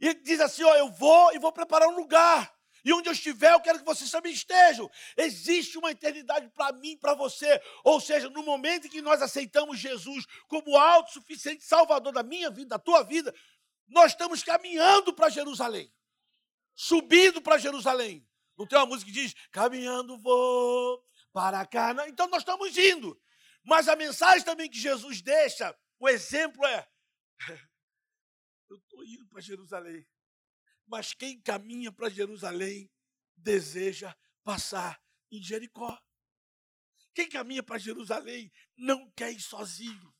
E 0.00 0.06
ele 0.08 0.20
diz 0.22 0.40
assim: 0.40 0.62
Ó, 0.62 0.74
eu 0.76 0.88
vou 0.90 1.34
e 1.34 1.38
vou 1.38 1.52
preparar 1.52 1.88
um 1.88 1.96
lugar. 1.96 2.56
E 2.84 2.92
onde 2.92 3.08
eu 3.08 3.12
estiver, 3.12 3.52
eu 3.52 3.60
quero 3.60 3.80
que 3.80 3.84
vocês 3.84 4.10
também 4.10 4.32
estejam. 4.32 4.88
Existe 5.16 5.76
uma 5.76 5.90
eternidade 5.90 6.48
para 6.50 6.72
mim, 6.72 6.96
para 6.96 7.14
você. 7.14 7.60
Ou 7.82 8.00
seja, 8.00 8.30
no 8.30 8.42
momento 8.44 8.86
em 8.86 8.90
que 8.90 9.02
nós 9.02 9.20
aceitamos 9.20 9.78
Jesus 9.78 10.24
como 10.46 10.76
autossuficiente 10.76 11.64
Salvador 11.64 12.12
da 12.12 12.22
minha 12.22 12.50
vida, 12.50 12.70
da 12.70 12.78
tua 12.78 13.02
vida, 13.02 13.34
nós 13.88 14.12
estamos 14.12 14.44
caminhando 14.44 15.12
para 15.12 15.28
Jerusalém. 15.28 15.92
Subindo 16.74 17.42
para 17.42 17.58
Jerusalém. 17.58 18.24
Não 18.56 18.66
tem 18.66 18.78
uma 18.78 18.86
música 18.86 19.10
que 19.10 19.20
diz: 19.20 19.34
Caminhando 19.50 20.16
vou 20.18 21.04
para 21.32 21.66
cá. 21.66 21.94
Então 22.08 22.28
nós 22.28 22.42
estamos 22.42 22.76
indo. 22.76 23.20
Mas 23.64 23.88
a 23.88 23.96
mensagem 23.96 24.44
também 24.44 24.70
que 24.70 24.78
Jesus 24.78 25.20
deixa, 25.20 25.76
o 25.98 26.08
exemplo 26.08 26.64
é: 26.64 26.88
eu 28.70 28.76
estou 28.76 29.04
indo 29.04 29.26
para 29.26 29.40
Jerusalém. 29.40 30.06
Mas 30.86 31.12
quem 31.12 31.40
caminha 31.40 31.92
para 31.92 32.08
Jerusalém 32.08 32.90
deseja 33.36 34.16
passar 34.42 35.00
em 35.30 35.42
Jericó. 35.42 35.98
Quem 37.14 37.28
caminha 37.28 37.62
para 37.62 37.78
Jerusalém 37.78 38.50
não 38.76 39.10
quer 39.10 39.32
ir 39.32 39.40
sozinho. 39.40 40.14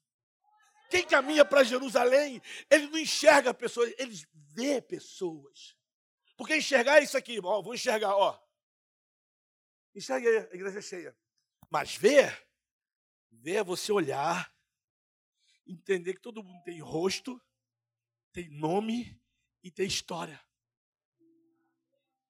Quem 0.91 1.07
caminha 1.07 1.45
para 1.45 1.65
Jerusalém, 1.65 2.41
ele 2.71 2.87
não 2.89 2.99
enxerga 2.99 3.53
pessoas, 3.53 3.93
ele 3.99 4.15
vê 4.55 4.81
pessoas. 4.81 5.77
Porque 6.37 6.57
enxergar 6.57 6.99
é 6.99 7.05
isso 7.05 7.17
aqui, 7.17 7.39
ó, 7.43 7.63
vou 7.63 7.75
enxergar, 7.75 8.15
ó. 8.15 8.39
Enxerga 9.99 10.29
aí, 10.29 10.37
a 10.39 10.55
igreja 10.55 10.79
é 10.79 10.83
cheia. 10.83 11.17
Mas 11.69 11.97
ver, 11.97 12.49
ver 13.33 13.57
é 13.57 13.65
você 13.65 13.91
olhar, 13.91 14.55
entender 15.67 16.15
que 16.15 16.21
todo 16.21 16.45
mundo 16.45 16.63
tem 16.63 16.81
rosto, 16.81 17.43
tem 18.33 18.49
nome 18.49 19.21
e 19.61 19.73
tem 19.73 19.89
história. 19.89 20.41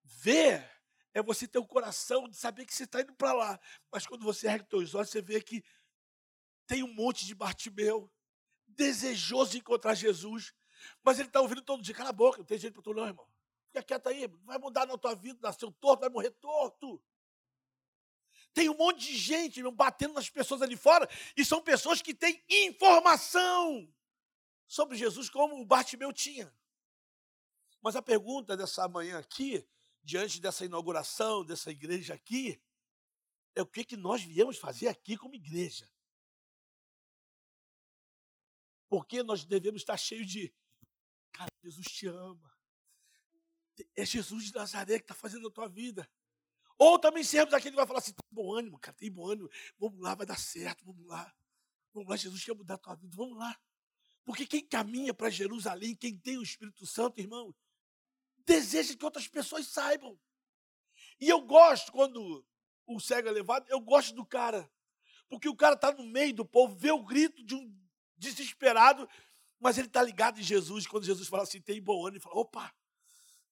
Ver 0.02 0.66
é 1.12 1.22
você 1.22 1.46
ter 1.46 1.58
o 1.58 1.66
coração 1.66 2.26
de 2.26 2.38
saber 2.38 2.64
que 2.64 2.74
você 2.74 2.84
está 2.84 3.02
indo 3.02 3.14
para 3.14 3.34
lá. 3.34 3.60
Mas 3.92 4.06
quando 4.06 4.24
você 4.24 4.48
ergue 4.48 4.74
os 4.74 4.94
olhos, 4.94 5.10
você 5.10 5.20
vê 5.20 5.38
que 5.42 5.62
tem 6.66 6.82
um 6.82 6.94
monte 6.94 7.26
de 7.26 7.34
Bartimeu, 7.34 8.10
desejoso 8.66 9.50
de 9.50 9.58
encontrar 9.58 9.94
Jesus, 9.94 10.54
mas 11.04 11.18
ele 11.18 11.28
está 11.28 11.42
ouvindo 11.42 11.60
todo 11.60 11.82
dia, 11.82 11.94
cala 11.94 12.08
a 12.08 12.14
boca, 12.14 12.38
não 12.38 12.46
tem 12.46 12.56
jeito 12.56 12.72
para 12.72 12.82
tu 12.82 12.94
não, 12.94 13.06
irmão. 13.06 13.28
Fica 13.66 13.82
quieto 13.82 14.06
aí, 14.06 14.26
não 14.26 14.46
vai 14.46 14.56
mudar 14.56 14.86
na 14.86 14.96
tua 14.96 15.14
vida, 15.14 15.38
nasceu 15.42 15.70
torto, 15.70 16.00
vai 16.00 16.08
morrer 16.08 16.30
torto. 16.30 17.04
Tem 18.54 18.68
um 18.68 18.76
monte 18.76 19.06
de 19.06 19.16
gente 19.16 19.58
irmão, 19.58 19.74
batendo 19.74 20.14
nas 20.14 20.28
pessoas 20.28 20.62
ali 20.62 20.76
fora, 20.76 21.08
e 21.36 21.44
são 21.44 21.62
pessoas 21.62 22.02
que 22.02 22.14
têm 22.14 22.42
informação 22.48 23.92
sobre 24.66 24.96
Jesus, 24.96 25.30
como 25.30 25.60
o 25.60 25.64
Bartimeu 25.64 26.12
tinha. 26.12 26.52
Mas 27.80 27.96
a 27.96 28.02
pergunta 28.02 28.56
dessa 28.56 28.88
manhã 28.88 29.18
aqui, 29.18 29.66
diante 30.02 30.40
dessa 30.40 30.64
inauguração 30.64 31.44
dessa 31.44 31.70
igreja 31.70 32.14
aqui, 32.14 32.60
é 33.54 33.62
o 33.62 33.66
que, 33.66 33.84
que 33.84 33.96
nós 33.96 34.22
viemos 34.22 34.58
fazer 34.58 34.88
aqui 34.88 35.16
como 35.16 35.34
igreja. 35.34 35.90
Porque 38.88 39.22
nós 39.22 39.44
devemos 39.44 39.82
estar 39.82 39.96
cheios 39.96 40.26
de, 40.26 40.54
cara, 41.32 41.50
Jesus 41.62 41.86
te 41.86 42.06
ama. 42.06 42.56
É 43.94 44.04
Jesus 44.04 44.46
de 44.46 44.54
Nazaré 44.54 44.98
que 44.98 45.04
está 45.04 45.14
fazendo 45.14 45.48
a 45.48 45.50
tua 45.50 45.68
vida. 45.68 46.08
Ou 46.78 46.98
também 46.98 47.24
sermos 47.24 47.52
aquele 47.52 47.72
que 47.72 47.76
vai 47.76 47.86
falar 47.86 47.98
assim: 47.98 48.12
tem 48.12 48.28
bom 48.30 48.54
ânimo, 48.54 48.78
cara, 48.78 48.96
tem 48.96 49.10
bom 49.10 49.28
ânimo. 49.28 49.50
Vamos 49.78 50.00
lá, 50.00 50.14
vai 50.14 50.26
dar 50.26 50.38
certo, 50.38 50.84
vamos 50.84 51.06
lá. 51.06 51.34
Vamos 51.92 52.08
lá, 52.08 52.16
Jesus 52.16 52.44
quer 52.44 52.54
mudar 52.54 52.74
a 52.74 52.78
tua 52.78 52.94
vida, 52.94 53.16
vamos 53.16 53.36
lá. 53.36 53.58
Porque 54.24 54.46
quem 54.46 54.64
caminha 54.64 55.12
para 55.12 55.30
Jerusalém, 55.30 55.96
quem 55.96 56.16
tem 56.16 56.38
o 56.38 56.42
Espírito 56.42 56.86
Santo, 56.86 57.18
irmão, 57.18 57.54
deseja 58.46 58.94
que 58.96 59.04
outras 59.04 59.26
pessoas 59.26 59.66
saibam. 59.66 60.18
E 61.20 61.28
eu 61.28 61.40
gosto, 61.40 61.90
quando 61.90 62.44
o 62.86 63.00
cego 63.00 63.28
é 63.28 63.32
levado, 63.32 63.66
eu 63.68 63.80
gosto 63.80 64.14
do 64.14 64.24
cara. 64.24 64.70
Porque 65.28 65.48
o 65.48 65.56
cara 65.56 65.74
está 65.74 65.92
no 65.92 66.06
meio 66.06 66.34
do 66.34 66.44
povo, 66.44 66.76
vê 66.76 66.90
o 66.90 67.04
grito 67.04 67.44
de 67.44 67.54
um 67.54 67.74
desesperado, 68.16 69.08
mas 69.58 69.76
ele 69.76 69.88
está 69.88 70.02
ligado 70.02 70.40
em 70.40 70.42
Jesus. 70.42 70.86
Quando 70.86 71.04
Jesus 71.04 71.28
fala 71.28 71.42
assim, 71.42 71.60
tem 71.60 71.82
bom 71.82 72.06
ânimo, 72.06 72.16
ele 72.16 72.20
fala: 72.20 72.36
opa, 72.36 72.74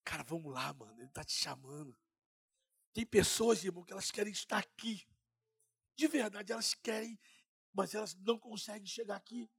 cara, 0.05 0.22
vamos 0.22 0.53
lá, 0.53 0.72
mano, 0.72 0.95
ele 0.99 1.09
está 1.09 1.24
te 1.24 1.33
chamando. 1.33 1.97
Tem 2.97 3.05
pessoas, 3.05 3.63
irmão, 3.63 3.85
que 3.85 3.93
elas 3.93 4.11
querem 4.11 4.33
estar 4.33 4.57
aqui. 4.57 5.07
De 5.95 6.09
verdade, 6.09 6.51
elas 6.51 6.73
querem, 6.73 7.21
mas 7.71 7.95
elas 7.95 8.15
não 8.15 8.39
conseguem 8.39 8.87
chegar 8.87 9.17
aqui. 9.17 9.51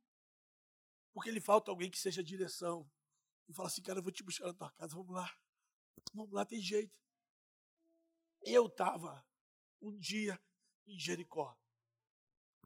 Porque 1.14 1.30
lhe 1.30 1.40
falta 1.40 1.70
alguém 1.70 1.92
que 1.92 2.00
seja 2.00 2.24
direção. 2.24 2.92
E 3.48 3.54
fala 3.54 3.68
assim, 3.68 3.84
cara, 3.84 4.00
eu 4.00 4.04
vou 4.04 4.12
te 4.12 4.24
buscar 4.24 4.48
na 4.48 4.56
tua 4.56 4.72
casa, 4.72 4.96
vamos 4.96 5.14
lá. 5.14 5.32
Vamos 6.16 6.34
lá, 6.34 6.48
tem 6.48 6.60
jeito. 6.60 7.00
Eu 8.42 8.66
estava 8.66 9.24
um 9.80 9.96
dia 10.00 10.42
em 10.88 10.98
Jericó. 10.98 11.56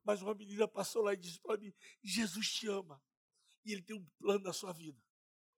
Mas 0.06 0.22
uma 0.22 0.34
menina 0.34 0.70
passou 0.70 1.04
lá 1.04 1.12
e 1.12 1.18
disse 1.18 1.42
para 1.42 1.58
mim: 1.58 1.74
Jesus 2.02 2.50
te 2.50 2.70
ama. 2.70 3.04
E 3.66 3.74
ele 3.74 3.82
tem 3.82 3.98
um 3.98 4.10
plano 4.18 4.46
na 4.46 4.54
sua 4.54 4.72
vida. 4.72 5.04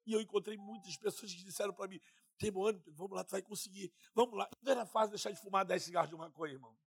E 0.07 0.13
eu 0.13 0.19
encontrei 0.19 0.57
muitas 0.57 0.97
pessoas 0.97 1.31
que 1.31 1.43
disseram 1.43 1.71
para 1.75 1.87
mim: 1.87 2.01
tem 2.37 2.51
bom 2.51 2.67
ânimo, 2.67 2.83
vamos 2.93 3.15
lá, 3.15 3.23
tu 3.23 3.31
vai 3.31 3.41
conseguir. 3.41 3.93
Vamos 4.13 4.37
lá. 4.37 4.49
Não 4.61 4.71
era 4.71 4.85
fácil 4.85 5.11
deixar 5.11 5.31
de 5.31 5.39
fumar 5.39 5.65
10 5.65 5.83
cigarros 5.83 6.09
de 6.09 6.15
maconha, 6.15 6.53
irmão. 6.53 6.77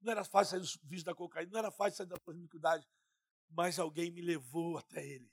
Não 0.00 0.10
era 0.10 0.24
fácil 0.24 0.58
sair 0.58 0.60
do 0.60 0.88
vício 0.88 1.04
da 1.04 1.14
cocaína, 1.14 1.52
não 1.52 1.58
era 1.58 1.70
fácil 1.70 1.98
sair 1.98 2.06
da 2.06 2.18
promiscuidade. 2.18 2.86
Mas 3.48 3.78
alguém 3.78 4.10
me 4.10 4.20
levou 4.20 4.78
até 4.78 5.06
ele. 5.06 5.30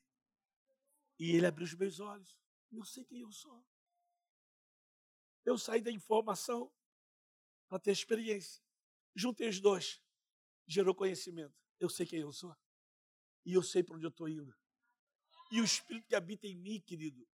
E 1.18 1.32
ele 1.32 1.46
abriu 1.46 1.66
os 1.66 1.74
meus 1.74 2.00
olhos. 2.00 2.38
Eu 2.72 2.86
sei 2.86 3.04
quem 3.04 3.22
eu 3.22 3.32
sou. 3.32 3.66
Eu 5.44 5.58
saí 5.58 5.82
da 5.82 5.92
informação 5.92 6.72
para 7.68 7.80
ter 7.80 7.92
experiência. 7.92 8.62
Juntei 9.16 9.50
os 9.50 9.60
dois. 9.60 10.02
Gerou 10.68 10.94
conhecimento. 10.94 11.56
Eu 11.80 11.90
sei 11.90 12.06
quem 12.06 12.20
eu 12.20 12.32
sou. 12.32 12.56
E 13.46 13.54
eu 13.54 13.64
sei 13.64 13.84
para 13.84 13.96
onde 13.96 14.06
eu 14.06 14.10
estou 14.10 14.30
indo. 14.30 14.56
E 15.52 15.60
o 15.60 15.64
Espírito 15.64 16.08
que 16.08 16.16
habita 16.16 16.46
em 16.46 16.56
mim, 16.56 16.80
querido, 16.80 17.28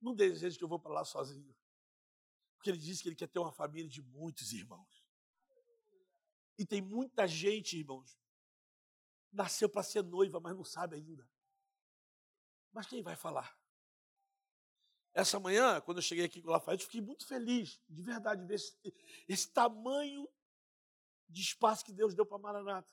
não 0.00 0.14
deseja 0.14 0.56
que 0.56 0.64
eu 0.64 0.68
vou 0.68 0.78
para 0.78 0.92
lá 0.92 1.04
sozinho. 1.04 1.54
Porque 2.56 2.70
ele 2.70 2.78
disse 2.78 3.02
que 3.02 3.08
ele 3.08 3.16
quer 3.16 3.28
ter 3.28 3.38
uma 3.38 3.52
família 3.52 3.88
de 3.88 4.02
muitos 4.02 4.52
irmãos. 4.52 5.04
E 6.58 6.66
tem 6.66 6.82
muita 6.82 7.26
gente, 7.26 7.78
irmãos, 7.78 8.18
nasceu 9.32 9.68
para 9.68 9.82
ser 9.82 10.02
noiva, 10.02 10.40
mas 10.40 10.56
não 10.56 10.64
sabe 10.64 10.96
ainda. 10.96 11.28
Mas 12.72 12.86
quem 12.86 13.02
vai 13.02 13.14
falar? 13.14 13.56
Essa 15.14 15.38
manhã, 15.38 15.80
quando 15.80 15.98
eu 15.98 16.02
cheguei 16.02 16.24
aqui 16.24 16.42
com 16.42 16.48
o 16.48 16.52
Lafayette, 16.52 16.84
fiquei 16.84 17.00
muito 17.00 17.26
feliz, 17.26 17.80
de 17.88 18.02
verdade, 18.02 18.44
ver 18.44 18.54
esse, 18.54 18.76
esse 19.28 19.48
tamanho 19.52 20.28
de 21.28 21.42
espaço 21.42 21.84
que 21.84 21.92
Deus 21.92 22.14
deu 22.14 22.26
para 22.26 22.38
Maranata. 22.38 22.88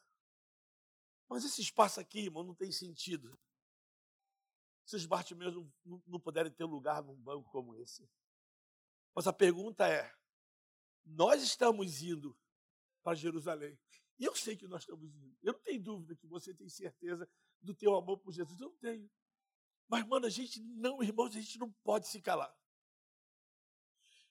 Mas 1.28 1.44
esse 1.44 1.62
espaço 1.62 2.00
aqui, 2.00 2.20
irmão, 2.20 2.44
não 2.44 2.54
tem 2.54 2.72
sentido 2.72 3.38
se 4.86 4.96
os 4.96 5.06
Bartimeus 5.06 5.56
não, 5.84 6.04
não, 6.06 6.20
puderem 6.20 6.52
ter 6.52 6.64
lugar 6.64 7.02
num 7.04 7.16
banco 7.16 7.50
como 7.50 7.76
esse. 7.76 8.08
Mas 9.16 9.26
a 9.26 9.34
pergunta 9.34 9.88
é: 9.88 10.14
nós 11.04 11.42
estamos 11.42 12.04
indo 12.04 12.38
para 13.04 13.16
Jerusalém. 13.16 13.78
E 14.18 14.24
eu 14.24 14.36
sei 14.36 14.56
que 14.56 14.68
nós 14.68 14.84
estamos 14.84 15.14
indo. 15.14 15.36
Eu 15.42 15.54
não 15.54 15.60
tenho 15.60 15.82
dúvida 15.82 16.16
que 16.16 16.28
você 16.28 16.54
tem 16.54 16.70
certeza 16.70 17.28
do 17.62 17.74
teu 17.74 17.96
amor 17.96 18.20
por 18.20 18.32
Jesus. 18.32 18.62
Eu 18.62 18.70
não 18.70 18.78
tenho. 18.78 19.12
Mas, 19.88 20.06
mano, 20.08 20.26
a 20.26 20.30
gente 20.30 20.62
não, 20.62 21.02
irmãos, 21.04 21.36
a 21.36 21.42
gente 21.42 21.58
não 21.60 21.72
pode 21.84 22.08
se 22.08 22.22
calar. 22.22 22.56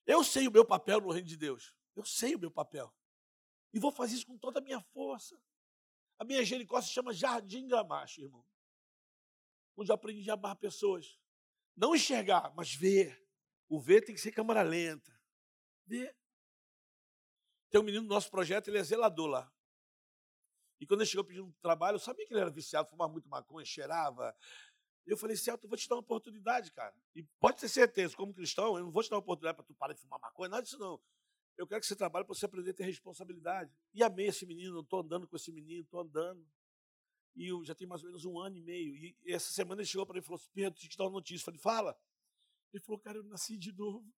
Eu 0.06 0.22
sei 0.22 0.46
o 0.46 0.52
meu 0.52 0.64
papel 0.64 1.00
no 1.00 1.10
reino 1.10 1.28
de 1.28 1.36
Deus. 1.36 1.74
Eu 1.94 2.04
sei 2.04 2.34
o 2.34 2.38
meu 2.38 2.50
papel. 2.50 2.94
E 3.72 3.78
vou 3.78 3.90
fazer 3.90 4.14
isso 4.14 4.26
com 4.26 4.38
toda 4.38 4.60
a 4.60 4.62
minha 4.62 4.80
força. 4.80 5.38
A 6.18 6.24
minha 6.24 6.44
Jericó 6.44 6.80
se 6.80 6.90
chama 6.90 7.12
Jardim 7.12 7.66
Gramacho, 7.66 8.20
irmão 8.20 8.44
onde 9.76 9.90
eu 9.90 9.94
aprendi 9.94 10.30
a 10.30 10.34
amar 10.34 10.56
pessoas. 10.56 11.18
Não 11.76 11.94
enxergar, 11.94 12.52
mas 12.54 12.74
ver. 12.74 13.22
O 13.68 13.80
ver 13.80 14.02
tem 14.02 14.14
que 14.14 14.20
ser 14.20 14.32
câmera 14.32 14.62
lenta. 14.62 15.12
Ver. 15.86 16.16
Tem 17.70 17.80
um 17.80 17.84
menino 17.84 18.06
do 18.06 18.14
nosso 18.14 18.30
projeto, 18.30 18.68
ele 18.68 18.78
é 18.78 18.84
zelador 18.84 19.26
lá. 19.26 19.52
E 20.80 20.86
quando 20.86 21.00
ele 21.00 21.10
chegou 21.10 21.24
pedindo 21.24 21.52
trabalho, 21.60 21.96
eu 21.96 22.00
sabia 22.00 22.26
que 22.26 22.32
ele 22.32 22.40
era 22.40 22.50
viciado, 22.50 22.88
fumava 22.88 23.12
muito 23.12 23.28
maconha, 23.28 23.64
cheirava. 23.64 24.36
Eu 25.06 25.16
falei, 25.16 25.36
Celto, 25.36 25.64
eu 25.64 25.68
vou 25.68 25.76
te 25.76 25.88
dar 25.88 25.96
uma 25.96 26.00
oportunidade, 26.00 26.72
cara. 26.72 26.94
E 27.14 27.22
pode 27.40 27.60
ter 27.60 27.68
certeza, 27.68 28.16
como 28.16 28.32
cristão, 28.32 28.76
eu 28.78 28.84
não 28.84 28.92
vou 28.92 29.02
te 29.02 29.10
dar 29.10 29.16
uma 29.16 29.22
oportunidade 29.22 29.56
para 29.56 29.64
tu 29.64 29.74
parar 29.74 29.92
de 29.92 30.00
fumar 30.00 30.20
maconha, 30.20 30.48
nada 30.48 30.62
disso 30.62 30.78
não. 30.78 31.00
Eu 31.56 31.66
quero 31.66 31.80
que 31.80 31.86
você 31.86 31.94
trabalhe 31.94 32.24
para 32.24 32.34
você 32.34 32.46
aprender 32.46 32.70
a 32.70 32.74
ter 32.74 32.84
responsabilidade. 32.84 33.72
E 33.92 34.02
amei 34.02 34.26
esse 34.26 34.44
menino, 34.44 34.80
estou 34.80 35.00
andando 35.00 35.26
com 35.28 35.36
esse 35.36 35.52
menino, 35.52 35.82
estou 35.82 36.00
andando. 36.00 36.44
E 37.36 37.48
eu 37.48 37.64
já 37.64 37.74
tem 37.74 37.86
mais 37.86 38.02
ou 38.02 38.08
menos 38.08 38.24
um 38.24 38.38
ano 38.38 38.56
e 38.56 38.62
meio. 38.62 38.94
E 38.94 39.16
essa 39.26 39.52
semana 39.52 39.80
ele 39.80 39.88
chegou 39.88 40.06
para 40.06 40.14
mim 40.14 40.20
e 40.20 40.22
falou 40.22 40.36
assim: 40.36 40.50
Pedro, 40.52 40.78
te 40.78 40.96
dar 40.96 41.04
uma 41.04 41.12
notícia. 41.12 41.42
Eu 41.42 41.44
falei: 41.46 41.60
fala. 41.60 41.98
Ele 42.72 42.82
falou: 42.82 43.00
cara, 43.00 43.18
eu 43.18 43.24
nasci 43.24 43.56
de 43.56 43.72
novo. 43.72 44.12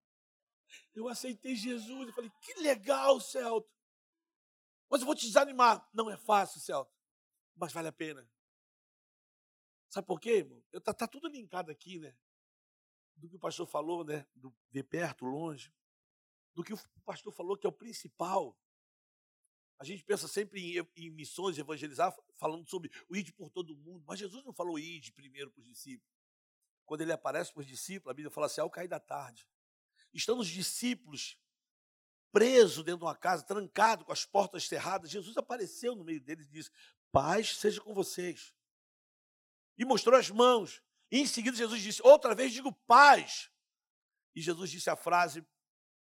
Eu 0.95 1.09
aceitei 1.09 1.57
Jesus. 1.57 2.09
Eu 2.09 2.15
falei: 2.15 2.31
que 2.43 2.55
legal, 2.61 3.21
Celto. 3.21 3.71
Mas 4.89 5.01
eu 5.01 5.07
vou 5.07 5.15
te 5.15 5.27
desanimar. 5.27 5.89
Não 5.93 6.11
é 6.11 6.17
fácil, 6.17 6.61
Celto, 6.61 6.93
mas 7.55 7.73
vale 7.73 7.89
a 7.89 7.93
pena. 7.93 8.29
Sabe 9.89 10.07
por 10.07 10.21
quê, 10.21 10.39
irmão? 10.39 10.63
Está 10.73 10.93
tá 10.93 11.09
tudo 11.09 11.29
linkado 11.29 11.71
aqui, 11.71 11.99
né? 11.99 12.15
Do 13.17 13.29
que 13.29 13.37
o 13.37 13.41
pastor 13.41 13.67
falou, 13.67 14.05
né? 14.05 14.27
Do 14.35 14.55
ver 14.71 14.85
perto, 14.85 15.25
longe. 15.25 15.73
Do 16.55 16.63
que 16.63 16.75
o 16.75 16.79
pastor 17.05 17.33
falou 17.33 17.57
que 17.57 17.67
é 17.67 17.69
o 17.69 17.73
principal. 17.73 18.59
A 19.79 19.85
gente 19.85 20.03
pensa 20.05 20.27
sempre 20.27 20.61
em, 20.61 20.89
em 20.97 21.11
missões, 21.11 21.59
evangelizar, 21.59 22.15
falando 22.35 22.67
sobre 22.69 22.91
o 23.09 23.17
id 23.17 23.31
por 23.33 23.51
todo 23.51 23.77
mundo. 23.77 24.05
Mas 24.07 24.19
Jesus 24.19 24.43
não 24.45 24.53
falou 24.53 24.79
id 24.79 25.11
primeiro 25.13 25.51
para 25.51 25.61
os 25.61 25.67
discípulos. 25.67 26.17
Quando 26.87 27.03
ele 27.03 27.13
aparece 27.13 27.53
para 27.53 27.61
os 27.61 27.67
discípulos, 27.67 28.11
a 28.11 28.15
Bíblia 28.15 28.31
fala 28.31 28.47
assim: 28.47 28.61
ao 28.61 28.71
cair 28.71 28.89
da 28.89 29.01
tarde. 29.01 29.47
Estão 30.15 30.39
os 30.39 30.49
discípulos 30.49 31.37
presos 32.33 32.85
dentro 32.85 33.01
de 33.01 33.05
uma 33.05 33.17
casa, 33.17 33.43
trancado, 33.43 34.05
com 34.05 34.13
as 34.13 34.25
portas 34.25 34.67
cerradas. 34.67 35.11
Jesus 35.11 35.37
apareceu 35.37 35.95
no 35.95 36.05
meio 36.05 36.21
deles 36.21 36.47
e 36.47 36.51
disse: 36.51 36.71
Paz 37.13 37.57
seja 37.57 37.81
com 37.81 37.93
vocês. 37.93 38.55
E 39.77 39.85
mostrou 39.85 40.19
as 40.19 40.31
mãos. 40.31 40.83
E 41.11 41.19
em 41.19 41.27
seguida 41.27 41.57
Jesus 41.57 41.83
disse: 41.83 42.01
Outra 42.03 42.35
vez 42.35 42.53
digo 42.53 42.73
paz. 42.87 43.51
E 44.35 44.41
Jesus 44.41 44.71
disse 44.71 44.89
a 44.89 44.97
frase 44.97 45.47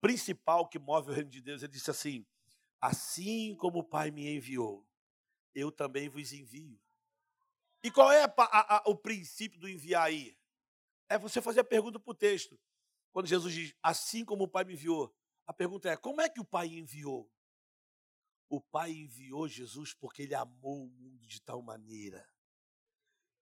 principal 0.00 0.68
que 0.68 0.78
move 0.78 1.10
o 1.10 1.14
reino 1.14 1.30
de 1.30 1.40
Deus. 1.40 1.62
Ele 1.62 1.72
disse 1.72 1.90
assim: 1.90 2.26
Assim 2.83 3.55
como 3.55 3.78
o 3.78 3.85
Pai 3.85 4.11
me 4.11 4.28
enviou, 4.28 4.85
eu 5.55 5.70
também 5.70 6.09
vos 6.09 6.33
envio. 6.33 6.83
E 7.80 7.93
qual 7.93 8.11
é 8.11 8.24
a, 8.24 8.35
a, 8.37 8.76
a, 8.78 8.83
o 8.87 8.97
princípio 8.97 9.61
do 9.61 9.68
enviar 9.68 10.03
aí? 10.03 10.37
É 11.09 11.16
você 11.16 11.41
fazer 11.41 11.61
a 11.61 11.64
pergunta 11.64 12.01
para 12.01 12.11
o 12.11 12.14
texto. 12.14 12.59
Quando 13.12 13.28
Jesus 13.28 13.55
diz, 13.55 13.74
assim 13.80 14.24
como 14.24 14.45
o 14.45 14.49
Pai 14.49 14.64
me 14.64 14.72
enviou, 14.72 15.14
a 15.47 15.53
pergunta 15.53 15.89
é: 15.91 15.97
como 15.97 16.20
é 16.20 16.28
que 16.28 16.41
o 16.41 16.45
Pai 16.45 16.66
enviou? 16.66 17.30
O 18.49 18.61
Pai 18.61 18.91
enviou 18.91 19.47
Jesus 19.47 19.95
porque 19.95 20.22
ele 20.22 20.35
amou 20.35 20.85
o 20.85 20.91
mundo 20.91 21.24
de 21.24 21.41
tal 21.41 21.62
maneira. 21.62 22.28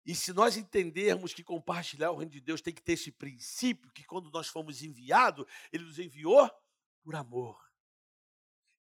E 0.07 0.15
se 0.15 0.33
nós 0.33 0.57
entendermos 0.57 1.35
que 1.35 1.45
compartilhar 1.45 2.11
o 2.11 2.17
reino 2.17 2.33
de 2.33 2.41
Deus 2.41 2.63
tem 2.63 2.73
que 2.73 2.83
ter 2.83 2.93
esse 2.93 3.13
princípio, 3.13 3.93
que 3.93 4.05
quando 4.05 4.31
nós 4.31 4.47
fomos 4.47 4.83
enviados, 4.83 5.45
ele 5.71 5.85
nos 5.85 5.99
enviou 5.99 6.51
por 7.03 7.15
amor. 7.15 7.66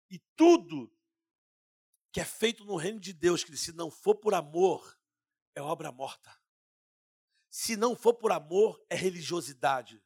E 0.10 0.20
tudo 0.36 0.92
que 2.12 2.22
é 2.22 2.26
feito 2.26 2.64
no 2.64 2.76
reino 2.76 3.00
de 3.00 3.12
Deus, 3.12 3.44
que 3.44 3.56
se 3.58 3.74
não 3.74 3.92
for 3.92 4.16
por 4.16 4.34
amor, 4.34 4.98
é 5.54 5.62
obra 5.62 5.92
morta. 5.92 6.34
Se 7.50 7.76
não 7.76 7.96
for 7.96 8.14
por 8.14 8.32
amor, 8.32 8.84
é 8.90 8.96
religiosidade. 8.96 10.04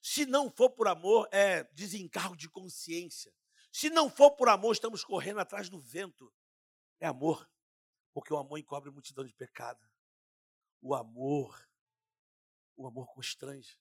Se 0.00 0.26
não 0.26 0.50
for 0.50 0.70
por 0.70 0.86
amor, 0.86 1.28
é 1.32 1.64
desencargo 1.72 2.36
de 2.36 2.48
consciência. 2.48 3.34
Se 3.72 3.90
não 3.90 4.10
for 4.10 4.32
por 4.32 4.48
amor, 4.48 4.72
estamos 4.72 5.04
correndo 5.04 5.40
atrás 5.40 5.68
do 5.68 5.80
vento. 5.80 6.32
É 7.00 7.06
amor, 7.06 7.50
porque 8.12 8.32
o 8.32 8.36
amor 8.36 8.58
encobre 8.58 8.90
multidão 8.90 9.24
de 9.24 9.32
pecado. 9.32 9.84
O 10.80 10.94
amor, 10.94 11.68
o 12.76 12.86
amor 12.86 13.06
constrange. 13.12 13.78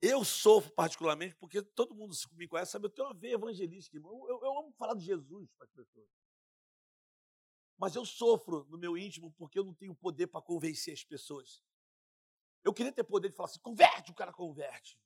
Eu 0.00 0.24
sofro 0.24 0.72
particularmente 0.72 1.34
porque 1.34 1.60
todo 1.60 1.94
mundo 1.94 2.14
me 2.32 2.46
conhece, 2.46 2.72
sabe? 2.72 2.86
Eu 2.86 2.90
tenho 2.90 3.08
uma 3.08 3.14
veia 3.14 3.34
evangelística, 3.34 3.96
irmão. 3.96 4.28
Eu, 4.28 4.40
eu 4.42 4.58
amo 4.58 4.72
falar 4.72 4.94
de 4.94 5.04
Jesus 5.04 5.50
para 5.56 5.66
as 5.66 5.72
pessoas. 5.72 6.08
Mas 7.76 7.94
eu 7.94 8.04
sofro 8.04 8.64
no 8.68 8.78
meu 8.78 8.96
íntimo 8.96 9.32
porque 9.32 9.58
eu 9.58 9.64
não 9.64 9.74
tenho 9.74 9.94
poder 9.94 10.28
para 10.28 10.42
convencer 10.42 10.94
as 10.94 11.04
pessoas. 11.04 11.62
Eu 12.64 12.72
queria 12.74 12.92
ter 12.92 13.04
poder 13.04 13.28
de 13.28 13.34
falar 13.34 13.48
assim, 13.48 13.60
converte, 13.60 14.10
o 14.10 14.14
cara 14.14 14.32
converte. 14.32 15.00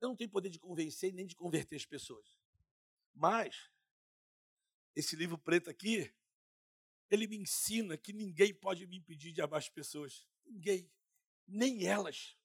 Eu 0.00 0.08
não 0.08 0.16
tenho 0.16 0.30
poder 0.30 0.48
de 0.48 0.58
convencer 0.58 1.12
nem 1.12 1.26
de 1.26 1.34
converter 1.36 1.76
as 1.76 1.86
pessoas. 1.86 2.36
Mas, 3.14 3.70
esse 4.94 5.14
livro 5.14 5.38
preto 5.38 5.70
aqui, 5.70 6.12
ele 7.08 7.26
me 7.26 7.36
ensina 7.36 7.96
que 7.96 8.12
ninguém 8.12 8.54
pode 8.54 8.86
me 8.86 8.96
impedir 8.96 9.32
de 9.32 9.40
amar 9.40 9.58
as 9.58 9.68
pessoas. 9.68 10.26
Ninguém. 10.44 10.90
Nem 11.46 11.86
elas. 11.86 12.36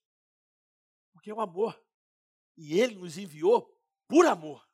Porque 1.18 1.32
é 1.32 1.34
o 1.34 1.42
amor. 1.42 1.80
E 2.56 2.80
ele 2.80 2.96
nos 2.96 3.18
enviou 3.18 3.76
por 4.08 4.26
amor. 4.26 4.68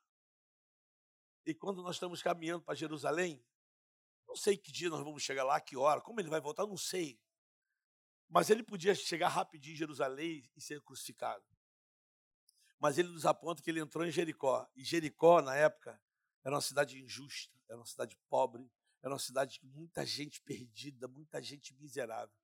E 1.46 1.54
quando 1.54 1.82
nós 1.82 1.96
estamos 1.96 2.22
caminhando 2.22 2.62
para 2.62 2.74
Jerusalém, 2.74 3.44
não 4.26 4.36
sei 4.36 4.56
que 4.56 4.70
dia 4.70 4.88
nós 4.88 5.00
vamos 5.00 5.22
chegar 5.22 5.44
lá, 5.44 5.60
que 5.60 5.76
hora, 5.76 6.00
como 6.00 6.20
ele 6.20 6.28
vai 6.28 6.40
voltar, 6.40 6.66
não 6.66 6.76
sei. 6.76 7.20
Mas 8.28 8.48
ele 8.48 8.62
podia 8.62 8.94
chegar 8.94 9.28
rapidinho 9.28 9.74
em 9.74 9.78
Jerusalém 9.78 10.50
e 10.56 10.60
ser 10.60 10.80
crucificado 10.82 11.44
mas 12.84 12.98
ele 12.98 13.08
nos 13.08 13.24
aponta 13.24 13.62
que 13.62 13.70
ele 13.70 13.80
entrou 13.80 14.04
em 14.04 14.10
Jericó. 14.10 14.68
E 14.76 14.84
Jericó, 14.84 15.40
na 15.40 15.56
época, 15.56 15.98
era 16.44 16.54
uma 16.54 16.60
cidade 16.60 17.02
injusta, 17.02 17.58
era 17.66 17.78
uma 17.78 17.86
cidade 17.86 18.14
pobre, 18.28 18.70
era 19.02 19.10
uma 19.10 19.18
cidade 19.18 19.58
de 19.58 19.66
muita 19.66 20.04
gente 20.04 20.42
perdida, 20.42 21.08
muita 21.08 21.40
gente 21.42 21.74
miserável. 21.80 22.36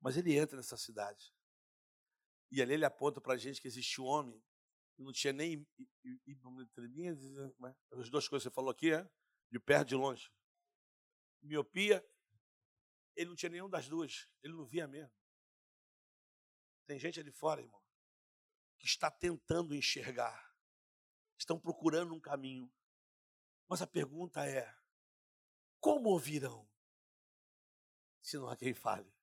Mas 0.00 0.16
ele 0.16 0.38
entra 0.38 0.56
nessa 0.56 0.76
cidade. 0.76 1.34
E 2.50 2.62
ali 2.62 2.74
ele 2.74 2.84
aponta 2.84 3.20
para 3.20 3.34
a 3.34 3.36
gente 3.36 3.60
que 3.60 3.68
existe 3.68 4.00
um 4.00 4.04
homem 4.04 4.42
que 4.94 5.02
não 5.02 5.12
tinha 5.12 5.32
nem 5.32 5.66
né? 7.58 7.76
as 7.92 8.10
duas 8.10 8.26
coisas 8.26 8.44
que 8.44 8.50
você 8.50 8.54
falou 8.54 8.70
aqui, 8.70 8.92
é? 8.92 9.08
de 9.50 9.60
perto 9.60 9.88
e 9.88 9.90
de 9.90 9.94
longe. 9.94 10.32
Miopia, 11.40 12.04
ele 13.14 13.30
não 13.30 13.36
tinha 13.36 13.50
nenhuma 13.50 13.70
das 13.70 13.88
duas, 13.88 14.28
ele 14.42 14.54
não 14.54 14.64
via 14.64 14.86
mesmo. 14.86 15.14
Tem 16.86 16.98
gente 16.98 17.20
ali 17.20 17.30
fora, 17.30 17.60
irmão, 17.60 17.82
que 18.78 18.86
está 18.86 19.10
tentando 19.10 19.74
enxergar, 19.74 20.56
estão 21.38 21.60
procurando 21.60 22.14
um 22.14 22.20
caminho. 22.20 22.72
Mas 23.68 23.82
a 23.82 23.86
pergunta 23.86 24.44
é: 24.46 24.74
como 25.80 26.08
ouvirão 26.08 26.68
se 28.20 28.36
não 28.36 28.48
há 28.48 28.56
quem 28.56 28.74
fale? 28.74 29.17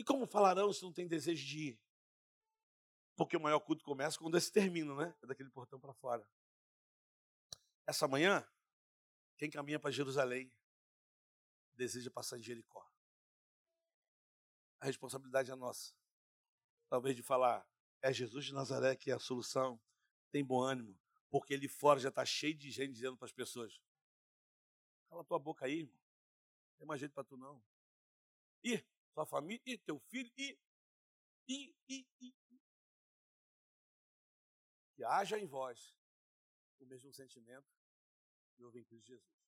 E 0.00 0.02
como 0.02 0.26
falarão 0.26 0.72
se 0.72 0.82
não 0.82 0.90
tem 0.90 1.06
desejo 1.06 1.46
de 1.46 1.58
ir? 1.58 1.80
Porque 3.14 3.36
o 3.36 3.40
maior 3.40 3.60
culto 3.60 3.84
começa 3.84 4.18
quando 4.18 4.38
esse 4.38 4.50
termina, 4.50 4.94
né? 4.94 5.14
É 5.20 5.26
daquele 5.26 5.50
portão 5.50 5.78
para 5.78 5.92
fora. 5.92 6.26
Essa 7.86 8.08
manhã, 8.08 8.42
quem 9.36 9.50
caminha 9.50 9.78
para 9.78 9.90
Jerusalém 9.90 10.50
deseja 11.74 12.10
passar 12.10 12.38
em 12.38 12.42
Jericó. 12.42 12.90
A 14.80 14.86
responsabilidade 14.86 15.50
é 15.50 15.54
nossa. 15.54 15.94
Talvez 16.88 17.14
de 17.14 17.22
falar, 17.22 17.68
é 18.00 18.10
Jesus 18.10 18.46
de 18.46 18.54
Nazaré 18.54 18.96
que 18.96 19.10
é 19.10 19.14
a 19.14 19.18
solução. 19.18 19.78
Tem 20.30 20.42
bom 20.42 20.62
ânimo, 20.62 20.98
porque 21.28 21.52
ele 21.52 21.68
fora 21.68 22.00
já 22.00 22.08
está 22.08 22.24
cheio 22.24 22.54
de 22.54 22.70
gente 22.70 22.94
dizendo 22.94 23.18
para 23.18 23.26
as 23.26 23.32
pessoas: 23.32 23.78
Cala 25.10 25.22
tua 25.24 25.38
boca 25.38 25.66
aí, 25.66 25.80
irmão. 25.80 25.92
Não 25.92 26.78
tem 26.78 26.86
mais 26.86 27.00
jeito 27.00 27.12
para 27.12 27.22
tu 27.24 27.36
não. 27.36 27.62
E 28.64 28.82
tua 29.14 29.26
família, 29.26 29.62
e 29.66 29.78
teu 29.78 29.98
filho, 29.98 30.30
e, 30.36 30.58
e, 31.48 31.74
e, 31.88 32.06
e. 32.20 32.34
Que 34.94 35.04
haja 35.04 35.38
em 35.38 35.46
vós 35.46 35.96
o 36.78 36.86
mesmo 36.86 37.12
sentimento 37.12 37.68
que 38.54 38.62
houve 38.62 38.80
em 38.80 38.84
Cristo 38.84 39.08
Jesus. 39.08 39.39